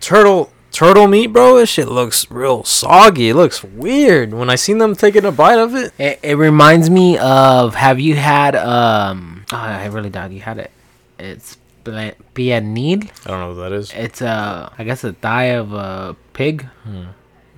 turtle, 0.00 0.50
turtle 0.72 1.06
meat, 1.06 1.28
bro, 1.28 1.56
this 1.56 1.68
shit 1.70 1.86
looks 1.86 2.28
real 2.32 2.64
soggy. 2.64 3.28
It 3.28 3.34
looks 3.34 3.62
weird 3.62 4.34
when 4.34 4.50
I 4.50 4.56
seen 4.56 4.78
them 4.78 4.96
taking 4.96 5.24
a 5.24 5.30
bite 5.30 5.60
of 5.60 5.76
it. 5.76 5.92
It, 5.98 6.18
it 6.24 6.34
reminds 6.36 6.90
me 6.90 7.16
of. 7.18 7.76
Have 7.76 8.00
you 8.00 8.16
had 8.16 8.56
um? 8.56 9.44
Oh, 9.52 9.56
I 9.56 9.86
really 9.86 10.10
doubt 10.10 10.32
you 10.32 10.40
had 10.40 10.58
it. 10.58 10.72
It's 11.18 11.56
pernil. 11.84 13.10
I 13.24 13.28
don't 13.28 13.40
know 13.40 13.48
what 13.48 13.54
that 13.68 13.72
is. 13.72 13.92
It's 13.94 14.20
uh, 14.22 14.70
I 14.78 14.84
guess 14.84 15.04
a 15.04 15.12
thigh 15.12 15.54
of 15.54 15.72
a 15.72 16.16
pig. 16.32 16.66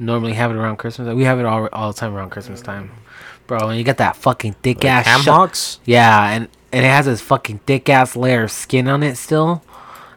Normally 0.01 0.35
have 0.35 0.51
it 0.53 0.55
around 0.57 0.77
Christmas. 0.77 1.13
We 1.15 1.25
have 1.25 1.41
it 1.41 1.45
all 1.47 1.69
all 1.73 1.93
the 1.93 1.99
time 1.99 2.15
around 2.15 2.31
Christmas 2.31 2.61
time, 2.63 2.91
bro. 3.47 3.69
And 3.69 3.79
you 3.79 3.85
got 3.85 3.97
that 3.97 4.15
fucking 4.17 4.53
thick 4.63 4.79
Like 4.85 4.93
ass 4.93 5.07
ham 5.07 5.21
sho- 5.23 5.33
hocks. 5.33 5.81
Yeah, 5.85 6.31
and 6.31 6.49
and 6.73 6.85
it 6.85 6.89
has 6.89 7.07
this 7.07 7.21
fucking 7.21 7.61
thick 7.67 7.89
ass 7.89 8.15
layer 8.15 8.45
of 8.45 8.53
skin 8.53 8.87
on 8.87 9.03
it 9.03 9.17
still, 9.17 9.63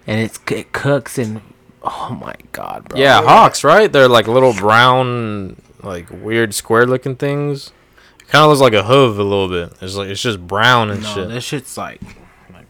and 0.05 0.19
it's 0.19 0.39
it 0.51 0.71
cooks 0.71 1.17
and 1.17 1.41
oh 1.81 2.15
my 2.21 2.35
god, 2.51 2.89
bro. 2.89 2.99
Yeah, 2.99 3.23
hocks, 3.23 3.63
right? 3.63 3.91
They're 3.91 4.07
like 4.07 4.27
little 4.27 4.53
brown, 4.53 5.59
like 5.81 6.07
weird 6.11 6.53
square 6.53 6.85
looking 6.85 7.15
things. 7.15 7.71
It 8.19 8.27
kind 8.27 8.43
of 8.43 8.49
looks 8.49 8.61
like 8.61 8.73
a 8.73 8.83
hoof 8.83 9.17
a 9.17 9.23
little 9.23 9.49
bit. 9.49 9.73
It's 9.81 9.95
like 9.95 10.09
it's 10.09 10.21
just 10.21 10.45
brown 10.45 10.91
and 10.91 11.01
no, 11.01 11.09
shit. 11.13 11.27
this 11.29 11.43
shit's 11.43 11.75
like 11.75 12.01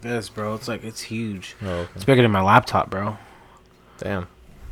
like 0.03 0.11
this, 0.13 0.29
bro. 0.29 0.55
It's 0.55 0.67
like 0.67 0.83
it's 0.83 1.01
huge. 1.01 1.55
Oh, 1.61 1.67
okay. 1.67 1.91
It's 1.95 2.05
bigger 2.05 2.21
than 2.21 2.31
my 2.31 2.41
laptop, 2.41 2.89
bro. 2.89 3.17
Damn. 3.97 4.27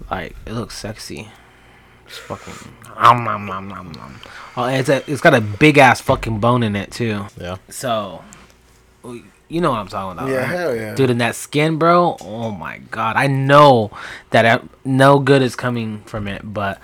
Like 0.10 0.36
it 0.46 0.54
looks 0.54 0.78
sexy. 0.78 1.30
It's 2.08 2.18
fucking. 2.18 2.54
Om, 2.96 3.24
nom, 3.24 3.46
nom, 3.46 3.68
nom, 3.70 3.92
nom. 3.92 4.20
Oh, 4.58 4.66
it's 4.66 4.90
a, 4.90 5.04
it's 5.10 5.22
got 5.22 5.34
a 5.36 5.42
big 5.42 5.78
ass 5.78 6.02
fucking 6.02 6.40
bone 6.40 6.64
in 6.64 6.76
it 6.76 6.92
too. 6.92 7.28
Yeah. 7.40 7.58
So, 7.70 8.24
oh, 9.04 9.22
you 9.48 9.62
know 9.62 9.70
what 9.72 9.78
I'm 9.80 9.88
talking 9.88 10.18
about, 10.18 10.30
Yeah, 10.30 10.38
right? 10.38 10.48
hell 10.48 10.76
yeah. 10.76 10.96
Dude, 10.96 11.12
in 11.12 11.20
that 11.20 11.36
skin, 11.36 11.78
bro. 11.78 12.18
Oh 12.22 12.50
my 12.52 12.80
god, 12.90 13.16
I 13.16 13.28
know 13.28 13.92
that 14.32 14.46
I, 14.46 14.66
no 14.84 15.20
good 15.20 15.42
is 15.44 15.56
coming 15.56 16.02
from 16.02 16.28
it, 16.28 16.42
but 16.44 16.82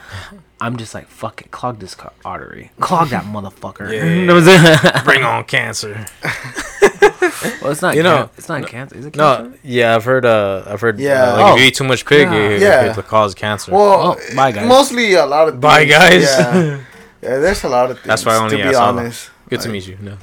I'm 0.65 0.77
just 0.77 0.93
like, 0.93 1.07
fuck 1.07 1.41
it, 1.41 1.51
clog 1.51 1.79
this 1.79 1.93
ca- 1.95 2.11
artery, 2.23 2.71
clog 2.79 3.09
that 3.09 3.23
motherfucker. 3.25 3.91
Yeah. 3.91 4.05
You 4.05 4.25
know 4.25 4.35
what 4.41 5.03
Bring 5.05 5.23
on 5.23 5.43
cancer. 5.43 6.05
well, 7.61 7.71
it's 7.71 7.81
not. 7.81 7.93
You 7.95 7.99
You 7.99 8.03
know, 8.03 8.15
know, 8.17 8.29
it's 8.37 8.49
not 8.49 8.67
cancer. 8.67 8.95
Is 8.97 9.05
it 9.05 9.13
cancer? 9.13 9.49
No, 9.49 9.53
yeah, 9.63 9.95
I've 9.95 10.03
heard. 10.05 10.25
Uh, 10.25 10.63
I've 10.65 10.81
heard. 10.81 10.99
Yeah. 10.99 11.23
uh, 11.23 11.35
like 11.37 11.45
Oh. 11.45 11.55
if 11.55 11.61
you 11.61 11.67
eat 11.67 11.75
too 11.75 11.83
much 11.83 12.05
pig, 12.05 12.27
Yeah. 12.27 12.35
it, 12.49 12.61
Yeah. 12.61 12.85
it 12.91 12.95
could 12.95 13.07
cause 13.07 13.33
cancer. 13.35 13.71
Well, 13.71 14.17
Oh, 14.17 14.35
bye, 14.35 14.51
guys. 14.51 14.67
mostly 14.67 15.13
a 15.13 15.25
lot 15.25 15.47
of 15.49 15.59
Bye, 15.59 15.85
guys. 15.85 16.23
Yeah. 16.23 16.79
yeah, 17.21 17.37
there's 17.39 17.63
a 17.63 17.69
lot 17.69 17.91
of 17.91 17.97
things. 17.97 18.07
That's 18.07 18.25
why 18.25 18.33
I 18.33 18.37
only 18.37 18.57
to 18.57 18.63
asked 18.63 18.71
be 18.71 18.75
honest. 18.75 19.29
Good 19.49 19.61
to 19.61 19.69
meet 19.69 19.87
you. 19.87 19.97
No. 20.01 20.17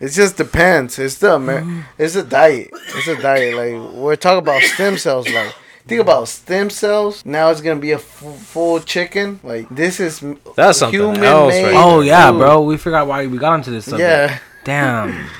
It 0.00 0.08
just 0.10 0.36
depends. 0.36 0.98
It's 0.98 1.16
the 1.18 1.34
Amer- 1.36 1.86
it's 1.96 2.16
a 2.16 2.24
diet. 2.24 2.70
It's 2.96 3.06
a 3.08 3.16
diet. 3.20 3.54
Like 3.60 3.92
we're 3.94 4.16
talking 4.16 4.38
about 4.38 4.62
stem 4.62 4.98
cells. 4.98 5.28
Like 5.28 5.54
think 5.86 6.00
about 6.00 6.28
stem 6.28 6.70
cells. 6.70 7.24
Now 7.24 7.50
it's 7.50 7.60
gonna 7.60 7.80
be 7.80 7.92
a 7.92 7.96
f- 7.96 8.02
full 8.02 8.80
chicken. 8.80 9.40
Like 9.42 9.68
this 9.68 10.00
is 10.00 10.22
m- 10.22 10.38
That's 10.56 10.78
something 10.78 11.00
else 11.00 11.54
right 11.54 11.74
Oh 11.76 12.00
yeah, 12.00 12.30
food. 12.30 12.38
bro. 12.38 12.62
We 12.62 12.76
forgot 12.76 13.06
why 13.06 13.26
we 13.26 13.38
got 13.38 13.52
onto 13.54 13.70
this 13.70 13.84
subject. 13.86 14.00
Yeah, 14.00 14.38
Damn. 14.64 15.26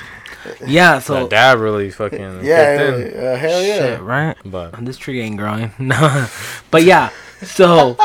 Yeah. 0.66 0.98
So. 0.98 1.14
that 1.14 1.30
dad 1.30 1.58
really 1.60 1.90
fucking 1.90 2.44
yeah, 2.44 3.02
uh, 3.14 3.36
hell 3.36 3.62
yeah. 3.62 3.78
Shit, 3.78 4.00
right? 4.00 4.36
But 4.44 4.84
This 4.84 4.96
tree 4.96 5.20
ain't 5.20 5.36
growing. 5.36 5.70
No. 5.78 6.26
but 6.70 6.82
yeah. 6.82 7.10
So. 7.42 7.96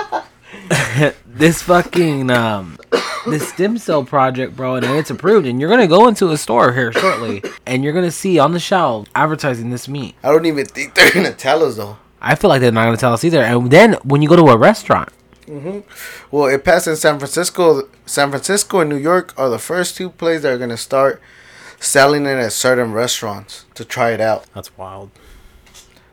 this 1.26 1.62
fucking 1.64 2.30
um 2.30 2.78
this 3.28 3.50
stem 3.50 3.78
cell 3.78 4.04
project, 4.06 4.56
bro, 4.56 4.76
and 4.76 4.86
it's 4.86 5.10
approved, 5.10 5.46
and 5.48 5.60
you're 5.60 5.70
gonna 5.70 5.88
go 5.88 6.08
into 6.08 6.30
a 6.32 6.38
store 6.38 6.72
here 6.74 6.94
shortly, 6.94 7.44
and 7.66 7.84
you're 7.84 7.94
gonna 7.94 8.12
see 8.12 8.40
on 8.40 8.54
the 8.54 8.60
shelf 8.60 9.08
advertising 9.16 9.70
this 9.70 9.88
meat. 9.88 10.16
I 10.24 10.32
don't 10.32 10.46
even 10.46 10.66
think 10.66 10.94
they're 10.96 11.12
gonna 11.12 11.34
tell 11.34 11.64
us 11.64 11.76
though. 11.76 11.98
I 12.22 12.36
feel 12.36 12.50
like 12.50 12.62
they're 12.62 12.72
not 12.72 12.86
gonna 12.86 12.98
tell 12.98 13.14
us 13.14 13.24
either. 13.24 13.42
And 13.42 13.70
then 13.72 13.94
when 14.04 14.22
you 14.22 14.30
go 14.30 14.36
to 14.36 14.52
a 14.52 14.58
restaurant, 14.58 15.10
mm-hmm. 15.46 15.80
Well, 16.36 16.48
it 16.48 16.64
passed 16.64 16.88
in 16.88 16.96
San 16.96 17.20
Francisco. 17.20 17.88
San 18.06 18.30
Francisco 18.30 18.80
and 18.80 18.90
New 18.90 18.98
York 18.98 19.34
are 19.38 19.50
the 19.50 19.60
first 19.60 19.96
two 19.96 20.10
places 20.10 20.44
that 20.44 20.54
are 20.54 20.58
gonna 20.58 20.78
start 20.78 21.22
selling 21.80 22.26
it 22.26 22.38
at 22.38 22.52
certain 22.52 22.92
restaurants 22.92 23.66
to 23.76 23.86
try 23.86 24.12
it 24.12 24.22
out. 24.22 24.46
that's 24.54 24.76
wild. 24.78 25.12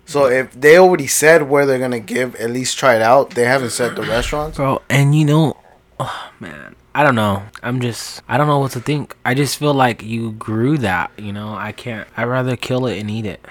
So 0.07 0.27
if 0.27 0.53
they 0.53 0.77
already 0.79 1.07
said 1.07 1.49
where 1.49 1.65
they're 1.65 1.79
gonna 1.79 2.01
give, 2.01 2.35
at 2.37 2.51
least 2.51 2.77
try 2.79 2.95
it 2.97 3.03
out. 3.03 3.31
They 3.31 3.45
haven't 3.45 3.71
said 3.71 3.97
the 3.97 4.03
restaurants. 4.03 4.57
bro. 4.59 4.83
And 4.91 5.15
you 5.15 5.25
know, 5.25 5.57
oh 5.99 6.31
man, 6.41 6.77
I 6.95 7.03
don't 7.03 7.15
know. 7.15 7.43
I'm 7.63 7.81
just, 7.81 8.23
I 8.29 8.37
don't 8.37 8.47
know 8.47 8.59
what 8.59 8.73
to 8.73 8.81
think. 8.81 9.17
I 9.25 9.35
just 9.35 9.57
feel 9.57 9.75
like 9.75 10.03
you 10.03 10.33
grew 10.33 10.77
that. 10.79 11.11
You 11.17 11.33
know, 11.33 11.55
I 11.55 11.73
can't. 11.73 12.07
I'd 12.17 12.25
rather 12.25 12.55
kill 12.57 12.87
it 12.87 12.99
and 13.01 13.11
eat 13.11 13.25
it. 13.27 13.45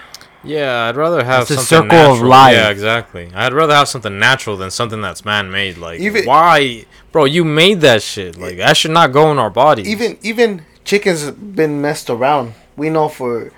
Yeah, 0.43 0.85
I'd 0.89 0.95
rather 0.95 1.23
have 1.23 1.43
It's 1.43 1.51
a 1.51 1.55
something 1.57 1.89
circle 1.91 1.97
of 2.11 2.11
natural. 2.17 2.29
life. 2.29 2.55
Yeah, 2.55 2.69
exactly. 2.69 3.31
I'd 3.33 3.53
rather 3.53 3.73
have 3.73 3.87
something 3.87 4.19
natural 4.19 4.57
than 4.57 4.71
something 4.71 5.01
that's 5.01 5.23
man-made. 5.23 5.77
Like, 5.77 5.99
Even- 5.99 6.25
why, 6.25 6.85
bro? 7.11 7.25
You 7.25 7.43
made 7.45 7.81
that 7.81 8.01
shit. 8.01 8.37
Like, 8.37 8.57
that 8.57 8.75
should 8.77 8.91
not 8.91 9.11
go 9.13 9.31
in 9.31 9.39
our 9.39 9.49
bodies. 9.49 9.87
Even 9.87 10.17
even 10.21 10.65
chickens 10.83 11.31
been 11.31 11.81
messed 11.81 12.09
around. 12.09 12.53
We 12.75 12.89
know 12.89 13.07
for 13.07 13.51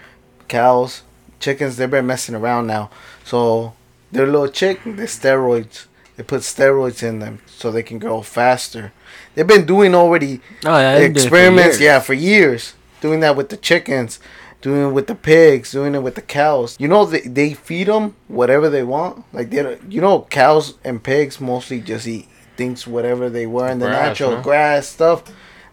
cows, 0.47 1.01
chickens 1.39 1.77
they've 1.77 1.89
been 1.89 2.05
messing 2.05 2.35
around 2.35 2.67
now. 2.67 2.89
So 3.23 3.73
their 4.11 4.25
little 4.27 4.47
chick, 4.49 4.83
the 4.83 5.03
steroids. 5.07 5.85
They 6.17 6.23
put 6.23 6.41
steroids 6.41 7.03
in 7.03 7.19
them 7.19 7.39
so 7.47 7.71
they 7.71 7.83
can 7.83 7.99
grow 7.99 8.21
faster. 8.21 8.93
They've 9.33 9.45
been 9.45 9.65
doing 9.65 9.93
already 9.93 10.39
Oh 10.63 10.77
yeah, 10.77 10.93
they've 10.99 11.13
been 11.13 11.13
doing 11.13 11.25
it 11.25 11.29
for 11.29 11.35
experiments, 11.37 11.79
yeah, 11.81 11.99
for 11.99 12.13
years. 12.13 12.73
Doing 13.01 13.19
that 13.19 13.35
with 13.35 13.49
the 13.49 13.57
chickens, 13.57 14.19
doing 14.65 14.89
it 14.89 14.93
with 14.93 15.05
the 15.05 15.13
pigs, 15.15 15.71
doing 15.71 15.93
it 15.93 16.01
with 16.01 16.15
the 16.15 16.21
cows. 16.21 16.75
You 16.79 16.87
know, 16.87 17.05
they, 17.05 17.21
they 17.21 17.53
feed 17.53 17.85
them 17.87 18.15
whatever 18.27 18.67
they 18.67 18.81
want. 18.83 19.23
Like 19.31 19.51
they, 19.51 19.61
don't- 19.61 19.91
you 19.91 20.01
know, 20.01 20.25
cows 20.31 20.73
and 20.83 21.01
pigs 21.03 21.39
mostly 21.39 21.79
just 21.81 22.07
eat 22.07 22.27
things 22.57 22.87
whatever 22.87 23.29
they 23.29 23.45
were 23.45 23.67
in 23.69 23.77
the 23.79 23.85
Grass, 23.85 24.07
natural 24.07 24.35
huh? 24.37 24.41
grass 24.41 24.87
stuff. 24.87 25.23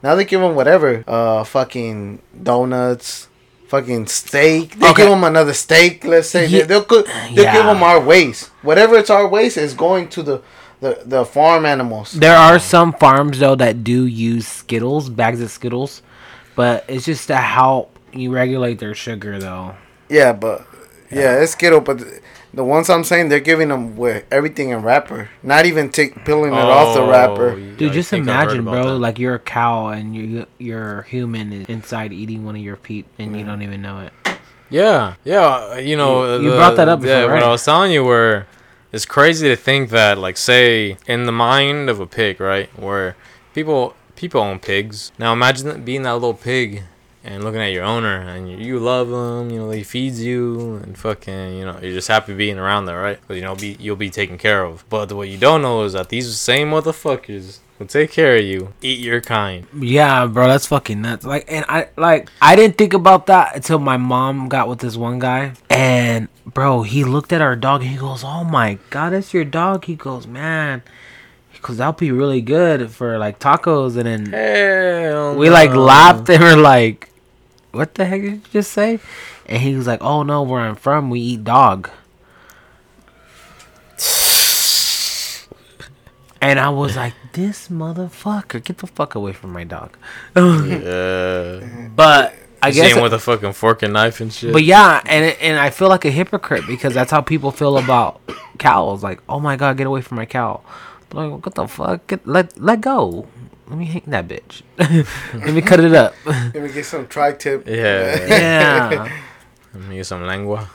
Now 0.02 0.14
they 0.14 0.24
give 0.26 0.40
them 0.42 0.54
whatever, 0.54 1.02
uh, 1.06 1.42
fucking 1.44 2.20
donuts, 2.42 3.28
fucking 3.68 4.08
steak. 4.08 4.78
They 4.78 4.88
Okay. 4.90 5.02
give 5.04 5.10
them 5.10 5.24
another 5.24 5.54
steak. 5.54 6.04
Let's 6.04 6.28
say 6.28 6.46
Ye- 6.46 6.58
they, 6.60 6.66
they'll 6.66 6.84
cook, 6.84 7.06
they'll 7.34 7.52
give 7.52 7.64
them 7.64 7.82
our 7.82 7.98
waste. 8.00 8.50
Whatever 8.62 8.96
it's 8.96 9.10
our 9.10 9.26
waste 9.26 9.56
is 9.56 9.72
going 9.74 10.08
to 10.10 10.22
the 10.22 10.42
the, 10.80 11.00
the 11.06 11.24
farm 11.24 11.64
animals. 11.64 12.12
There 12.12 12.36
are 12.36 12.58
some 12.58 12.92
farms 12.94 13.38
though 13.38 13.54
that 13.54 13.84
do 13.84 14.04
use 14.04 14.46
Skittles, 14.48 15.08
bags 15.08 15.40
of 15.40 15.48
Skittles, 15.52 16.02
but 16.56 16.84
it's 16.88 17.04
just 17.06 17.28
to 17.28 17.36
help 17.36 17.91
you 18.12 18.32
regulate 18.32 18.78
their 18.78 18.94
sugar 18.94 19.38
though. 19.38 19.74
Yeah, 20.08 20.32
but 20.32 20.66
yeah, 21.10 21.40
it's 21.40 21.52
Skittle. 21.52 21.80
But 21.80 21.98
the, 21.98 22.20
the 22.54 22.64
ones 22.64 22.90
I'm 22.90 23.04
saying, 23.04 23.28
they're 23.30 23.40
giving 23.40 23.68
them 23.68 23.96
with 23.96 24.24
everything 24.30 24.70
in 24.70 24.82
wrapper, 24.82 25.30
not 25.42 25.64
even 25.66 25.90
take 25.90 26.24
peeling 26.24 26.52
it 26.52 26.56
off 26.56 26.94
the 26.94 27.00
Oh, 27.02 27.10
wrapper. 27.10 27.56
Dude, 27.76 27.90
I 27.90 27.94
just 27.94 28.10
think 28.10 28.28
I 28.28 28.34
heard 28.34 28.42
imagine, 28.58 28.64
bro, 28.64 28.84
that. 28.90 28.98
like 28.98 29.18
you're 29.18 29.36
a 29.36 29.38
cow 29.38 29.88
and 29.88 30.14
you 30.14 30.46
you're 30.58 31.02
human 31.02 31.52
is 31.52 31.66
inside 31.68 32.12
eating 32.12 32.44
one 32.44 32.56
of 32.56 32.62
your 32.62 32.76
feet, 32.76 33.06
and 33.18 33.36
you 33.38 33.44
don't 33.44 33.62
even 33.62 33.80
know 33.82 34.00
it. 34.00 34.12
Yeah, 34.70 35.14
yeah. 35.24 35.76
You 35.78 35.96
know, 35.96 36.36
You- 36.36 36.44
you 36.44 36.50
the- 36.50 36.56
brought 36.56 36.76
that 36.76 36.88
up 36.88 37.02
Yeah, 37.02 37.20
before, 37.22 37.34
what? 37.34 37.42
I 37.42 37.48
was 37.48 37.64
telling 37.64 37.92
you, 37.92 38.04
where 38.04 38.46
it's 38.90 39.04
crazy 39.06 39.48
to 39.48 39.56
think 39.56 39.90
that, 39.90 40.18
like, 40.18 40.36
say, 40.36 40.96
in 41.06 41.24
the 41.24 41.32
mind 41.32 41.88
of 41.90 42.00
a 42.00 42.06
pig, 42.06 42.40
right, 42.40 42.68
where 42.78 43.16
people 43.54 43.94
people 44.16 44.40
own 44.40 44.58
pigs. 44.58 45.10
Now 45.18 45.32
imagine 45.32 45.82
being 45.84 46.02
that 46.02 46.12
little 46.14 46.34
pig 46.34 46.84
and 47.24 47.44
looking 47.44 47.60
at 47.60 47.72
your 47.72 47.84
owner, 47.84 48.20
and 48.20 48.50
you, 48.50 48.56
you 48.56 48.78
love 48.78 49.08
him. 49.08 49.50
You 49.50 49.60
know, 49.60 49.70
he 49.70 49.82
feeds 49.82 50.22
you, 50.22 50.76
and 50.82 50.96
fucking, 50.98 51.56
you 51.56 51.64
know, 51.64 51.78
you're 51.80 51.92
just 51.92 52.08
happy 52.08 52.34
being 52.34 52.58
around 52.58 52.86
there, 52.86 53.00
right? 53.00 53.20
Because 53.20 53.36
you 53.36 53.42
know, 53.42 53.54
be 53.54 53.76
you'll 53.78 53.96
be 53.96 54.10
taken 54.10 54.38
care 54.38 54.64
of. 54.64 54.84
But 54.88 55.12
what 55.12 55.28
you 55.28 55.38
don't 55.38 55.62
know 55.62 55.82
is 55.84 55.92
that 55.92 56.08
these 56.08 56.36
same 56.36 56.70
motherfuckers 56.70 57.58
will 57.78 57.86
take 57.86 58.10
care 58.10 58.36
of 58.36 58.44
you, 58.44 58.72
eat 58.82 58.98
your 58.98 59.20
kind. 59.20 59.66
Yeah, 59.78 60.26
bro, 60.26 60.48
that's 60.48 60.66
fucking 60.66 61.00
nuts. 61.00 61.24
Like, 61.24 61.44
and 61.48 61.64
I 61.68 61.88
like 61.96 62.28
I 62.40 62.56
didn't 62.56 62.78
think 62.78 62.94
about 62.94 63.26
that 63.26 63.54
until 63.56 63.78
my 63.78 63.96
mom 63.96 64.48
got 64.48 64.68
with 64.68 64.80
this 64.80 64.96
one 64.96 65.18
guy, 65.18 65.52
and 65.70 66.28
bro, 66.46 66.82
he 66.82 67.04
looked 67.04 67.32
at 67.32 67.40
our 67.40 67.56
dog 67.56 67.82
and 67.82 67.90
he 67.90 67.96
goes, 67.96 68.24
"Oh 68.24 68.44
my 68.44 68.78
god, 68.90 69.12
that's 69.12 69.32
your 69.32 69.44
dog." 69.44 69.84
He 69.84 69.94
goes, 69.94 70.26
"Man." 70.26 70.82
Cause 71.60 71.76
that'll 71.76 71.92
be 71.92 72.10
really 72.10 72.40
good 72.40 72.90
for 72.90 73.18
like 73.18 73.38
tacos, 73.38 73.96
and 73.96 74.06
then 74.06 74.26
Hell 74.32 75.36
we 75.36 75.48
like 75.48 75.70
no. 75.70 75.84
laughed 75.84 76.28
and 76.28 76.42
we're 76.42 76.56
like, 76.56 77.08
"What 77.72 77.94
the 77.94 78.04
heck 78.04 78.20
did 78.22 78.32
you 78.32 78.40
just 78.52 78.72
say?" 78.72 79.00
And 79.46 79.60
he 79.62 79.74
was 79.74 79.86
like, 79.86 80.00
"Oh 80.02 80.22
no, 80.22 80.42
where 80.42 80.60
I'm 80.60 80.76
from, 80.76 81.10
we 81.10 81.20
eat 81.20 81.44
dog." 81.44 81.90
And 86.40 86.58
I 86.58 86.70
was 86.70 86.96
like, 86.96 87.14
"This 87.34 87.68
motherfucker, 87.68 88.62
get 88.64 88.78
the 88.78 88.88
fuck 88.88 89.14
away 89.14 89.32
from 89.32 89.52
my 89.52 89.64
dog." 89.64 89.96
Yeah. 90.34 91.88
But 91.94 92.34
I 92.62 92.70
guess, 92.70 92.94
with 93.00 93.12
a 93.12 93.18
fucking 93.18 93.52
fork 93.52 93.82
and 93.82 93.92
knife 93.92 94.20
and 94.20 94.32
shit. 94.32 94.52
but 94.52 94.62
yeah, 94.64 95.02
and 95.06 95.36
and 95.40 95.58
I 95.58 95.70
feel 95.70 95.88
like 95.88 96.04
a 96.04 96.10
hypocrite 96.10 96.64
because 96.66 96.94
that's 96.94 97.10
how 97.10 97.20
people 97.20 97.50
feel 97.50 97.76
about 97.78 98.20
cows. 98.58 99.02
Like, 99.02 99.20
oh 99.28 99.40
my 99.40 99.56
god, 99.56 99.76
get 99.76 99.86
away 99.86 100.00
from 100.00 100.16
my 100.16 100.26
cow. 100.26 100.62
They're 101.10 101.26
like, 101.28 101.44
what 101.44 101.54
the 101.54 101.66
fuck? 101.68 102.06
Get, 102.06 102.26
let 102.26 102.58
let 102.58 102.80
go. 102.80 103.26
Let 103.68 103.78
me 103.78 103.84
hang 103.86 104.02
that 104.06 104.28
bitch. 104.28 104.62
let 105.34 105.54
me 105.54 105.62
cut 105.62 105.80
it 105.80 105.94
up. 105.94 106.14
Let 106.26 106.54
me 106.54 106.72
get 106.72 106.84
some 106.84 107.06
tri-tip. 107.06 107.66
Yeah. 107.66 108.26
yeah. 108.26 109.20
Let 109.74 109.84
me 109.84 109.96
get 109.96 110.06
some 110.06 110.26
lengua. 110.26 110.68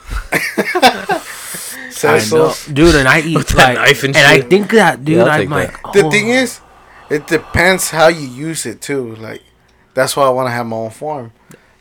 I 2.04 2.28
know, 2.32 2.54
dude, 2.72 2.96
and 2.96 3.08
I 3.08 3.22
eat 3.22 3.48
that 3.48 3.56
like, 3.56 3.76
knife 3.76 4.04
and 4.04 4.16
and 4.16 4.28
I 4.28 4.42
think 4.42 4.72
that, 4.72 5.04
dude, 5.04 5.18
Yeah, 5.18 5.24
I'll 5.24 5.42
I'm 5.42 5.50
like, 5.50 5.72
that. 5.82 5.94
The 5.94 6.04
oh. 6.04 6.12
thing 6.12 6.30
is, 6.30 6.62
it 7.10 7.28
depends 7.28 7.90
how 7.90 8.08
you 8.08 8.28
use 8.28 8.66
it 8.66 8.82
too. 8.82 9.16
Like 9.16 9.42
that's 9.94 10.16
why 10.16 10.26
I 10.26 10.30
want 10.30 10.48
to 10.48 10.52
have 10.52 10.66
my 10.66 10.78
own 10.78 10.90
farm. 10.92 11.32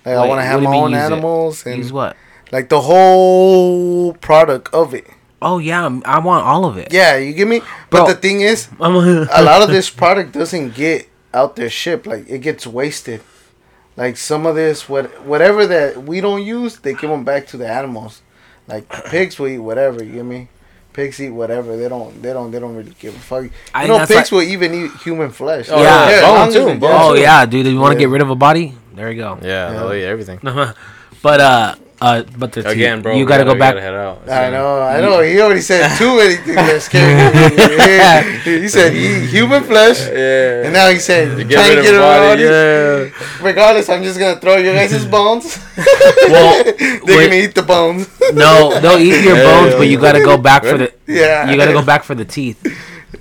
Like 0.04 0.16
I 0.16 0.26
want 0.26 0.40
to 0.40 0.44
have 0.44 0.62
my 0.62 0.74
own 0.74 0.90
mean 0.90 0.92
use 0.92 1.02
it? 1.02 1.12
animals 1.12 1.66
and 1.66 1.76
use 1.78 1.92
what? 1.92 2.16
like 2.52 2.68
the 2.68 2.80
whole 2.80 4.14
product 4.14 4.72
of 4.72 4.94
it. 4.94 5.06
Oh 5.42 5.58
yeah, 5.58 5.82
I'm- 5.82 6.02
want 6.24 6.44
all 6.44 6.64
of 6.64 6.76
it. 6.78 6.92
Yeah, 6.92 7.16
you 7.16 7.32
get 7.34 7.46
me. 7.46 7.60
Bro. 7.90 8.04
But 8.04 8.06
the 8.08 8.14
thing 8.14 8.40
is, 8.40 8.68
a 8.80 8.88
lot 9.42 9.62
of 9.62 9.68
this 9.68 9.90
product 9.90 10.32
doesn't 10.32 10.74
get 10.74 11.08
out 11.34 11.56
there 11.56 11.68
shipped. 11.70 12.06
Like 12.06 12.28
it 12.28 12.38
gets 12.38 12.66
wasted. 12.66 13.20
Like 13.96 14.16
some 14.16 14.44
of 14.46 14.54
this, 14.54 14.88
what 14.88 15.06
whatever 15.24 15.66
that 15.66 16.04
we 16.04 16.20
don't 16.20 16.42
use, 16.44 16.78
they 16.78 16.92
give 16.94 17.10
them 17.10 17.24
back 17.24 17.46
to 17.48 17.56
the 17.56 17.68
animals. 17.68 18.22
Like 18.68 18.88
pigs 19.10 19.38
will 19.38 19.48
eat 19.48 19.58
whatever. 19.58 20.02
You 20.02 20.12
get 20.12 20.24
me? 20.24 20.48
Pigs 20.92 21.20
eat 21.20 21.30
whatever. 21.30 21.76
They 21.76 21.88
don't. 21.88 22.22
They 22.22 22.32
don't. 22.32 22.50
They 22.50 22.58
don't 22.58 22.74
really 22.74 22.94
give 22.98 23.14
a 23.14 23.18
fuck. 23.18 23.44
You 23.44 23.50
I- 23.74 23.86
know, 23.86 23.98
pigs 24.00 24.10
like- 24.10 24.30
will 24.32 24.42
even 24.42 24.72
eat 24.74 24.90
human 25.04 25.30
flesh. 25.30 25.68
Oh, 25.70 25.80
yeah, 25.82 26.08
as 26.10 26.22
bone 26.22 26.52
too, 26.74 26.80
bone 26.80 26.90
Oh 26.92 27.14
yeah, 27.14 27.44
dude. 27.44 27.66
You 27.66 27.78
want 27.78 27.92
to 27.92 27.98
Yeah. 27.98 28.06
get 28.06 28.12
rid 28.12 28.22
of 28.22 28.30
a 28.30 28.34
body? 28.36 28.74
There 28.94 29.10
you 29.10 29.20
go. 29.20 29.38
Yeah, 29.42 29.48
Yeah. 29.48 29.78
they'll 29.78 29.92
eat 29.92 30.04
everything. 30.04 30.40
but 31.22 31.40
uh, 31.40 31.74
uh, 32.00 32.22
but 32.38 32.52
the 32.52 32.68
Again, 32.68 33.00
bro. 33.02 33.14
you 33.14 33.24
we 33.24 33.28
gotta, 33.28 33.44
go 33.44 33.54
back. 33.54 33.74
Gotta 33.74 33.80
head 33.80 33.94
out. 33.94 34.28
I 34.28 34.50
know, 34.50 34.80
I 34.82 35.00
know. 35.00 35.20
He 35.22 35.40
already 35.40 35.60
said 35.62 35.96
too 35.96 36.16
many 36.16 36.36
things 36.36 36.56
that 36.56 36.82
scared 36.88 38.44
me. 38.44 38.62
he 38.62 38.68
said 38.68 38.94
eat 38.94 39.28
human 39.30 39.62
flesh, 39.64 40.00
Yeah. 40.06 40.64
and 40.64 40.72
now 40.72 40.90
he 40.90 40.98
said 40.98 41.36
Get 41.48 41.50
trying 41.56 41.70
rid 41.70 41.76
to 41.76 41.82
get 41.82 41.94
around 41.94 42.36
body. 42.36 42.42
it. 42.42 43.12
Yeah. 43.12 43.42
Regardless, 43.42 43.88
I'm 43.88 44.02
just 44.02 44.18
gonna 44.18 44.38
throw 44.40 44.56
your 44.56 44.74
guys' 44.74 44.90
his 44.90 45.06
bones. 45.16 45.58
Well, 46.28 46.64
They're 46.78 47.00
wait. 47.04 47.26
gonna 47.28 47.34
eat 47.42 47.54
the 47.54 47.62
bones. 47.62 48.08
No, 48.32 48.78
they'll 48.80 48.98
eat 48.98 49.24
your 49.24 49.36
bones, 49.36 49.74
but 49.74 49.88
you 49.88 49.98
gotta 49.98 50.20
go 50.20 50.36
back 50.36 50.64
for 50.64 50.76
the. 50.78 50.92
Yeah. 51.06 51.50
You 51.50 51.56
gotta 51.56 51.72
go 51.72 51.82
back 51.84 52.04
for 52.04 52.14
the 52.14 52.24
teeth. 52.24 52.60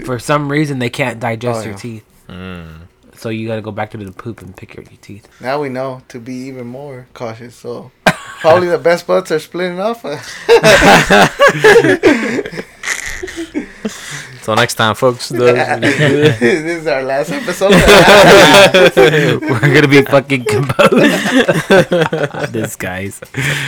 For 0.06 0.20
some 0.20 0.52
reason, 0.52 0.80
they 0.80 0.90
can't 0.90 1.20
digest 1.20 1.60
Oh, 1.60 1.64
your 1.64 1.72
yeah. 1.72 1.78
teeth, 1.78 2.04
Mm. 2.30 2.88
so 3.16 3.30
you 3.30 3.48
gotta 3.48 3.62
go 3.62 3.72
back 3.72 3.92
to 3.92 3.98
the 3.98 4.12
poop 4.12 4.42
and 4.42 4.56
pick 4.58 4.76
your, 4.76 4.84
your 4.84 4.98
teeth. 5.02 5.28
Now 5.40 5.62
we 5.62 5.70
know 5.70 6.02
to 6.10 6.20
be 6.20 6.34
even 6.50 6.68
more 6.68 7.08
cautious. 7.14 7.56
So 7.56 7.92
probably 8.46 8.68
the 8.68 8.78
best 8.78 9.08
buds 9.08 9.32
are 9.32 9.40
splitting 9.40 9.80
off. 9.80 10.06
So 14.46 14.54
next 14.54 14.76
time, 14.76 14.94
folks. 14.94 15.30
this 15.30 16.42
is 16.42 16.86
our 16.86 17.02
last 17.02 17.32
episode. 17.32 17.72
We're 19.42 19.74
gonna 19.74 19.88
be 19.88 20.04
fucking 20.04 20.46
composed. 20.46 20.92
this 22.54 22.76
guys. 22.76 23.20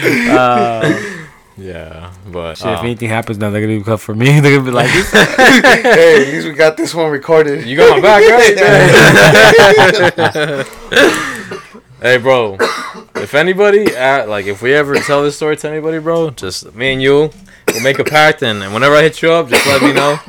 Uh, 0.06 1.02
yeah, 1.58 2.14
but 2.28 2.60
shit, 2.60 2.68
if 2.68 2.78
um, 2.78 2.86
anything 2.86 3.10
happens 3.10 3.40
now, 3.40 3.50
they're 3.50 3.66
gonna 3.66 3.84
come 3.84 3.98
for 3.98 4.14
me. 4.14 4.40
They're 4.40 4.56
gonna 4.56 4.70
be 4.70 4.76
like, 4.76 4.92
hey, 4.92 6.22
at 6.22 6.28
least 6.32 6.46
we 6.46 6.54
got 6.54 6.78
this 6.78 6.94
one 6.94 7.10
recorded. 7.10 7.66
you 7.66 7.76
got 7.76 7.98
my 7.98 8.00
back, 8.00 8.22
right? 10.70 11.54
Hey, 12.02 12.18
bro. 12.18 12.58
If 13.16 13.34
anybody, 13.34 13.96
uh, 13.96 14.28
like, 14.28 14.46
if 14.46 14.62
we 14.62 14.74
ever 14.74 14.96
tell 14.96 15.24
this 15.24 15.36
story 15.36 15.58
to 15.58 15.70
anybody, 15.70 16.00
bro, 16.00 16.30
just 16.32 16.74
me 16.76 16.94
and 16.94 17.02
you, 17.02 17.32
we'll 17.68 17.82
make 17.82 18.00
a 18.00 18.04
pact, 18.04 18.44
and, 18.44 18.64
and 18.64 18.74
whenever 18.74 18.96
I 18.96 19.02
hit 19.02 19.22
you 19.22 19.32
up, 19.32 19.50
just 19.50 19.66
let 19.66 19.82
me 19.82 19.94
know, 19.94 20.20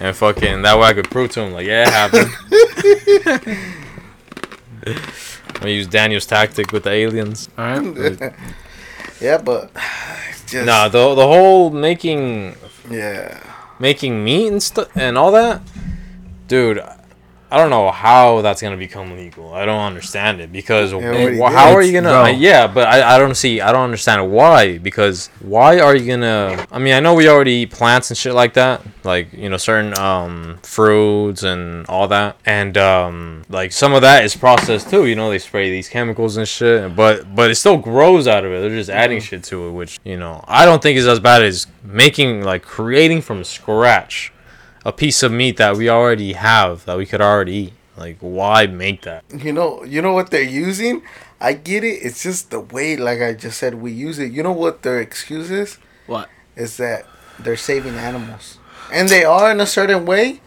and 0.00 0.16
fucking 0.16 0.62
that 0.62 0.78
way 0.78 0.86
I 0.86 0.92
could 0.94 1.10
prove 1.10 1.30
to 1.32 1.40
him, 1.42 1.52
like, 1.52 1.66
yeah, 1.66 1.82
it 1.86 1.92
happened. 1.92 2.30
I'm 4.86 5.64
gonna 5.64 5.70
use 5.72 5.86
Daniel's 5.86 6.24
tactic 6.26 6.72
with 6.72 6.84
the 6.84 6.90
aliens. 6.90 7.50
all 7.58 7.64
right. 7.80 8.32
yeah, 9.20 9.36
but 9.38 9.70
it's 10.30 10.50
just 10.50 10.64
Nah, 10.66 10.88
the 10.88 11.14
the 11.14 11.26
whole 11.26 11.70
making 11.70 12.56
yeah. 12.90 13.42
making 13.78 14.24
meat 14.24 14.48
and 14.48 14.62
stuff 14.62 14.88
and 14.96 15.18
all 15.18 15.30
that, 15.32 15.60
dude. 16.48 16.82
I 17.52 17.56
don't 17.56 17.70
know 17.70 17.90
how 17.90 18.42
that's 18.42 18.62
gonna 18.62 18.76
become 18.76 19.16
legal. 19.16 19.52
I 19.52 19.64
don't 19.64 19.80
understand 19.80 20.40
it 20.40 20.52
because 20.52 20.92
already 20.92 21.36
wh- 21.36 21.48
did. 21.48 21.52
how 21.56 21.72
are 21.72 21.82
you 21.82 21.92
gonna? 21.92 22.12
I- 22.12 22.30
yeah, 22.30 22.66
but 22.68 22.86
I, 22.86 23.16
I 23.16 23.18
don't 23.18 23.34
see. 23.34 23.60
I 23.60 23.72
don't 23.72 23.82
understand 23.82 24.30
why. 24.30 24.78
Because 24.78 25.28
why 25.40 25.80
are 25.80 25.96
you 25.96 26.06
gonna? 26.06 26.64
I 26.70 26.78
mean, 26.78 26.94
I 26.94 27.00
know 27.00 27.14
we 27.14 27.28
already 27.28 27.52
eat 27.52 27.70
plants 27.72 28.10
and 28.10 28.16
shit 28.16 28.34
like 28.34 28.54
that, 28.54 28.82
like 29.04 29.32
you 29.32 29.48
know 29.48 29.56
certain 29.56 29.94
um 29.98 30.58
fruits 30.62 31.42
and 31.42 31.86
all 31.88 32.06
that, 32.08 32.36
and 32.46 32.78
um 32.78 33.42
like 33.48 33.72
some 33.72 33.94
of 33.94 34.02
that 34.02 34.24
is 34.24 34.36
processed 34.36 34.88
too. 34.88 35.06
You 35.06 35.16
know, 35.16 35.28
they 35.30 35.38
spray 35.40 35.70
these 35.70 35.88
chemicals 35.88 36.36
and 36.36 36.46
shit, 36.46 36.94
but 36.94 37.34
but 37.34 37.50
it 37.50 37.56
still 37.56 37.78
grows 37.78 38.28
out 38.28 38.44
of 38.44 38.52
it. 38.52 38.60
They're 38.60 38.70
just 38.70 38.90
adding 38.90 39.20
shit 39.20 39.42
to 39.44 39.66
it, 39.68 39.72
which 39.72 39.98
you 40.04 40.16
know 40.16 40.44
I 40.46 40.64
don't 40.64 40.80
think 40.80 40.96
is 40.98 41.06
as 41.08 41.18
bad 41.18 41.42
as 41.42 41.66
making 41.82 42.42
like 42.42 42.62
creating 42.62 43.22
from 43.22 43.42
scratch 43.42 44.32
a 44.90 44.92
piece 44.92 45.22
of 45.22 45.30
meat 45.30 45.56
that 45.56 45.76
we 45.76 45.88
already 45.88 46.32
have 46.34 46.84
that 46.84 46.98
we 46.98 47.06
could 47.06 47.20
already 47.20 47.52
eat. 47.52 47.72
Like, 47.96 48.18
why 48.20 48.66
make 48.66 49.02
that? 49.02 49.24
You 49.32 49.52
know, 49.52 49.84
you 49.84 50.02
know 50.02 50.12
what 50.12 50.30
they're 50.30 50.42
using. 50.42 51.02
I 51.40 51.52
get 51.52 51.84
it. 51.84 52.02
It's 52.02 52.22
just 52.22 52.50
the 52.50 52.60
way, 52.60 52.96
like 52.96 53.20
I 53.20 53.34
just 53.34 53.58
said, 53.58 53.74
we 53.74 53.92
use 53.92 54.18
it. 54.18 54.32
You 54.32 54.42
know 54.42 54.52
what 54.52 54.82
their 54.82 55.00
excuse 55.00 55.50
is? 55.50 55.78
What? 56.06 56.28
Is 56.56 56.76
that 56.78 57.06
they're 57.38 57.56
saving 57.56 57.94
animals, 57.94 58.58
and 58.92 59.08
they 59.08 59.24
are 59.24 59.50
in 59.50 59.60
a 59.60 59.66
certain 59.66 60.04
way. 60.04 60.40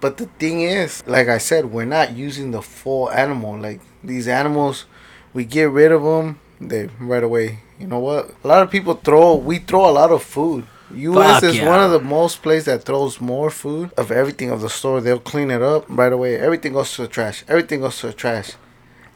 But 0.00 0.16
the 0.16 0.26
thing 0.40 0.62
is, 0.62 1.04
like 1.06 1.28
I 1.28 1.38
said, 1.38 1.66
we're 1.66 1.84
not 1.84 2.16
using 2.16 2.52
the 2.52 2.62
full 2.62 3.10
animal. 3.10 3.58
Like 3.58 3.80
these 4.02 4.26
animals, 4.26 4.86
we 5.34 5.44
get 5.44 5.70
rid 5.70 5.92
of 5.92 6.02
them. 6.02 6.40
They 6.60 6.88
right 6.98 7.22
away. 7.22 7.60
You 7.78 7.86
know 7.86 7.98
what? 7.98 8.32
A 8.44 8.48
lot 8.48 8.62
of 8.62 8.70
people 8.70 8.94
throw. 8.94 9.34
We 9.34 9.58
throw 9.58 9.88
a 9.88 9.92
lot 9.92 10.10
of 10.10 10.22
food. 10.22 10.64
U.S. 10.94 11.40
Fuck 11.40 11.50
is 11.50 11.56
yeah. 11.58 11.68
one 11.68 11.80
of 11.80 11.90
the 11.90 12.00
most 12.00 12.42
places 12.42 12.66
that 12.66 12.84
throws 12.84 13.20
more 13.20 13.50
food 13.50 13.92
of 13.96 14.10
everything 14.10 14.50
of 14.50 14.60
the 14.60 14.70
store. 14.70 15.00
They'll 15.00 15.18
clean 15.18 15.50
it 15.50 15.62
up 15.62 15.84
right 15.88 16.12
away. 16.12 16.36
Everything 16.36 16.72
goes 16.72 16.94
to 16.96 17.02
the 17.02 17.08
trash. 17.08 17.44
Everything 17.48 17.80
goes 17.80 17.98
to 18.00 18.08
the 18.08 18.12
trash. 18.12 18.52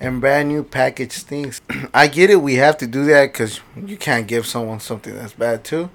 And 0.00 0.20
brand 0.20 0.48
new 0.48 0.62
packaged 0.62 1.26
things. 1.26 1.60
I 1.94 2.08
get 2.08 2.30
it. 2.30 2.42
We 2.42 2.54
have 2.56 2.76
to 2.78 2.86
do 2.86 3.04
that 3.06 3.32
because 3.32 3.60
you 3.76 3.96
can't 3.96 4.26
give 4.26 4.46
someone 4.46 4.80
something 4.80 5.14
that's 5.14 5.32
bad 5.32 5.64
too. 5.64 5.90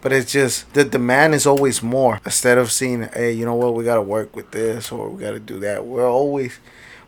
But 0.00 0.12
it's 0.12 0.32
just 0.32 0.72
the 0.74 0.84
demand 0.84 1.34
is 1.34 1.46
always 1.46 1.82
more. 1.82 2.20
Instead 2.24 2.58
of 2.58 2.72
seeing, 2.72 3.02
hey, 3.02 3.32
you 3.32 3.44
know 3.44 3.54
what, 3.54 3.74
we 3.74 3.84
gotta 3.84 4.02
work 4.02 4.34
with 4.34 4.50
this 4.50 4.90
or 4.90 5.10
we 5.10 5.22
gotta 5.22 5.38
do 5.38 5.60
that. 5.60 5.86
We're 5.86 6.08
always, 6.08 6.58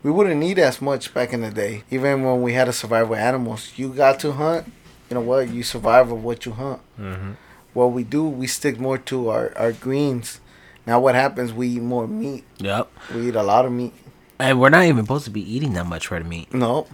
we 0.04 0.12
wouldn't 0.12 0.36
need 0.36 0.60
as 0.60 0.80
much 0.80 1.12
back 1.12 1.32
in 1.32 1.40
the 1.40 1.50
day. 1.50 1.82
Even 1.90 2.22
when 2.22 2.40
we 2.40 2.52
had 2.52 2.66
to 2.66 2.72
survive 2.72 3.08
with 3.08 3.18
animals, 3.18 3.72
you 3.76 3.88
got 3.92 4.20
to 4.20 4.32
hunt. 4.32 4.70
You 5.10 5.14
know 5.14 5.22
what? 5.22 5.50
You 5.50 5.64
survive 5.64 6.10
with 6.10 6.22
what 6.22 6.46
you 6.46 6.52
hunt. 6.52 6.80
Mm-hmm. 6.98 7.32
What 7.74 7.92
we 7.92 8.04
do, 8.04 8.24
we 8.24 8.46
stick 8.46 8.80
more 8.80 8.98
to 8.98 9.28
our 9.28 9.52
our 9.56 9.72
greens. 9.72 10.40
Now 10.86 11.00
what 11.00 11.14
happens? 11.14 11.52
We 11.52 11.68
eat 11.68 11.82
more 11.82 12.06
meat. 12.06 12.44
Yep. 12.58 12.90
We 13.14 13.28
eat 13.28 13.34
a 13.34 13.42
lot 13.42 13.64
of 13.66 13.72
meat. 13.72 13.92
And 14.38 14.60
we're 14.60 14.70
not 14.70 14.84
even 14.84 15.04
supposed 15.04 15.24
to 15.26 15.30
be 15.30 15.40
eating 15.42 15.74
that 15.74 15.86
much 15.86 16.10
red 16.10 16.26
meat. 16.26 16.52
No, 16.52 16.86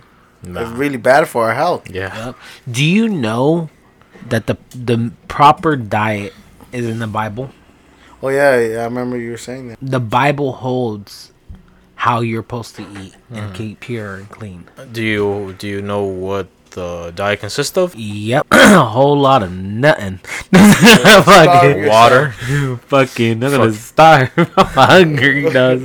Nah. 0.42 0.62
it's 0.62 0.70
really 0.70 0.96
bad 0.96 1.28
for 1.28 1.44
our 1.44 1.54
health. 1.54 1.90
Yeah. 1.90 2.26
Yep. 2.26 2.36
Do 2.70 2.84
you 2.84 3.08
know 3.08 3.68
that 4.28 4.46
the 4.46 4.56
the 4.74 5.12
proper 5.28 5.76
diet 5.76 6.32
is 6.72 6.86
in 6.86 6.98
the 6.98 7.06
Bible? 7.06 7.50
Oh 8.22 8.28
yeah, 8.28 8.58
yeah, 8.58 8.80
I 8.80 8.84
remember 8.84 9.16
you 9.16 9.30
were 9.32 9.40
saying 9.40 9.68
that. 9.68 9.78
The 9.80 10.00
Bible 10.00 10.52
holds 10.52 11.32
how 11.96 12.20
you're 12.20 12.42
supposed 12.42 12.76
to 12.76 12.82
eat 12.82 13.14
and 13.28 13.52
mm-hmm. 13.52 13.52
keep 13.54 13.80
pure 13.80 14.16
and 14.16 14.28
clean. 14.28 14.64
Do 14.92 15.02
you 15.02 15.54
do 15.58 15.68
you 15.68 15.82
know 15.82 16.04
what 16.04 16.48
the 16.70 17.12
diet 17.14 17.40
consists 17.40 17.76
of? 17.76 17.94
Yep. 17.94 18.46
a 18.52 18.84
whole 18.84 19.18
lot 19.18 19.42
of 19.42 19.52
nothing. 19.52 20.20
Starve 20.54 21.24
fucking 21.24 21.78
yourself. 21.78 21.88
Water. 21.88 22.30
fucking 22.86 23.42
I'm 23.44 23.50
Fuck. 23.50 23.58
gonna 23.60 23.72
starve. 23.72 24.30
I'm 24.56 24.66
hungry, 24.66 25.50
does. 25.50 25.82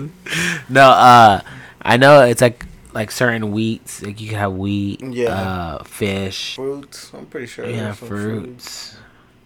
No, 0.69 0.89
uh 0.89 1.41
I 1.81 1.97
know 1.97 2.21
it's 2.23 2.41
like 2.41 2.65
like 2.93 3.11
certain 3.11 3.51
wheats, 3.51 4.01
like 4.01 4.19
you 4.21 4.29
can 4.29 4.37
have 4.39 4.53
wheat, 4.53 5.01
Yeah. 5.03 5.29
uh 5.33 5.83
fish, 5.83 6.55
Fruits. 6.55 7.11
I'm 7.13 7.25
pretty 7.25 7.47
sure. 7.47 7.65
yeah, 7.65 7.93
some 7.93 8.07
fruit. 8.07 8.43
fruits. 8.43 8.95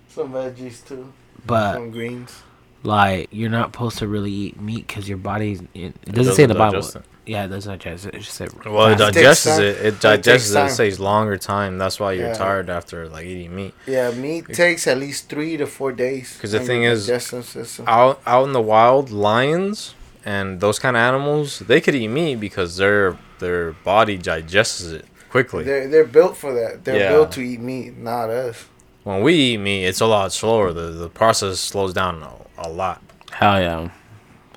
Some 0.09 0.31
veggies 0.33 0.85
too. 0.87 1.11
But 1.45 1.73
some 1.73 1.91
greens. 1.91 2.43
like 2.83 3.29
you're 3.31 3.49
not 3.49 3.71
supposed 3.73 3.97
to 3.99 4.07
really 4.07 4.31
eat 4.31 4.61
meat 4.61 4.85
because 4.87 5.07
your 5.09 5.17
body's 5.17 5.61
it, 5.73 5.95
it 6.05 6.11
doesn't 6.13 6.35
say 6.35 6.43
in 6.43 6.49
the 6.49 6.55
Bible. 6.55 6.81
digest 6.81 6.97
it. 6.97 7.03
Yeah, 7.29 7.45
it 7.45 7.49
doesn't 7.49 7.71
digest 7.71 8.05
it. 8.07 8.15
It 8.15 8.21
just 8.21 8.33
said 8.33 8.49
Well, 8.65 8.87
it 8.87 8.93
It 8.93 8.97
takes 8.97 9.13
digests 9.17 9.45
time. 9.45 9.61
it. 9.61 9.65
It 9.65 9.75
It 9.77 9.83
takes 9.91 9.99
digests 9.99 10.49
it. 10.49 10.53
It 10.57 10.67
time. 10.67 10.75
takes 10.81 10.99
longer 10.99 11.37
time. 11.37 11.77
That's 11.77 11.99
why 11.99 12.13
you're 12.13 12.29
Yeah. 12.29 12.33
tired 12.45 12.69
after 12.71 13.07
like 13.07 13.25
eating 13.25 13.55
meat. 13.55 13.73
Yeah, 13.85 14.09
meat 14.11 14.45
takes 14.51 14.87
at 14.87 14.97
least 14.97 15.29
three 15.29 15.55
to 15.57 15.67
four 15.67 15.91
days. 15.91 16.37
'Cause 16.41 16.53
the 16.53 16.59
on 16.61 16.65
thing 16.65 16.81
your 16.83 16.93
is, 16.93 17.05
digestive 17.05 17.45
system. 17.45 17.85
Out 17.87 18.19
out 18.25 18.45
in 18.47 18.53
the 18.53 18.61
wild, 18.75 19.11
lions 19.11 19.93
and 20.25 20.59
those 20.59 20.79
kind 20.79 20.95
of 20.97 21.01
animals, 21.01 21.59
they 21.59 21.79
could 21.79 21.93
eat 21.95 22.07
meat 22.07 22.35
because 22.47 22.77
their 22.77 23.17
their 23.39 23.73
body 23.93 24.17
digests 24.17 24.81
it 24.97 25.05
quickly. 25.29 25.63
They're 25.63 25.87
they're 25.87 26.05
built 26.19 26.35
for 26.35 26.51
that. 26.55 26.83
They're 26.83 26.97
Yeah. 27.03 27.09
built 27.11 27.31
to 27.33 27.41
eat 27.41 27.59
meat, 27.61 27.95
not 27.97 28.31
us. 28.31 28.65
When 29.03 29.21
we 29.21 29.33
eat 29.35 29.57
meat, 29.59 29.85
it's 29.85 30.01
a 30.01 30.07
lot 30.07 30.33
slower. 30.33 30.73
The 30.73 30.87
the 31.03 31.09
process 31.09 31.59
slows 31.59 31.93
down 31.93 32.23
a, 32.23 32.67
a 32.67 32.69
lot. 32.69 33.01
Hell 33.31 33.59
yeah. 33.61 33.89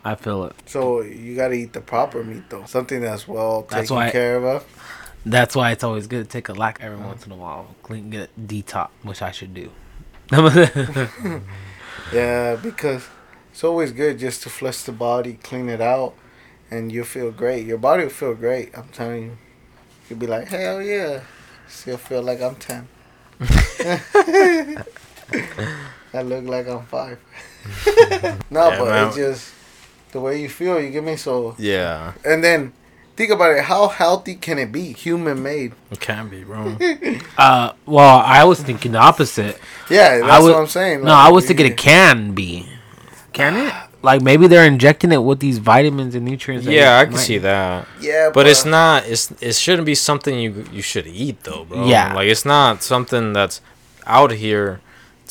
I 0.04 0.14
feel 0.16 0.44
it. 0.44 0.54
So 0.66 1.00
you 1.02 1.36
gotta 1.36 1.54
eat 1.54 1.72
the 1.72 1.80
proper 1.80 2.22
meat 2.24 2.44
though, 2.48 2.64
something 2.64 3.00
that's 3.00 3.26
well 3.28 3.62
That's 3.62 3.82
taken 3.88 3.96
why- 3.96 4.10
care 4.10 4.36
of. 4.44 4.64
That's 5.24 5.54
why 5.54 5.70
it's 5.70 5.84
always 5.84 6.08
good 6.08 6.24
to 6.24 6.28
take 6.28 6.48
a 6.48 6.52
lack 6.52 6.80
every 6.80 6.98
uh-huh. 6.98 7.06
once 7.06 7.24
in 7.26 7.30
a 7.30 7.36
while. 7.36 7.76
Clean 7.84 8.10
get 8.10 8.28
a 8.36 8.40
detox, 8.40 8.88
which 9.02 9.22
I 9.22 9.30
should 9.30 9.54
do. 9.54 9.70
Yeah, 12.12 12.56
because 12.56 13.08
it's 13.50 13.64
always 13.64 13.92
good 13.92 14.18
just 14.18 14.42
to 14.42 14.50
flush 14.50 14.82
the 14.82 14.92
body, 14.92 15.38
clean 15.42 15.68
it 15.70 15.80
out, 15.80 16.14
and 16.70 16.92
you'll 16.92 17.06
feel 17.06 17.30
great. 17.30 17.64
Your 17.66 17.78
body 17.78 18.02
will 18.02 18.10
feel 18.10 18.34
great. 18.34 18.76
I'm 18.76 18.88
telling 18.88 19.22
you. 19.22 19.38
You'll 20.10 20.18
be 20.18 20.26
like, 20.26 20.48
hell 20.48 20.82
yeah. 20.82 21.22
Still 21.68 21.96
feel 21.96 22.22
like 22.22 22.42
I'm 22.42 22.56
10. 22.56 22.88
I 26.14 26.22
look 26.22 26.44
like 26.44 26.68
I'm 26.68 26.84
5. 26.84 27.18
no, 28.50 28.68
Yeah, 28.68 28.78
but 28.78 28.84
man. 28.88 29.06
it's 29.08 29.16
just 29.16 29.54
the 30.12 30.20
way 30.20 30.40
you 30.40 30.48
feel, 30.48 30.80
you 30.80 30.90
get 30.90 31.04
me? 31.04 31.16
So, 31.16 31.54
Yeah, 31.58 32.12
and 32.24 32.42
then 32.44 32.72
think 33.16 33.30
about 33.30 33.52
it. 33.56 33.64
How 33.64 33.88
healthy 33.88 34.34
can 34.34 34.58
it 34.58 34.70
be? 34.72 34.92
Human 34.92 35.42
made. 35.42 35.72
it 35.90 36.00
can 36.00 36.28
be, 36.28 36.44
bro. 36.44 36.76
uh, 37.38 37.72
well, 37.86 38.18
I 38.24 38.44
was 38.44 38.62
thinking 38.62 38.92
the 38.92 38.98
opposite. 38.98 39.58
Yeah, 39.90 40.18
that's 40.18 40.30
I 40.30 40.38
would- 40.40 40.52
what 40.52 40.60
I'm 40.60 40.66
saying. 40.66 41.04
No, 41.04 41.12
I 41.12 41.30
was 41.30 41.46
thinking 41.46 41.66
it 41.66 41.76
can 41.76 42.32
be. 42.32 42.66
Can 43.32 43.56
it? 43.56 43.72
Like 44.04 44.20
maybe 44.20 44.48
they're 44.48 44.66
injecting 44.66 45.12
it 45.12 45.22
with 45.22 45.38
these 45.38 45.58
vitamins 45.58 46.14
and 46.16 46.24
nutrients. 46.24 46.66
yeah, 46.66 46.98
I 46.98 47.04
can 47.04 47.14
might- 47.14 47.20
see 47.20 47.38
that. 47.38 47.86
Yeah, 48.00 48.30
But 48.34 48.46
it's 48.48 48.64
not. 48.64 49.06
It's 49.06 49.30
it 49.40 49.54
shouldn't 49.54 49.86
be 49.86 49.94
something 49.94 50.38
you 50.38 50.64
you 50.72 50.82
should 50.82 51.06
eat 51.06 51.44
though, 51.44 51.64
bro. 51.64 51.86
Yeah. 51.86 52.12
like 52.12 52.26
it's 52.28 52.44
not 52.44 52.82
something 52.82 53.32
that's 53.32 53.60
out 54.04 54.32
here 54.32 54.80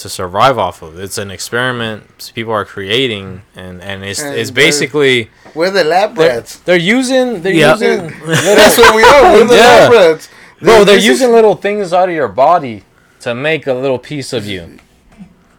to 0.01 0.09
survive 0.09 0.57
off 0.57 0.81
of. 0.81 0.99
It's 0.99 1.17
an 1.17 1.31
experiment 1.31 2.31
people 2.35 2.53
are 2.53 2.65
creating, 2.65 3.41
and 3.55 3.81
and 3.81 4.03
it's 4.03 4.21
And 4.21 4.35
it's 4.35 4.51
basically 4.51 5.29
We're 5.55 5.71
the 5.71 5.83
lab 5.83 6.15
they're, 6.15 6.37
rats. 6.37 6.57
they're 6.57 6.75
using 6.77 7.41
they're 7.41 7.53
Yep. 7.53 7.79
using 7.79 8.13
That's 8.25 8.77
what 8.77 8.95
we 8.95 9.03
are. 9.03 9.33
We're 9.33 9.47
the 9.47 9.55
Yeah. 9.55 9.61
lab 9.89 9.91
rats. 9.91 10.29
bro. 10.61 10.83
They're 10.83 10.95
This 10.95 11.03
is- 11.03 11.09
using 11.13 11.31
little 11.31 11.55
things 11.55 11.91
out 11.93 12.09
of 12.09 12.15
your 12.15 12.27
body 12.27 12.83
to 13.21 13.33
make 13.33 13.67
a 13.67 13.73
little 13.73 13.99
piece 13.99 14.33
of 14.33 14.45
you. 14.45 14.77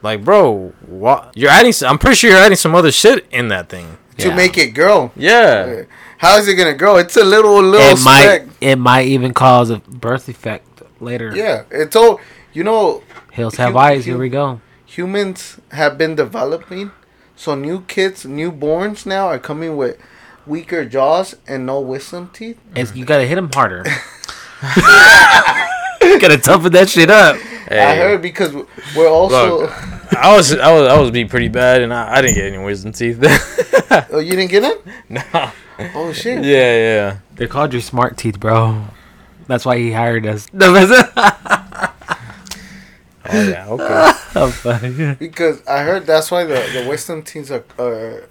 Like, 0.03 0.25
bro, 0.25 0.73
what? 0.87 1.31
You're 1.35 1.51
adding. 1.51 1.69
s- 1.71 1.83
I'm 1.83 1.99
pretty 1.99 2.17
sure 2.17 2.31
you're 2.31 2.39
adding 2.41 2.57
some 2.57 2.75
other 2.75 2.91
shit 2.93 3.25
in 3.31 3.49
that 3.49 3.69
thing. 3.69 3.99
to 4.19 4.29
Yeah. 4.29 4.35
make 4.37 4.59
it 4.59 4.69
grow. 4.75 5.11
Yeah. 5.17 5.83
How 6.19 6.37
is 6.37 6.47
it 6.47 6.55
gonna 6.55 6.75
grow? 6.75 6.97
It's 6.97 7.17
a 7.17 7.25
little 7.25 7.61
little 7.63 7.89
It 7.97 8.05
might. 8.05 8.23
speck. 8.23 8.43
It 8.61 8.77
might 8.77 9.07
even 9.09 9.33
cause 9.33 9.71
a 9.71 9.79
birth 9.89 10.29
effect 10.29 10.67
later. 11.01 11.33
Yeah, 11.35 11.63
it's 11.71 11.97
all. 11.97 12.21
You 12.53 12.63
know, 12.63 13.03
Hills 13.33 13.57
have 13.57 13.73
Hu- 13.73 13.79
eyes. 13.79 14.05
hu- 14.05 14.13
Here 14.13 14.19
we 14.21 14.29
go. 14.29 14.61
humans 14.85 15.59
have 15.71 15.97
been 15.97 16.15
developing, 16.15 16.91
so 17.35 17.55
new 17.55 17.81
kids, 17.89 18.25
newborns 18.25 19.07
now 19.07 19.27
are 19.27 19.39
coming 19.39 19.77
with 19.77 19.97
weaker 20.47 20.85
jaws 20.85 21.35
and 21.49 21.65
no 21.65 21.81
wisdom 21.81 22.31
teeth. 22.33 22.59
It's, 22.77 22.95
you 22.95 23.05
gotta 23.07 23.25
hit 23.25 23.37
them 23.37 23.51
harder. 23.53 23.85
gotta 26.21 26.39
toughen 26.39 26.73
that 26.73 26.89
shit 26.89 27.11
up. 27.11 27.37
I 27.71 27.97
heard 27.97 28.21
because 28.23 28.55
we're 28.95 29.09
also. 29.09 29.63
Look. 29.63 29.73
I 30.15 30.37
was 30.37 30.53
I 30.53 30.71
was 30.73 30.89
I 30.89 30.99
was 31.01 31.11
being 31.11 31.29
pretty 31.29 31.49
bad, 31.49 31.81
and 31.81 31.93
I, 31.93 32.17
I 32.17 32.21
didn't 32.23 32.35
get 32.37 32.53
any 32.53 32.63
wisdom 32.63 32.93
teeth. 32.93 33.19
oh, 34.13 34.19
you 34.19 34.33
didn't 34.33 34.51
get 34.51 34.63
it? 34.65 34.85
nah. 35.09 35.51
Oh 35.95 36.13
shit! 36.13 36.45
Yeah, 36.45 36.77
yeah. 36.77 37.19
They're 37.35 37.49
called 37.49 37.73
your 37.73 37.81
smart 37.83 38.19
teeth, 38.19 38.39
bro. 38.39 38.85
That's 39.47 39.65
why 39.65 39.79
he 39.79 39.91
hired 39.91 40.27
us. 40.27 40.47
Oh 43.31 43.49
yeah. 43.49 43.69
Okay. 43.69 44.13
Oh, 44.35 44.51
fuck. 44.63 45.19
Because 45.19 45.67
I 45.67 45.83
heard 45.85 46.07
that's 46.07 46.31
why 46.31 46.45
the 46.45 46.55
the 46.73 46.87
wisdom 46.89 47.23
teeth 47.23 47.51
are. 47.51 47.65
are 47.79 48.29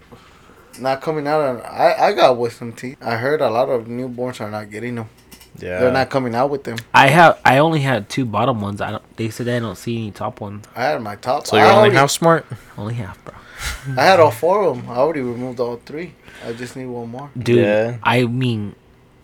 not 0.79 1.01
coming 1.01 1.27
out, 1.27 1.41
and 1.43 1.61
I 1.63 2.07
I 2.07 2.13
got 2.13 2.37
wisdom 2.37 2.71
teeth. 2.73 2.97
I 3.01 3.17
heard 3.17 3.41
a 3.41 3.49
lot 3.49 3.69
of 3.69 3.85
newborns 3.85 4.39
are 4.41 4.49
not 4.49 4.71
getting 4.71 4.95
them. 4.95 5.09
Yeah. 5.57 5.79
They're 5.81 5.91
not 5.91 6.09
coming 6.09 6.33
out 6.33 6.49
with 6.49 6.63
them. 6.63 6.77
I 6.93 7.07
have. 7.07 7.39
I 7.43 7.57
only 7.57 7.81
had 7.81 8.09
two 8.09 8.25
bottom 8.25 8.61
ones. 8.61 8.79
I 8.81 8.91
don't. 8.91 9.17
They 9.17 9.29
said 9.29 9.49
I 9.49 9.59
don't 9.59 9.75
see 9.77 9.97
any 9.97 10.11
top 10.11 10.39
ones. 10.39 10.65
I 10.75 10.83
had 10.85 11.01
my 11.01 11.17
top. 11.17 11.45
So 11.45 11.57
you're 11.57 11.65
only 11.65 11.77
already- 11.77 11.95
half 11.95 12.09
smart. 12.11 12.45
Only 12.77 12.93
half, 12.95 13.23
bro. 13.25 13.35
I 13.97 14.05
had 14.05 14.19
all 14.19 14.31
four 14.31 14.63
of 14.63 14.77
them. 14.77 14.89
I 14.89 14.95
already 14.95 15.21
removed 15.21 15.59
all 15.59 15.75
three. 15.85 16.15
I 16.47 16.53
just 16.53 16.75
need 16.75 16.85
one 16.87 17.09
more. 17.09 17.29
Dude, 17.37 17.59
Yeah. 17.59 17.97
I 18.01 18.23
mean, 18.23 18.75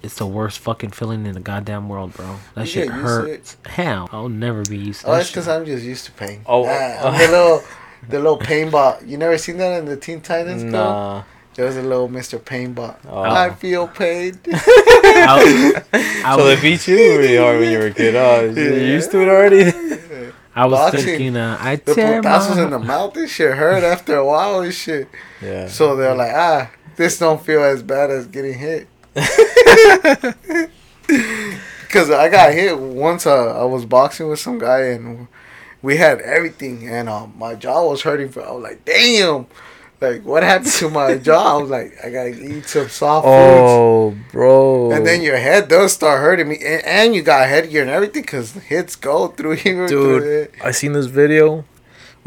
it's 0.04 0.16
the 0.16 0.28
worst 0.28 0.60
fucking 0.60 0.92
feeling 0.92 1.26
in 1.26 1.34
the 1.34 1.40
goddamn 1.40 1.90
world, 1.90 2.14
bro. 2.14 2.38
That 2.56 2.62
You 2.62 2.68
shit 2.68 2.88
get 2.90 2.96
used 2.98 3.08
to 3.08 3.24
it. 3.26 3.30
hurts. 3.30 3.58
Hell, 3.66 4.10
I'll 4.12 4.30
never 4.30 4.64
be 4.64 4.78
used 4.78 5.02
to 5.02 5.08
Oh, 5.08 5.12
that 5.12 5.18
that's 5.18 5.30
because 5.32 5.48
I'm 5.48 5.66
just 5.66 5.84
used 5.84 6.06
to 6.06 6.12
pain. 6.14 6.42
Oh, 6.46 6.66
Ah, 6.68 6.70
uh, 6.72 7.12
the 7.18 7.28
little, 7.28 7.64
the 8.10 8.18
little 8.20 8.38
pain 8.38 8.70
bot. 8.70 9.06
You 9.08 9.18
never 9.18 9.38
seen 9.38 9.58
that 9.58 9.80
in 9.80 9.86
the 9.86 9.98
Teen 9.98 10.22
Titans? 10.22 10.64
Nah. 10.64 10.72
Nah. 11.18 11.24
There 11.56 11.66
was 11.66 11.76
a 11.76 11.82
little 11.82 12.08
Mr. 12.08 12.38
Pain 12.44 12.74
bot. 12.74 13.00
Oh. 13.10 13.22
I 13.24 13.50
feel 13.50 13.88
pain. 13.88 14.40
I, 14.54 15.82
I 15.94 16.36
So 16.38 16.44
they 16.46 16.62
beat 16.62 16.88
you 16.88 16.96
really 17.18 17.38
hard 17.38 17.60
when 17.60 17.72
you 17.72 17.80
were 17.80 17.88
a 17.88 17.94
kid. 17.94 18.16
Oh, 18.16 18.42
you're 18.46 18.78
used 18.78 19.10
to 19.12 19.22
it 19.24 19.28
already. 19.28 19.64
I 20.56 20.66
was 20.66 20.74
boxing. 20.92 21.04
thinking, 21.06 21.38
uh, 21.38 21.58
I 21.60 21.76
The 21.78 21.96
tear 21.96 22.22
putazos 22.22 22.56
my... 22.58 22.64
in 22.64 22.70
the 22.72 22.80
mouth 22.80 23.16
and 23.18 23.30
shit 23.30 23.56
hurt 23.56 23.84
after 23.84 24.16
a 24.18 24.26
while 24.26 24.60
and 24.62 24.74
shit. 24.74 25.08
yeah. 25.42 25.68
So 25.68 25.96
they're 25.96 26.16
like, 26.16 26.32
ah, 26.34 26.72
this 26.96 27.20
don't 27.20 27.44
feel 27.44 27.64
as 27.64 27.82
bad 27.84 28.10
as 28.12 28.28
getting 28.28 28.58
hit. 28.58 28.88
Because 31.08 32.12
I 32.12 32.28
got 32.30 32.54
hit 32.54 32.78
once. 32.78 33.26
Uh, 33.26 33.60
I 33.62 33.64
was 33.64 33.86
boxing 33.86 34.28
with 34.28 34.40
some 34.40 34.60
guy 34.60 34.88
and 34.88 35.28
we 35.82 35.96
had 35.98 36.20
everything, 36.20 36.88
and 36.88 37.08
uh, 37.08 37.28
my 37.28 37.56
jaw 37.56 37.90
was 37.90 38.02
hurting. 38.02 38.30
For 38.30 38.46
I 38.46 38.52
was 38.52 38.62
like, 38.64 38.84
damn, 38.84 39.48
like 40.02 40.24
what 40.24 40.44
happened 40.44 40.72
to 40.74 40.90
my 40.90 41.18
jaw? 41.28 41.58
I 41.58 41.62
was 41.62 41.70
like, 41.70 41.94
I 42.04 42.10
gotta 42.10 42.30
eat 42.30 42.66
some 42.66 42.90
soft 42.90 43.26
foods. 43.26 43.36
Oh, 43.36 44.16
bro. 44.34 44.92
And 44.92 45.08
then 45.08 45.22
your 45.22 45.38
head 45.38 45.70
does 45.70 45.94
start 45.94 46.20
hurting 46.20 46.50
me, 46.50 46.58
and, 46.58 46.84
and 46.86 47.16
you 47.16 47.22
got 47.22 47.48
headgear 47.48 47.84
and 47.84 47.90
everything 47.92 48.24
because 48.24 48.52
hits 48.54 48.96
go 48.98 49.30
through 49.30 49.52
here. 49.56 49.88
through 49.88 50.20
Dude, 50.20 50.28
it. 50.28 50.54
I 50.62 50.72
seen 50.72 50.92
this 50.92 51.06
video 51.06 51.64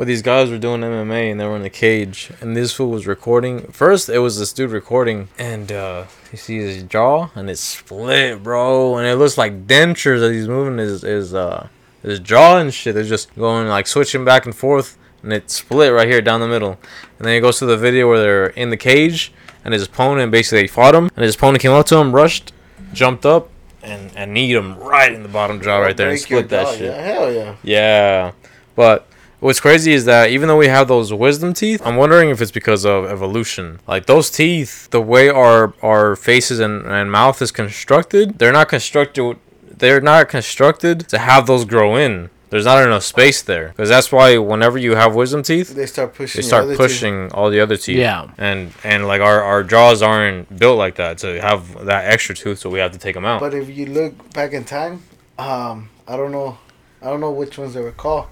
where 0.01 0.07
these 0.07 0.23
guys 0.23 0.49
were 0.49 0.57
doing 0.57 0.81
MMA 0.81 1.31
and 1.31 1.39
they 1.39 1.45
were 1.45 1.57
in 1.57 1.63
the 1.63 1.69
cage, 1.69 2.33
and 2.41 2.57
this 2.57 2.73
fool 2.73 2.89
was 2.89 3.07
recording. 3.07 3.71
First, 3.71 4.09
it 4.09 4.21
was 4.21 4.39
this 4.39 4.51
dude 4.51 4.71
recording, 4.71 5.29
and 5.39 5.71
uh, 5.71 6.07
you 6.33 6.39
see 6.39 6.57
his 6.57 6.85
jaw 6.85 7.29
and 7.35 7.51
it's 7.51 7.61
split, 7.61 8.43
bro, 8.43 8.97
and 8.97 9.07
it 9.07 9.17
looks 9.17 9.37
like 9.37 9.67
dentures 9.67 10.23
as 10.23 10.33
he's 10.33 10.49
moving 10.49 10.79
his 10.79 11.03
his 11.03 11.35
uh 11.35 11.69
his 12.03 12.19
jaw 12.19 12.57
and 12.57 12.73
shit. 12.73 12.95
They're 12.95 13.05
just 13.05 13.35
going 13.37 13.69
like 13.69 13.87
switching 13.87 14.25
back 14.25 14.47
and 14.47 14.55
forth, 14.55 14.97
and 15.23 15.35
it's 15.35 15.57
split 15.57 15.93
right 15.93 16.09
here 16.09 16.23
down 16.23 16.41
the 16.41 16.49
middle. 16.49 16.79
And 17.19 17.27
then 17.27 17.35
he 17.35 17.41
goes 17.41 17.59
to 17.59 17.67
the 17.67 17.77
video 17.77 18.09
where 18.09 18.21
they're 18.21 18.47
in 18.47 18.71
the 18.71 18.79
cage, 18.79 19.35
and 19.67 19.75
his 19.75 19.83
opponent 19.83 20.33
basically 20.33 20.67
fought 20.67 20.95
him, 20.95 21.11
and 21.15 21.23
his 21.23 21.35
opponent 21.35 21.61
came 21.61 21.73
up 21.73 21.85
to 21.89 21.99
him, 21.99 22.15
rushed, 22.15 22.55
jumped 22.95 23.27
up. 23.27 23.51
And, 23.83 24.11
and 24.17 24.33
kneed 24.33 24.57
him 24.57 24.79
right 24.79 25.13
in 25.13 25.23
the 25.23 25.29
bottom 25.29 25.61
jaw 25.61 25.79
right 25.79 25.97
there 25.97 26.09
and 26.09 26.19
split 26.19 26.49
that 26.49 26.65
jaw, 26.65 26.73
shit. 26.73 26.83
Yeah, 26.87 27.03
hell 27.03 27.33
yeah. 27.33 27.57
Yeah, 27.63 28.33
but 28.75 29.10
what's 29.41 29.61
crazy 29.61 29.93
is 29.93 30.05
that 30.05 30.31
even 30.31 30.49
though 30.49 30.57
we 30.57 30.69
have 30.69 30.89
those 30.89 31.13
wisdom 31.13 31.53
teeth, 31.55 31.81
I'm 31.85 31.97
wondering 31.97 32.31
if 32.31 32.41
it's 32.41 32.51
because 32.51 32.85
of 32.87 33.05
evolution. 33.07 33.81
Like 33.87 34.07
those 34.07 34.31
teeth, 34.31 34.89
the 34.91 35.01
way 35.01 35.29
our 35.29 35.75
our 35.83 36.17
faces 36.17 36.61
and, 36.61 36.85
and 36.87 37.11
mouth 37.11 37.41
is 37.43 37.51
constructed, 37.53 38.39
they're 38.39 38.53
not 38.53 38.69
constructed. 38.69 39.39
They're 39.77 40.01
not 40.03 40.29
constructed 40.29 41.09
to 41.09 41.19
have 41.19 41.47
those 41.47 41.65
grow 41.65 41.97
in. 41.97 42.29
There's 42.51 42.65
not 42.65 42.83
enough 42.85 43.05
space 43.05 43.41
there 43.43 43.69
because 43.69 43.89
that's 43.89 44.11
why 44.11 44.37
whenever 44.37 44.77
you 44.77 44.97
have 44.97 45.15
wisdom 45.15 45.43
teeth, 45.45 45.73
They 45.75 45.87
start 45.87 46.15
pushing. 46.15 46.41
they 46.41 46.43
your 46.43 46.49
start 46.49 46.65
other 46.65 46.73
teeth. 46.73 46.79
pushing 46.79 47.33
all 47.33 47.49
the 47.49 47.61
other 47.61 47.77
teeth. 47.77 47.99
Yeah. 47.99 48.29
and 48.39 48.73
and 48.83 49.07
like 49.07 49.21
our 49.23 49.41
our 49.41 49.63
jaws 49.63 50.03
aren't 50.03 50.59
built 50.59 50.77
like 50.77 50.97
that 50.97 51.19
to 51.19 51.41
have 51.41 51.87
that 51.87 52.07
extra 52.13 52.35
tooth, 52.35 52.59
so 52.59 52.69
we 52.69 52.81
have 52.81 52.91
to 52.93 52.99
take 52.99 53.15
them 53.15 53.25
out. 53.25 53.39
But 53.41 53.55
if 53.55 53.69
you 53.71 53.87
look 53.87 54.33
back 54.35 54.53
in 54.53 54.65
time, 54.65 55.03
um, 55.39 55.89
I 56.09 56.17
don't 56.17 56.33
know, 56.33 56.59
I 57.01 57.07
don't 57.07 57.21
know 57.21 57.31
which 57.31 57.57
ones 57.57 57.73
they 57.75 57.81
were 57.81 57.93
called, 57.93 58.27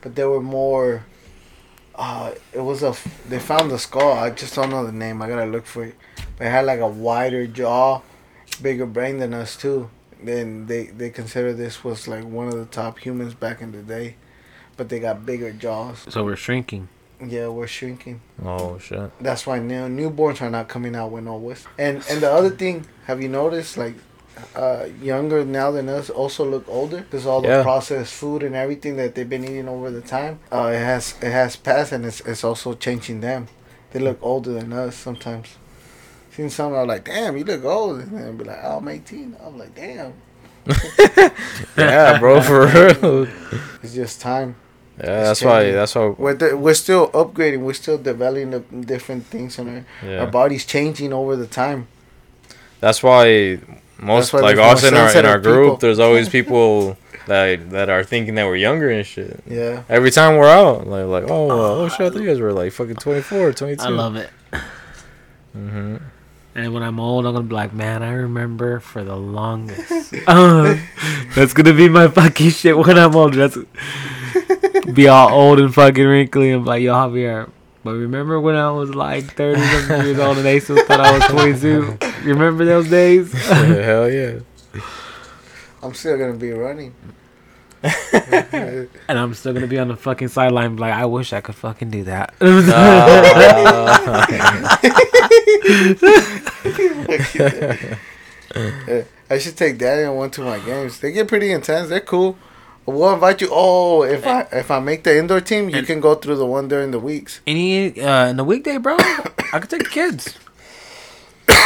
but 0.00 0.14
they 0.14 0.24
were 0.24 0.42
more. 0.42 1.04
Uh, 1.94 2.32
it 2.52 2.60
was 2.60 2.82
a. 2.82 2.94
They 3.28 3.38
found 3.38 3.70
the 3.70 3.78
skull. 3.78 4.12
I 4.12 4.30
just 4.30 4.54
don't 4.54 4.70
know 4.70 4.86
the 4.86 4.92
name. 4.92 5.20
I 5.20 5.28
gotta 5.28 5.46
look 5.50 5.66
for 5.66 5.84
it. 5.84 5.94
But 6.36 6.46
it 6.46 6.50
had 6.50 6.64
like 6.64 6.80
a 6.80 6.86
wider 6.88 7.46
jaw, 7.46 8.02
bigger 8.62 8.86
brain 8.86 9.18
than 9.18 9.34
us 9.34 9.56
too. 9.56 9.90
Then 10.22 10.66
they 10.66 10.86
they 10.86 11.10
consider 11.10 11.52
this 11.52 11.84
was 11.84 12.06
like 12.08 12.24
one 12.24 12.48
of 12.48 12.54
the 12.54 12.66
top 12.66 12.98
humans 12.98 13.34
back 13.34 13.60
in 13.60 13.72
the 13.72 13.82
day, 13.82 14.16
but 14.76 14.88
they 14.88 15.00
got 15.00 15.26
bigger 15.26 15.52
jaws. 15.52 16.06
So 16.08 16.24
we're 16.24 16.36
shrinking. 16.36 16.88
Yeah, 17.24 17.48
we're 17.48 17.66
shrinking. 17.66 18.20
oh 18.44 18.78
shit! 18.78 19.10
That's 19.20 19.44
why 19.44 19.58
new 19.58 19.88
newborns 19.88 20.40
are 20.40 20.50
not 20.50 20.68
coming 20.68 20.94
out 20.94 21.10
with 21.10 21.24
no 21.24 21.36
wisdom. 21.36 21.72
And 21.76 22.04
and 22.08 22.20
the 22.20 22.30
other 22.32 22.50
thing, 22.50 22.86
have 23.06 23.20
you 23.20 23.28
noticed 23.28 23.76
like 23.76 23.96
uh, 24.56 24.86
younger 25.02 25.44
now 25.44 25.70
than 25.70 25.88
us 25.88 26.10
also 26.10 26.44
look 26.44 26.64
older 26.68 26.98
because 27.02 27.26
all 27.26 27.40
the 27.40 27.48
Yeah. 27.48 27.62
processed 27.62 28.14
food 28.14 28.42
and 28.42 28.54
everything 28.54 28.96
that 28.96 29.14
they've 29.14 29.28
been 29.28 29.44
eating 29.44 29.68
over 29.68 29.90
the 29.90 30.00
time, 30.00 30.38
uh, 30.52 30.70
it 30.74 30.78
has 30.78 31.14
it 31.22 31.30
has 31.32 31.56
passed 31.56 31.92
and 31.92 32.04
it's 32.04 32.20
it's 32.20 32.44
also 32.44 32.74
changing 32.74 33.20
them. 33.20 33.46
They 33.92 34.00
look 34.00 34.18
older 34.22 34.52
than 34.52 34.72
us 34.72 34.96
sometimes. 34.96 35.48
Seen 36.32 36.50
some 36.50 36.74
I'm 36.74 36.86
like, 36.86 37.04
damn, 37.04 37.36
you 37.36 37.44
look 37.44 37.64
old, 37.64 38.00
and 38.00 38.12
then 38.16 38.36
be 38.36 38.44
like, 38.44 38.60
oh, 38.62 38.76
I'm 38.78 38.88
18. 38.88 39.36
I'm 39.44 39.58
like, 39.58 39.74
damn, 39.74 40.12
Yeah, 41.76 42.18
bro, 42.18 42.40
for 42.40 42.66
real. 42.66 43.26
it's 43.82 43.94
just 43.94 44.20
time. 44.20 44.54
Yeah, 44.98 45.22
that's 45.24 45.42
why. 45.42 45.70
That's 45.70 45.94
why. 45.94 46.08
We're 46.18 46.34
the, 46.34 46.56
we're 46.56 46.74
still 46.74 47.08
upgrading. 47.10 47.60
We're 47.60 47.72
still 47.74 47.98
developing 47.98 48.50
the 48.50 48.60
different 48.60 49.26
things, 49.26 49.58
and 49.58 49.68
our, 49.70 49.84
Yeah. 50.08 50.20
our 50.20 50.26
body's 50.26 50.64
changing 50.66 51.12
over 51.12 51.36
the 51.36 51.46
time. 51.46 51.86
That's 52.80 53.02
why 53.02 53.58
most 53.98 54.32
like 54.32 54.56
there's 54.56 54.84
us 54.84 54.84
in 54.84 54.94
our 54.94 55.16
in 55.16 55.26
our 55.26 55.38
group, 55.38 55.64
people. 55.66 55.76
there's 55.78 55.98
always 55.98 56.28
people 56.38 56.96
that 57.26 57.70
that 57.70 57.88
are 57.90 58.04
thinking 58.04 58.34
that 58.36 58.46
we're 58.46 58.56
younger 58.56 58.90
and 58.90 59.06
shit. 59.06 59.40
Yeah. 59.46 59.82
Every 59.88 60.10
time 60.10 60.36
we're 60.36 60.48
out, 60.48 60.86
like 60.86 61.06
like 61.06 61.24
oh 61.30 61.50
uh, 61.50 61.54
oh 61.84 61.88
shit, 61.88 62.00
I 62.00 62.10
thought 62.10 62.20
you 62.22 62.26
guys 62.28 62.40
were 62.40 62.52
like 62.52 62.72
fucking 62.72 62.96
24, 62.96 63.52
22. 63.52 63.82
I 63.82 63.88
love 63.88 64.16
it. 64.16 64.30
hmm 65.52 65.96
And 66.54 66.72
when 66.74 66.82
I'm 66.82 66.98
old, 67.00 67.26
I'm 67.26 67.34
gonna 67.34 67.46
be 67.46 67.54
like, 67.54 67.72
man, 67.72 68.02
I 68.02 68.12
remember 68.12 68.80
for 68.80 69.04
the 69.04 69.16
longest. 69.16 69.90
uh, 70.26 70.76
that's 71.34 71.52
gonna 71.52 71.74
be 71.74 71.88
my 71.88 72.08
fucking 72.08 72.50
shit 72.50 72.76
when 72.76 72.98
I'm 72.98 73.14
older. 73.14 73.48
That's 73.48 73.58
be 74.92 75.08
all 75.08 75.30
old 75.32 75.58
and 75.60 75.74
fucking 75.74 76.04
wrinkly 76.06 76.50
and 76.52 76.64
be 76.64 76.68
like, 76.68 76.82
yo, 76.82 76.94
Javier. 76.94 77.50
But 77.84 77.92
remember 77.92 78.40
when 78.40 78.56
I 78.56 78.70
was 78.70 78.94
like 78.94 79.34
30 79.34 79.60
something 79.60 80.06
years 80.06 80.18
old 80.18 80.36
and 80.38 80.46
they 80.46 80.60
still 80.60 80.84
thought 80.84 81.00
I 81.00 81.12
was 81.12 81.24
22? 81.26 81.98
You 82.24 82.34
remember 82.34 82.64
those 82.64 82.88
days? 82.88 83.32
Hell 83.32 84.10
yeah. 84.10 84.40
I'm 85.82 85.94
still 85.94 86.18
gonna 86.18 86.34
be 86.34 86.50
running. 86.50 86.94
and 87.82 88.88
I'm 89.08 89.34
still 89.34 89.52
gonna 89.52 89.68
be 89.68 89.78
on 89.78 89.88
the 89.88 89.96
fucking 89.96 90.28
sideline, 90.28 90.76
like, 90.76 90.92
I 90.92 91.06
wish 91.06 91.32
I 91.32 91.40
could 91.40 91.54
fucking 91.54 91.90
do 91.90 92.02
that. 92.04 92.34
Yeah, 92.40 93.86
I 99.30 99.38
should 99.38 99.56
take 99.56 99.78
Daddy 99.78 100.02
and 100.02 100.16
one 100.16 100.30
to 100.32 100.40
my 100.40 100.58
games. 100.58 100.98
They 100.98 101.12
get 101.12 101.28
pretty 101.28 101.52
intense. 101.52 101.88
They're 101.88 102.00
cool. 102.00 102.36
We'll 102.86 103.12
invite 103.12 103.42
you. 103.42 103.48
Oh, 103.52 104.02
if 104.02 104.26
I 104.26 104.46
if 104.50 104.70
I 104.70 104.80
make 104.80 105.04
the 105.04 105.18
indoor 105.18 105.42
team, 105.42 105.68
you 105.68 105.82
can 105.82 106.00
go 106.00 106.14
through 106.14 106.36
the 106.36 106.46
one 106.46 106.68
during 106.68 106.90
the 106.90 106.98
weeks. 106.98 107.42
Any 107.46 108.00
uh, 108.00 108.28
in 108.28 108.38
the 108.38 108.44
weekday, 108.44 108.78
bro, 108.78 108.96
I 108.98 109.58
could 109.60 109.68
take 109.68 109.84
the 109.84 109.90
kids. 109.90 110.38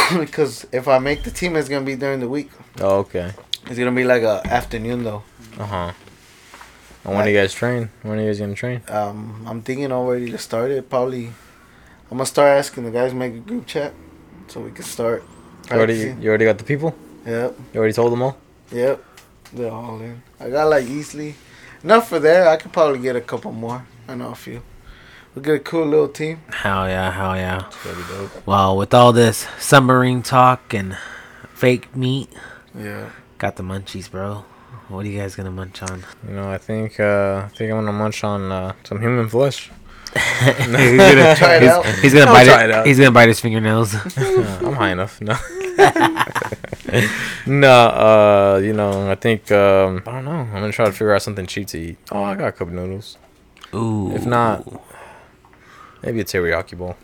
because 0.19 0.65
if 0.71 0.87
I 0.87 0.99
make 0.99 1.23
the 1.23 1.31
team, 1.31 1.55
it's 1.55 1.69
gonna 1.69 1.85
be 1.85 1.95
during 1.95 2.19
the 2.19 2.29
week. 2.29 2.49
Oh, 2.79 2.99
okay. 2.99 3.33
It's 3.67 3.77
gonna 3.77 3.91
be 3.91 4.03
like 4.03 4.23
a 4.23 4.41
afternoon 4.45 5.03
though. 5.03 5.23
Uh 5.57 5.65
huh. 5.65 5.91
And 7.03 7.15
when 7.15 7.25
do 7.25 7.31
you 7.31 7.37
guys 7.37 7.53
train? 7.53 7.89
When 8.01 8.17
are 8.17 8.21
you 8.21 8.27
guys 8.27 8.39
gonna 8.39 8.55
train? 8.55 8.81
Um, 8.87 9.45
I'm 9.47 9.61
thinking 9.61 9.91
already 9.91 10.31
to 10.31 10.37
start 10.37 10.71
it. 10.71 10.89
Probably, 10.89 11.27
I'm 11.27 12.17
gonna 12.17 12.25
start 12.25 12.57
asking 12.57 12.85
the 12.85 12.91
guys 12.91 13.11
to 13.11 13.17
make 13.17 13.33
a 13.33 13.39
group 13.39 13.67
chat 13.67 13.93
so 14.47 14.61
we 14.61 14.71
can 14.71 14.83
start. 14.83 15.23
You 15.69 15.77
already 15.77 16.15
you 16.19 16.29
already 16.29 16.45
got 16.45 16.57
the 16.57 16.63
people? 16.63 16.95
Yep. 17.25 17.57
You 17.73 17.79
already 17.79 17.93
told 17.93 18.11
them 18.11 18.21
all? 18.21 18.37
Yep. 18.71 19.03
They're 19.53 19.71
all 19.71 20.01
in. 20.01 20.21
I 20.39 20.49
got 20.49 20.69
like 20.69 20.85
easily 20.85 21.35
enough 21.83 22.09
for 22.09 22.19
there. 22.19 22.47
I 22.47 22.57
could 22.57 22.73
probably 22.73 22.99
get 22.99 23.15
a 23.15 23.21
couple 23.21 23.51
more. 23.51 23.85
I 24.07 24.15
know 24.15 24.31
a 24.31 24.35
few. 24.35 24.61
We'll 25.35 25.43
get 25.43 25.55
a 25.55 25.59
cool 25.59 25.85
little 25.87 26.07
team. 26.09 26.41
Hell 26.51 26.87
yeah, 26.87 27.11
hell 27.11 27.35
yeah. 27.35 27.69
Well, 28.45 28.77
with 28.77 28.93
all 28.93 29.11
this 29.11 29.47
submarine 29.59 30.21
talk 30.21 30.73
and 30.73 30.95
fake 31.53 31.95
meat, 31.95 32.29
Yeah. 32.77 33.09
got 33.39 33.55
the 33.55 33.63
munchies, 33.63 34.09
bro. 34.11 34.45
What 34.89 35.05
are 35.05 35.09
you 35.09 35.19
guys 35.19 35.35
gonna 35.35 35.49
munch 35.51 35.81
on? 35.81 36.03
You 36.27 36.35
know, 36.35 36.51
I 36.51 36.57
think 36.59 36.99
uh, 36.99 37.43
I 37.45 37.47
think 37.55 37.71
I'm 37.71 37.77
gonna 37.79 37.93
munch 37.93 38.23
on 38.23 38.51
uh, 38.51 38.73
some 38.83 39.01
human 39.01 39.27
flesh. 39.27 39.71
he's 40.13 40.67
gonna, 40.67 41.35
Try 41.35 41.55
it 41.55 41.63
out. 41.63 41.85
he's 41.87 42.13
gonna 42.13 42.25
I'll 42.29 42.33
bite 42.45 42.47
it. 42.47 42.69
it. 42.69 42.85
He's 42.85 42.99
gonna 42.99 43.11
bite 43.11 43.29
his 43.29 43.39
fingernails. 43.39 43.95
Uh, 44.17 44.59
I'm 44.61 44.73
high 44.73 44.91
enough. 44.91 45.19
No. 45.19 45.35
no, 47.47 47.69
uh, 47.71 48.61
you 48.63 48.73
know, 48.73 49.09
I 49.09 49.15
think 49.15 49.51
um, 49.51 50.03
I 50.05 50.11
don't 50.11 50.25
know. 50.25 50.31
I'm 50.31 50.51
gonna 50.51 50.71
try 50.71 50.85
to 50.85 50.91
figure 50.91 51.13
out 51.15 51.21
something 51.23 51.47
cheap 51.47 51.67
to 51.69 51.79
eat. 51.79 51.97
Oh, 52.11 52.21
I 52.23 52.35
got 52.35 52.49
a 52.49 52.51
cup 52.51 52.67
of 52.67 52.73
noodles. 52.73 53.17
Ooh. 53.73 54.11
If 54.13 54.25
not, 54.27 54.67
maybe 56.03 56.19
a 56.19 56.23
teriyaki 56.23 56.77
bowl. 56.77 56.95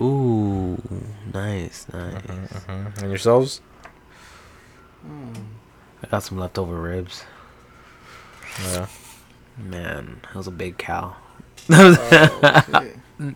Ooh. 0.00 0.80
Nice, 1.32 1.86
nice. 1.92 2.14
hmm 2.22 2.86
And 3.00 3.08
yourselves? 3.10 3.60
I 6.02 6.06
got 6.10 6.22
some 6.22 6.38
leftover 6.38 6.80
ribs. 6.80 7.24
Yeah. 8.62 8.86
Man, 9.58 10.20
that 10.22 10.34
was 10.34 10.46
a 10.46 10.50
big 10.50 10.78
cow. 10.78 11.16
Oh. 11.70 13.32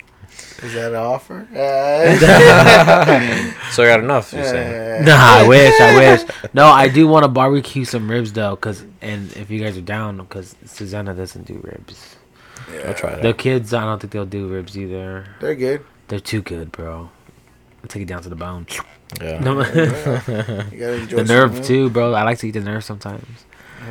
Is 0.62 0.74
that 0.74 0.90
an 0.90 0.96
offer? 0.96 1.48
Uh, 1.54 2.18
So 3.72 3.82
I 3.84 3.86
got 3.86 4.00
enough. 4.00 4.32
You're 4.32 4.44
saying? 4.44 5.04
Nah, 5.04 5.14
I 5.16 5.46
wish, 5.48 5.80
I 5.80 5.96
wish. 5.96 6.22
No, 6.52 6.66
I 6.66 6.88
do 6.88 7.06
want 7.08 7.22
to 7.24 7.28
barbecue 7.28 7.84
some 7.84 8.10
ribs 8.10 8.32
though, 8.32 8.56
cause 8.56 8.84
and 9.00 9.32
if 9.36 9.50
you 9.50 9.60
guys 9.60 9.78
are 9.78 9.82
down, 9.82 10.24
cause 10.26 10.54
Susanna 10.66 11.14
doesn't 11.14 11.46
do 11.46 11.60
ribs. 11.62 12.16
I'll 12.86 12.94
try 12.94 13.16
The 13.20 13.32
kids, 13.34 13.72
I 13.74 13.84
don't 13.84 13.98
think 14.00 14.12
they'll 14.12 14.26
do 14.26 14.48
ribs 14.48 14.76
either. 14.76 15.26
They're 15.40 15.54
good. 15.54 15.84
They're 16.08 16.20
too 16.20 16.42
good, 16.42 16.72
bro. 16.72 17.10
I'll 17.82 17.88
take 17.88 18.02
it 18.02 18.08
down 18.08 18.22
to 18.22 18.28
the 18.28 18.36
bone. 18.36 18.66
Yeah. 19.20 19.40
No, 19.40 19.60
You 19.60 19.64
gotta 19.64 20.92
enjoy 21.02 21.16
the 21.16 21.24
nerve 21.24 21.54
meal. 21.54 21.62
too, 21.64 21.90
bro. 21.90 22.12
I 22.14 22.22
like 22.24 22.38
to 22.38 22.48
eat 22.48 22.52
the 22.52 22.60
nerve 22.60 22.84
sometimes. 22.84 23.24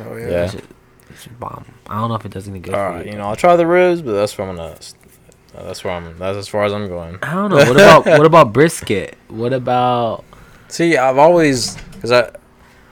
Oh, 0.06 0.16
yeah. 0.16 0.22
Yeah. 0.24 0.28
That 0.28 0.50
shit, 0.52 0.64
that 1.08 1.18
shit 1.18 1.40
bomb. 1.40 1.64
I 1.88 2.00
don't 2.00 2.08
know 2.08 2.14
if 2.14 2.24
it 2.24 2.32
does 2.32 2.46
any 2.48 2.60
good. 2.60 2.74
All 2.74 2.90
for 2.90 2.96
right. 2.96 3.06
you. 3.06 3.12
You 3.12 3.18
know, 3.18 3.24
I'll 3.24 3.36
try 3.36 3.56
the 3.56 3.66
ribs, 3.66 4.02
but 4.02 4.12
that's 4.12 4.36
where 4.38 4.48
I'm 4.48 4.56
gonna. 4.56 4.70
uh, 5.56 5.62
That's 5.64 5.82
where 5.82 5.94
I'm. 5.94 6.16
That's 6.18 6.36
as 6.38 6.46
far 6.48 6.64
as 6.64 6.72
I'm 6.72 6.86
going. 6.88 7.18
I 7.22 7.34
don't 7.34 7.50
know. 7.50 7.56
What 7.56 7.70
about 7.70 8.06
what 8.06 8.26
about 8.26 8.52
brisket? 8.52 9.16
What 9.28 9.52
about 9.52 10.24
See, 10.68 10.96
I've 10.98 11.16
always, 11.18 11.76
cause 12.02 12.12
I, 12.12 12.28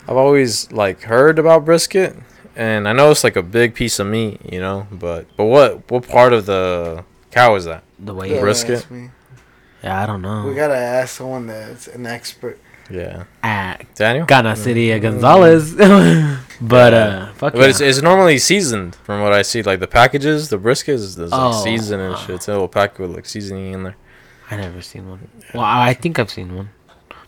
I've 0.09 0.17
always 0.17 0.73
like 0.73 1.03
heard 1.03 1.39
about 1.39 1.65
brisket, 1.67 2.17
and 2.57 2.89
I 2.89 2.93
know 2.93 3.11
it's 3.11 3.25
like 3.25 3.37
a 3.37 3.43
big 3.43 3.75
piece 3.75 3.99
of 3.99 4.07
meat, 4.07 4.41
you 4.51 4.61
know. 4.61 4.87
But 4.91 5.27
but 5.37 5.45
what 5.45 5.91
what 5.91 6.09
part 6.09 6.33
of 6.33 6.47
the 6.47 7.05
cow 7.31 7.55
is 7.57 7.65
that? 7.67 7.83
the 7.99 8.15
way? 8.15 8.31
Don't 8.31 8.41
Brisket? 8.41 8.87
Yeah, 9.83 10.03
I 10.03 10.07
don't 10.07 10.23
know. 10.23 10.47
We 10.47 10.55
gotta 10.55 10.75
ask 10.77 11.17
someone 11.17 11.47
that's 11.47 11.87
an 11.89 12.07
expert. 12.07 12.59
Yeah, 12.89 13.25
At 13.43 13.93
Daniel. 13.97 14.27
Gana 14.27 14.55
City 14.55 14.93
at 14.93 14.99
Gonzalez. 15.01 15.75
but 16.61 16.95
uh, 16.95 17.33
fuck 17.33 17.53
But 17.55 17.61
yeah. 17.63 17.69
it's, 17.69 17.81
it's 17.81 18.01
normally 18.01 18.39
seasoned 18.39 18.95
from 18.95 19.23
what 19.23 19.33
I 19.33 19.43
see. 19.43 19.61
Like 19.63 19.81
the 19.81 19.89
packages, 19.89 20.51
the 20.51 20.59
brisket 20.59 20.95
is 20.95 21.17
there's 21.17 21.33
like 21.33 21.53
Oh. 21.55 21.65
seasoned 21.65 22.01
and 22.01 22.17
shit. 22.19 22.37
It's 22.37 22.47
a 22.49 22.53
little 22.53 22.69
pack 22.69 22.99
with 23.01 23.11
like 23.11 23.27
seasoning 23.27 23.73
in 23.73 23.83
there. 23.83 23.97
I 24.53 24.57
never 24.57 24.81
seen 24.83 25.09
one. 25.09 25.29
Well, 25.53 25.65
I 25.65 25.89
I 25.89 25.95
think 25.95 26.21
I've 26.21 26.31
seen 26.31 26.55
one, 26.55 26.71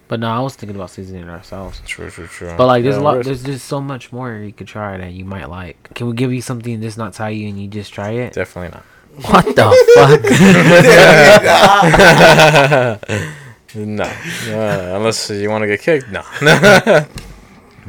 but 0.08 0.18
no, 0.20 0.28
I 0.28 0.40
was 0.40 0.56
thinking 0.56 0.74
about 0.76 0.90
seasoning 0.90 1.22
it 1.24 1.28
ourselves. 1.28 1.80
True, 1.86 2.10
true, 2.10 2.26
true. 2.26 2.52
But 2.56 2.66
like, 2.66 2.82
there's 2.82 2.96
Yeah, 2.96 3.02
a 3.02 3.04
lot. 3.04 3.24
There's 3.24 3.42
just 3.44 3.66
so 3.66 3.80
much 3.80 4.10
more 4.12 4.32
you 4.34 4.52
could 4.52 4.66
try 4.66 4.96
that 4.98 5.12
you 5.12 5.24
might 5.24 5.48
like. 5.48 5.94
Can 5.94 6.08
we 6.08 6.14
give 6.14 6.32
you 6.32 6.42
something 6.42 6.80
that's 6.80 6.96
not 6.96 7.12
Thai 7.12 7.30
you 7.30 7.48
and 7.48 7.60
you 7.60 7.68
just 7.68 7.92
try 7.92 8.10
it? 8.12 8.32
Definitely 8.32 8.70
not. 8.76 8.84
What 9.30 9.44
the 9.56 9.68
fuck? 12.94 13.10
No, 13.74 14.04
uh, 14.04 14.92
unless 14.96 15.28
you 15.30 15.50
want 15.50 15.62
to 15.62 15.66
get 15.68 15.80
kicked. 15.80 16.08
No, 16.10 16.22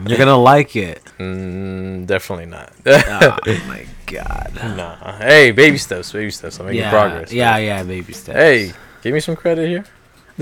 You're 0.05 0.17
gonna 0.17 0.37
like 0.37 0.75
it. 0.75 1.01
mm, 1.17 2.05
definitely 2.05 2.45
not. 2.47 2.73
Oh 2.85 3.37
my 3.67 3.85
god. 4.05 4.51
nah. 4.75 5.17
Hey, 5.17 5.51
baby 5.51 5.77
steps, 5.77 6.11
baby 6.11 6.31
steps. 6.31 6.59
I'm 6.59 6.65
making 6.65 6.81
Yeah, 6.81 6.89
progress. 6.89 7.31
yeah, 7.31 7.57
yeah, 7.57 7.83
baby 7.83 8.11
steps. 8.13 8.37
Hey, 8.37 8.73
give 9.01 9.13
me 9.13 9.19
some 9.21 9.35
credit 9.35 9.67
here. 9.69 9.85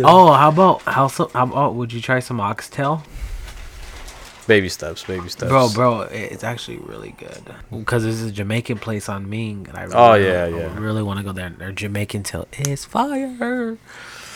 Oh, 0.04 0.32
how 0.34 0.50
about 0.50 0.82
how 0.84 1.08
so? 1.08 1.30
How 1.34 1.44
about 1.44 1.76
would 1.76 1.92
you 1.94 2.02
try 2.02 2.20
some 2.20 2.40
oxtail? 2.40 3.04
Baby 4.48 4.70
steps, 4.70 5.04
baby 5.04 5.28
steps. 5.28 5.50
Bro, 5.50 5.70
bro, 5.74 6.02
it's 6.04 6.44
actually 6.44 6.78
really 6.78 7.14
good. 7.18 7.44
Because 7.70 8.04
there's 8.04 8.22
a 8.22 8.32
Jamaican 8.32 8.78
place 8.80 9.10
on 9.10 9.30
Ming, 9.30 9.66
and 9.68 9.78
I 9.78 9.82
really, 9.84 9.96
Oh, 9.96 10.14
yeah, 10.14 10.44
I 10.46 10.48
yeah. 10.48 10.80
really 10.80 11.04
want 11.04 11.20
to 11.20 11.26
go 11.26 11.34
there. 11.34 11.50
Their 11.50 11.74
Jamaican 11.74 12.24
tail 12.24 12.48
is 12.58 12.86
fire. 12.86 13.78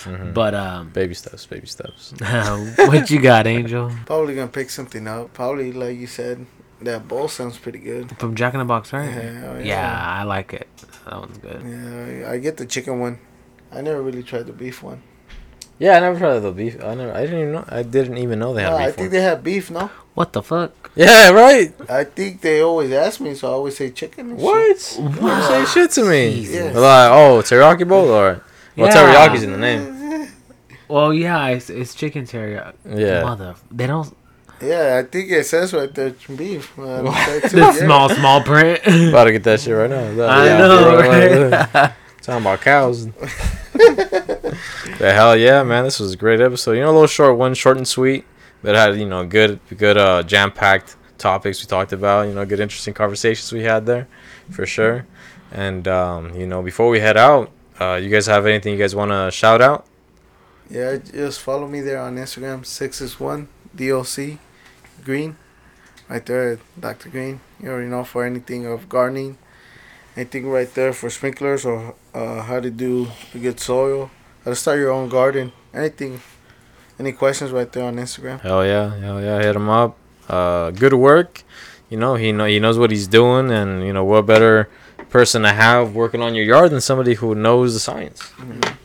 Mhm. 0.04 0.34
But 0.34 0.54
um, 0.54 0.90
Baby 0.90 1.14
steps, 1.14 1.46
baby 1.46 1.68
steps. 1.68 2.14
what 2.20 3.10
you 3.10 3.22
got, 3.22 3.48
Angel? 3.48 3.90
Probably 4.06 4.36
gonna 4.36 4.48
pick 4.50 4.70
something 4.70 5.08
up. 5.08 5.32
Probably 5.34 5.72
like 5.72 5.98
you 5.98 6.08
said, 6.08 6.46
that 6.82 7.08
bowl 7.08 7.30
sounds 7.30 7.58
pretty 7.58 7.80
good. 7.80 8.18
From 8.18 8.36
Jack 8.36 8.54
in 8.54 8.60
the 8.60 8.66
Box, 8.66 8.92
right? 8.92 9.10
Yeah, 9.10 9.60
Yeah, 9.60 9.64
yeah. 9.64 10.06
I 10.20 10.24
like 10.24 10.54
it. 10.54 10.68
That 11.06 11.20
one's 11.20 11.38
good. 11.38 11.62
Yeah, 11.64 12.30
I 12.32 12.38
get 12.40 12.58
the 12.58 12.66
chicken 12.66 13.00
one. 13.00 13.20
I 13.72 13.80
never 13.82 14.02
really 14.02 14.24
tried 14.24 14.48
the 14.48 14.54
beef 14.54 14.84
one. 14.84 15.04
Yeah, 15.82 15.98
I 15.98 16.00
never 16.06 16.20
tried 16.20 16.40
the 16.46 16.52
beef. 16.52 16.78
I 16.84 16.94
never. 16.94 17.12
I 17.12 17.22
didn't 17.26 17.40
even 17.42 17.52
know. 17.58 17.66
I 17.68 17.82
didn't 17.82 18.18
even 18.20 18.38
know 18.38 18.54
they 18.54 18.62
had 18.62 18.74
Oh, 18.74 18.78
beef. 18.78 18.88
I 18.88 18.92
think 18.92 19.00
ones. 19.00 19.12
they 19.14 19.22
have 19.30 19.44
beef, 19.44 19.72
no? 19.72 19.90
What 20.14 20.30
the 20.34 20.44
fuck? 20.44 20.72
Yeah, 20.96 21.32
right. 21.32 21.74
I 21.90 22.04
think 22.04 22.42
they 22.42 22.62
always 22.62 22.92
ask 22.92 23.20
me, 23.20 23.34
so 23.34 23.48
I 23.50 23.52
always 23.54 23.76
say 23.78 23.90
chicken. 23.90 24.32
and 24.32 24.40
shit. 24.40 24.46
What? 24.46 24.78
You 25.26 25.42
say 25.50 25.66
shit 25.74 25.90
to 25.98 26.04
me. 26.06 26.36
Jesus. 26.36 26.76
Like, 26.76 27.10
oh, 27.12 27.42
teriyaki 27.42 27.88
bowl, 27.88 28.10
or 28.10 28.42
well, 28.78 28.88
Yeah. 28.88 28.94
teriyaki's 28.94 29.44
in 29.44 29.52
the 29.54 29.58
name. 29.58 29.98
Well, 30.92 31.14
yeah, 31.14 31.48
it's, 31.56 31.70
it's 31.70 31.96
chicken 31.96 32.26
teriyaki. 32.26 32.74
Yeah. 32.86 33.24
Mother, 33.24 33.56
they 33.72 33.88
don't. 33.88 34.14
Yeah, 34.62 35.00
I 35.02 35.08
think 35.10 35.32
it 35.32 35.46
says 35.48 35.74
right 35.74 35.92
there 35.96 36.14
beef. 36.36 36.78
Uh, 36.78 36.84
The 37.50 37.58
yeah. 37.58 37.72
small, 37.72 38.10
small 38.10 38.44
print. 38.44 38.82
About 39.10 39.24
to 39.24 39.32
get 39.32 39.44
that 39.46 39.62
shit 39.62 39.74
right 39.74 39.90
now. 39.90 40.04
I 40.28 40.46
Yeah, 40.46 40.58
know, 40.60 40.84
bro, 40.84 41.10
right? 41.10 41.94
Talking 42.22 42.42
about 42.46 42.60
cows. 42.62 43.08
The 45.02 45.12
hell 45.12 45.36
yeah, 45.36 45.64
man! 45.64 45.84
This 45.84 46.00
was 46.00 46.14
a 46.14 46.16
great 46.16 46.40
episode. 46.40 46.74
You 46.74 46.82
know, 46.82 46.92
a 46.92 46.94
little 46.94 47.08
short 47.08 47.36
one, 47.36 47.56
short 47.56 47.76
and 47.76 47.88
sweet, 47.88 48.24
but 48.62 48.76
had 48.76 48.96
you 48.98 49.08
know 49.08 49.26
good, 49.26 49.60
good, 49.76 49.98
uh, 49.98 50.22
jam-packed 50.22 50.96
topics 51.18 51.60
we 51.60 51.66
talked 51.66 51.92
about. 51.92 52.28
You 52.28 52.36
know, 52.36 52.46
good, 52.46 52.60
interesting 52.60 52.94
conversations 52.94 53.52
we 53.52 53.64
had 53.64 53.88
there, 53.88 54.08
for 54.52 54.68
sure. 54.68 55.08
And 55.52 55.88
um, 55.88 56.36
you 56.36 56.46
know, 56.46 56.62
before 56.62 56.88
we 56.90 57.00
head 57.00 57.18
out, 57.18 57.50
uh, 57.80 57.96
you 57.96 58.10
guys 58.10 58.28
have 58.28 58.46
anything 58.46 58.74
you 58.74 58.80
guys 58.80 58.94
want 58.94 59.10
to 59.10 59.32
shout 59.32 59.60
out? 59.60 59.88
Yeah, 60.70 60.98
just 60.98 61.40
follow 61.42 61.68
me 61.68 61.82
there 61.82 62.00
on 62.00 62.16
Instagram. 62.18 62.64
Six 62.64 63.02
is 63.02 63.20
one 63.20 63.48
DOC 63.76 64.38
Green, 65.04 65.36
right 66.10 66.24
there, 66.24 66.60
Dr. 66.80 67.10
Green. 67.10 67.40
You 67.60 67.72
already 67.72 67.90
know 67.90 68.04
for 68.04 68.24
anything 68.24 68.68
of 68.68 68.88
gardening, 68.88 69.40
anything 70.16 70.48
right 70.48 70.72
there 70.72 70.94
for 70.94 71.10
sprinklers 71.10 71.66
or 71.66 71.96
uh, 72.14 72.44
how 72.44 72.60
to 72.60 72.70
do 72.70 73.08
a 73.34 73.40
good 73.40 73.60
soil, 73.60 74.12
how 74.44 74.52
to 74.52 74.56
start 74.56 74.80
your 74.80 74.92
own 74.92 75.10
garden, 75.10 75.52
anything. 75.74 76.22
Any 77.00 77.14
questions 77.14 77.52
right 77.52 77.72
there 77.72 77.86
on 77.86 77.96
Instagram? 77.96 78.42
Hell 78.42 78.66
yeah, 78.66 78.96
hell 78.98 79.22
yeah, 79.22 79.42
hit 79.42 79.56
him 79.56 79.70
up. 79.70 79.98
Uh, 80.30 80.72
good 80.72 80.94
work. 80.94 81.44
You 81.90 81.98
know, 81.98 82.16
he 82.16 82.32
know 82.32 82.46
he 82.46 82.60
knows 82.60 82.78
what 82.78 82.92
he's 82.92 83.08
doing, 83.08 83.52
and 83.52 83.86
you 83.86 83.92
know 83.92 84.04
what 84.04 84.26
better 84.26 84.70
person 85.10 85.42
to 85.42 85.50
have 85.50 85.94
working 85.94 86.22
on 86.22 86.36
your 86.36 86.46
yard 86.46 86.72
than 86.72 86.80
somebody 86.80 87.16
who 87.16 87.36
knows 87.36 87.74
the 87.74 87.80
science. 87.80 88.32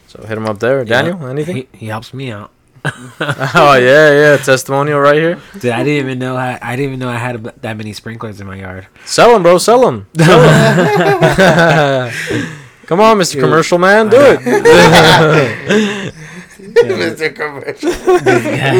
So 0.08 0.24
hit 0.26 0.36
him 0.36 0.46
up 0.46 0.58
there, 0.58 0.84
Daniel. 0.84 1.24
Anything? 1.26 1.56
He, 1.56 1.68
he 1.72 1.86
helps 1.86 2.12
me 2.12 2.30
out. 2.30 2.50
oh 3.20 3.76
yeah, 3.80 4.12
yeah, 4.12 4.36
testimonial 4.36 5.00
right 5.00 5.16
here. 5.16 5.40
Dude, 5.54 5.72
I 5.72 5.82
didn't 5.82 6.06
even 6.06 6.18
know 6.18 6.36
I, 6.36 6.58
I 6.62 6.76
didn't 6.76 6.92
even 6.92 7.00
know 7.00 7.08
I 7.08 7.16
had 7.16 7.42
that 7.62 7.76
many 7.76 7.92
sprinklers 7.92 8.40
in 8.40 8.46
my 8.46 8.56
yard. 8.56 8.86
Sell 9.04 9.32
them, 9.32 9.42
bro. 9.42 9.58
Sell 9.58 9.80
them. 9.80 10.06
Come 12.86 13.00
on, 13.00 13.18
Mr. 13.18 13.40
Commercial 13.40 13.78
Man, 13.78 14.08
do 14.08 14.16
it. 14.20 14.40
Mr. 16.58 17.34
Commercial. 17.34 17.90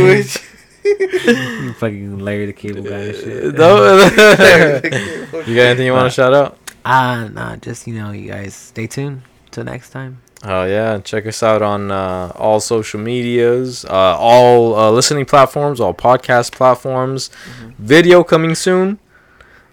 Which- 0.07 0.39
Fucking 1.79 2.21
Larry 2.21 2.47
the 2.47 2.53
Cable 2.53 2.83
Guy 2.83 2.91
and 2.91 3.17
shit. 3.17 3.55
No- 3.57 3.97
you 5.45 5.55
got 5.57 5.63
anything 5.63 5.87
you 5.87 5.93
want 5.93 6.07
to 6.07 6.11
shout 6.15 6.33
out? 6.33 6.59
Ah, 6.85 7.29
nah, 7.33 7.57
just 7.57 7.89
you 7.89 7.95
know, 7.95 8.13
you 8.13 8.29
guys 8.31 8.55
stay 8.55 8.87
tuned 8.87 9.23
till 9.51 9.65
next 9.65 9.91
time. 9.91 10.21
Oh 10.45 10.65
yeah, 10.65 10.99
check 10.99 11.27
us 11.27 11.43
out 11.43 11.63
on 11.63 11.91
uh, 11.91 12.31
all 12.37 12.61
social 12.61 13.01
medias, 13.01 13.85
uh, 13.87 13.91
all 14.17 14.77
uh, 14.77 14.91
listening 14.93 15.25
platforms, 15.25 15.81
all 15.81 15.93
podcast 15.95 16.53
platforms. 16.53 17.31
Video 17.79 18.23
coming 18.23 18.55
soon. 18.55 19.01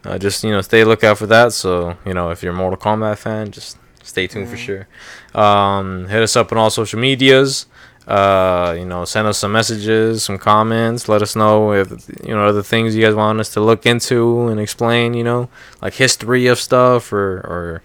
Uh, 0.03 0.17
just 0.17 0.43
you 0.43 0.49
know, 0.49 0.61
stay 0.61 0.83
lookout 0.83 1.19
for 1.19 1.27
that. 1.27 1.53
So 1.53 1.95
you 2.07 2.15
know, 2.15 2.31
if 2.31 2.41
you're 2.41 2.53
a 2.53 2.55
Mortal 2.55 2.79
Kombat 2.79 3.19
fan, 3.19 3.51
just 3.51 3.77
stay 4.03 4.27
tuned 4.27 4.47
for 4.49 4.57
sure. 4.57 4.87
Um, 5.33 6.07
hit 6.07 6.21
us 6.21 6.35
up 6.35 6.51
on 6.51 6.57
all 6.57 6.69
social 6.69 6.99
medias. 6.99 7.65
Uh, 8.07 8.75
you 8.77 8.83
know, 8.85 9.05
send 9.05 9.27
us 9.27 9.37
some 9.37 9.53
messages, 9.53 10.23
some 10.23 10.37
comments. 10.37 11.07
Let 11.07 11.21
us 11.21 11.35
know 11.37 11.71
if 11.71 11.89
you 12.23 12.35
know 12.35 12.45
other 12.45 12.61
things 12.61 12.95
you 12.95 13.01
guys 13.01 13.15
want 13.15 13.39
us 13.39 13.53
to 13.53 13.61
look 13.61 13.85
into 13.85 14.47
and 14.49 14.59
explain. 14.59 15.13
You 15.13 15.23
know, 15.23 15.49
like 15.81 15.93
history 15.93 16.47
of 16.47 16.59
stuff 16.59 17.13
or 17.13 17.37
or 17.47 17.81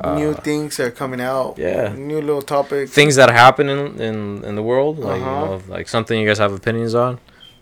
uh, 0.00 0.14
new 0.14 0.32
things 0.32 0.78
that 0.78 0.86
are 0.86 0.90
coming 0.90 1.20
out. 1.20 1.58
yeah. 1.58 1.92
New 1.94 2.20
little 2.22 2.40
topics. 2.40 2.90
things 2.92 3.16
that 3.16 3.28
happen 3.30 3.68
in 3.68 4.00
in, 4.00 4.44
in 4.44 4.54
the 4.54 4.62
world, 4.62 4.98
like 4.98 5.20
Uh-huh. 5.20 5.40
you 5.42 5.46
know, 5.46 5.62
like 5.68 5.86
something 5.88 6.18
you 6.18 6.26
guys 6.26 6.38
have 6.38 6.52
opinions 6.54 6.94
on. 6.94 7.18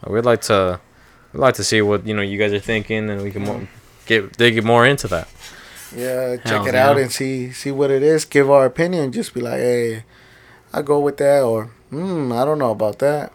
We'd 0.07 0.25
like 0.25 0.43
to, 0.43 0.79
we'd 1.33 1.41
like 1.41 1.55
to 1.55 1.65
see 1.65 1.83
what 1.83 2.07
you 2.07 2.15
know 2.15 2.23
you 2.23 2.39
guys 2.39 2.53
are 2.53 2.61
thinking, 2.61 3.11
and 3.11 3.23
we 3.23 3.33
can 3.33 3.43
more, 3.43 3.67
get 4.07 4.37
dig 4.37 4.63
more 4.63 4.87
into 4.87 5.09
that. 5.09 5.27
Yeah, 5.95 6.37
check 6.37 6.67
it 6.67 6.75
yeah. 6.75 6.89
out 6.89 6.99
and 6.99 7.11
see 7.11 7.53
see 7.53 7.71
what 7.71 7.91
it 7.91 8.03
is. 8.03 8.25
Give 8.25 8.51
our 8.51 8.67
opinion. 8.67 9.13
Just 9.13 9.35
be 9.35 9.41
like, 9.41 9.61
hey, 9.61 10.05
I 10.73 10.83
go 10.83 10.99
with 11.01 11.19
that, 11.19 11.43
or 11.43 11.67
hmm, 11.91 12.33
I 12.33 12.45
don't 12.45 12.59
know 12.59 12.73
about 12.73 12.99
that. 13.01 13.33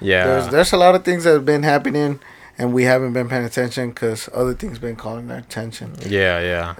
Yeah, 0.00 0.24
There's 0.26 0.48
there's 0.48 0.72
a 0.72 0.76
lot 0.76 0.94
of 0.94 1.04
things 1.04 1.24
that 1.24 1.32
have 1.32 1.44
been 1.44 1.62
happening, 1.62 2.20
and 2.58 2.72
we 2.72 2.84
haven't 2.84 3.12
been 3.12 3.28
paying 3.28 3.44
attention 3.44 3.90
because 3.90 4.28
other 4.34 4.54
things 4.54 4.78
been 4.78 4.96
calling 4.96 5.30
our 5.30 5.38
attention. 5.38 5.94
yeah, 6.06 6.40
yeah. 6.40 6.74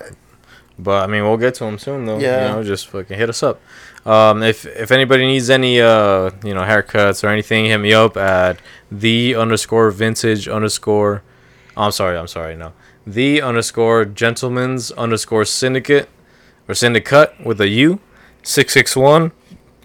But 0.79 1.05
I 1.05 1.07
mean, 1.07 1.23
we'll 1.23 1.37
get 1.37 1.55
to 1.57 1.65
them 1.65 1.79
soon, 1.79 2.05
though. 2.05 2.19
Yeah. 2.19 2.49
you 2.49 2.55
know, 2.57 2.65
just 2.65 2.89
fucking 2.89 3.17
hit 3.17 3.29
us 3.29 3.43
up. 3.43 3.61
Um, 4.05 4.43
if 4.43 4.67
if 4.67 4.91
anybody 4.91 5.25
needs 5.27 5.49
any 5.49 5.81
uh 5.81 6.31
you 6.45 6.53
know 6.53 6.63
haircuts 6.63 7.23
or 7.25 7.29
anything, 7.29 7.67
hit 7.67 7.79
me 7.79 7.95
up 7.95 8.17
at 8.17 8.59
the 8.91 9.35
underscore 9.37 9.91
vintage 9.91 10.49
underscore. 10.49 11.23
I'm 11.77 11.93
sorry, 11.93 12.19
I'm 12.19 12.29
sorry, 12.29 12.57
no. 12.57 12.73
The 13.07 13.43
underscore 13.43 14.05
gentleman's 14.05 14.91
underscore 14.93 15.45
syndicate 15.45 16.09
or 16.69 16.75
syndicate 16.75 17.35
with 17.45 17.61
a 17.61 17.69
U 17.69 18.01
661 18.43 19.33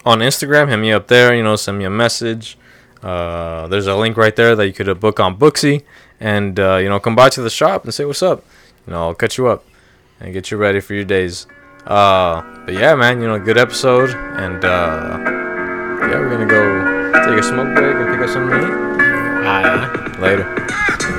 on 0.05 0.20
Instagram. 0.20 0.70
Hit 0.70 0.78
me 0.78 0.91
up 0.91 1.07
there. 1.07 1.36
You 1.36 1.43
know, 1.43 1.55
send 1.55 1.78
me 1.78 1.86
a 1.86 1.89
message. 1.89 2.57
Uh, 3.03 3.67
there's 3.67 3.88
a 3.88 3.95
link 3.95 4.17
right 4.17 4.36
there 4.36 4.55
that 4.55 4.67
you 4.67 4.74
could 4.74 4.99
book 4.99 5.20
on 5.20 5.38
Booksy, 5.38 5.84
and 6.20 6.59
uh, 6.59 6.78
you 6.78 6.89
know, 6.89 6.99
come 6.99 7.15
by 7.15 7.30
to 7.30 7.41
the 7.41 7.49
shop 7.49 7.86
and 7.86 7.93
say 7.93 8.05
what's 8.05 8.22
up. 8.22 8.43
You 8.86 8.93
know, 8.93 9.07
I'll 9.07 9.15
cut 9.15 9.38
you 9.38 9.47
up 9.47 9.63
and 10.20 10.34
get 10.34 10.51
you 10.51 10.57
ready 10.57 10.80
for 10.80 10.93
your 10.93 11.05
days. 11.05 11.47
Uh, 11.86 12.41
but 12.65 12.74
yeah, 12.74 12.95
man, 12.95 13.22
you 13.22 13.28
know, 13.28 13.39
good 13.39 13.57
episode, 13.57 14.09
and 14.09 14.63
uh, 14.65 15.17
yeah, 16.01 16.20
we're 16.20 16.30
gonna 16.30 16.45
go 16.45 17.11
take 17.26 17.39
a 17.39 17.43
smoke 17.43 17.74
break 17.74 17.95
and 17.95 18.09
pick 18.09 18.20
up 18.20 18.30
something 18.30 18.59
to 18.59 18.65
eat. 18.67 20.20
Later. 20.20 21.18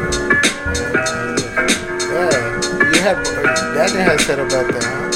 Yeah, 3.80 3.92
you 3.94 4.00
have. 4.00 4.20
Said 4.20 4.38
about 4.38 4.70
that. 4.74 5.09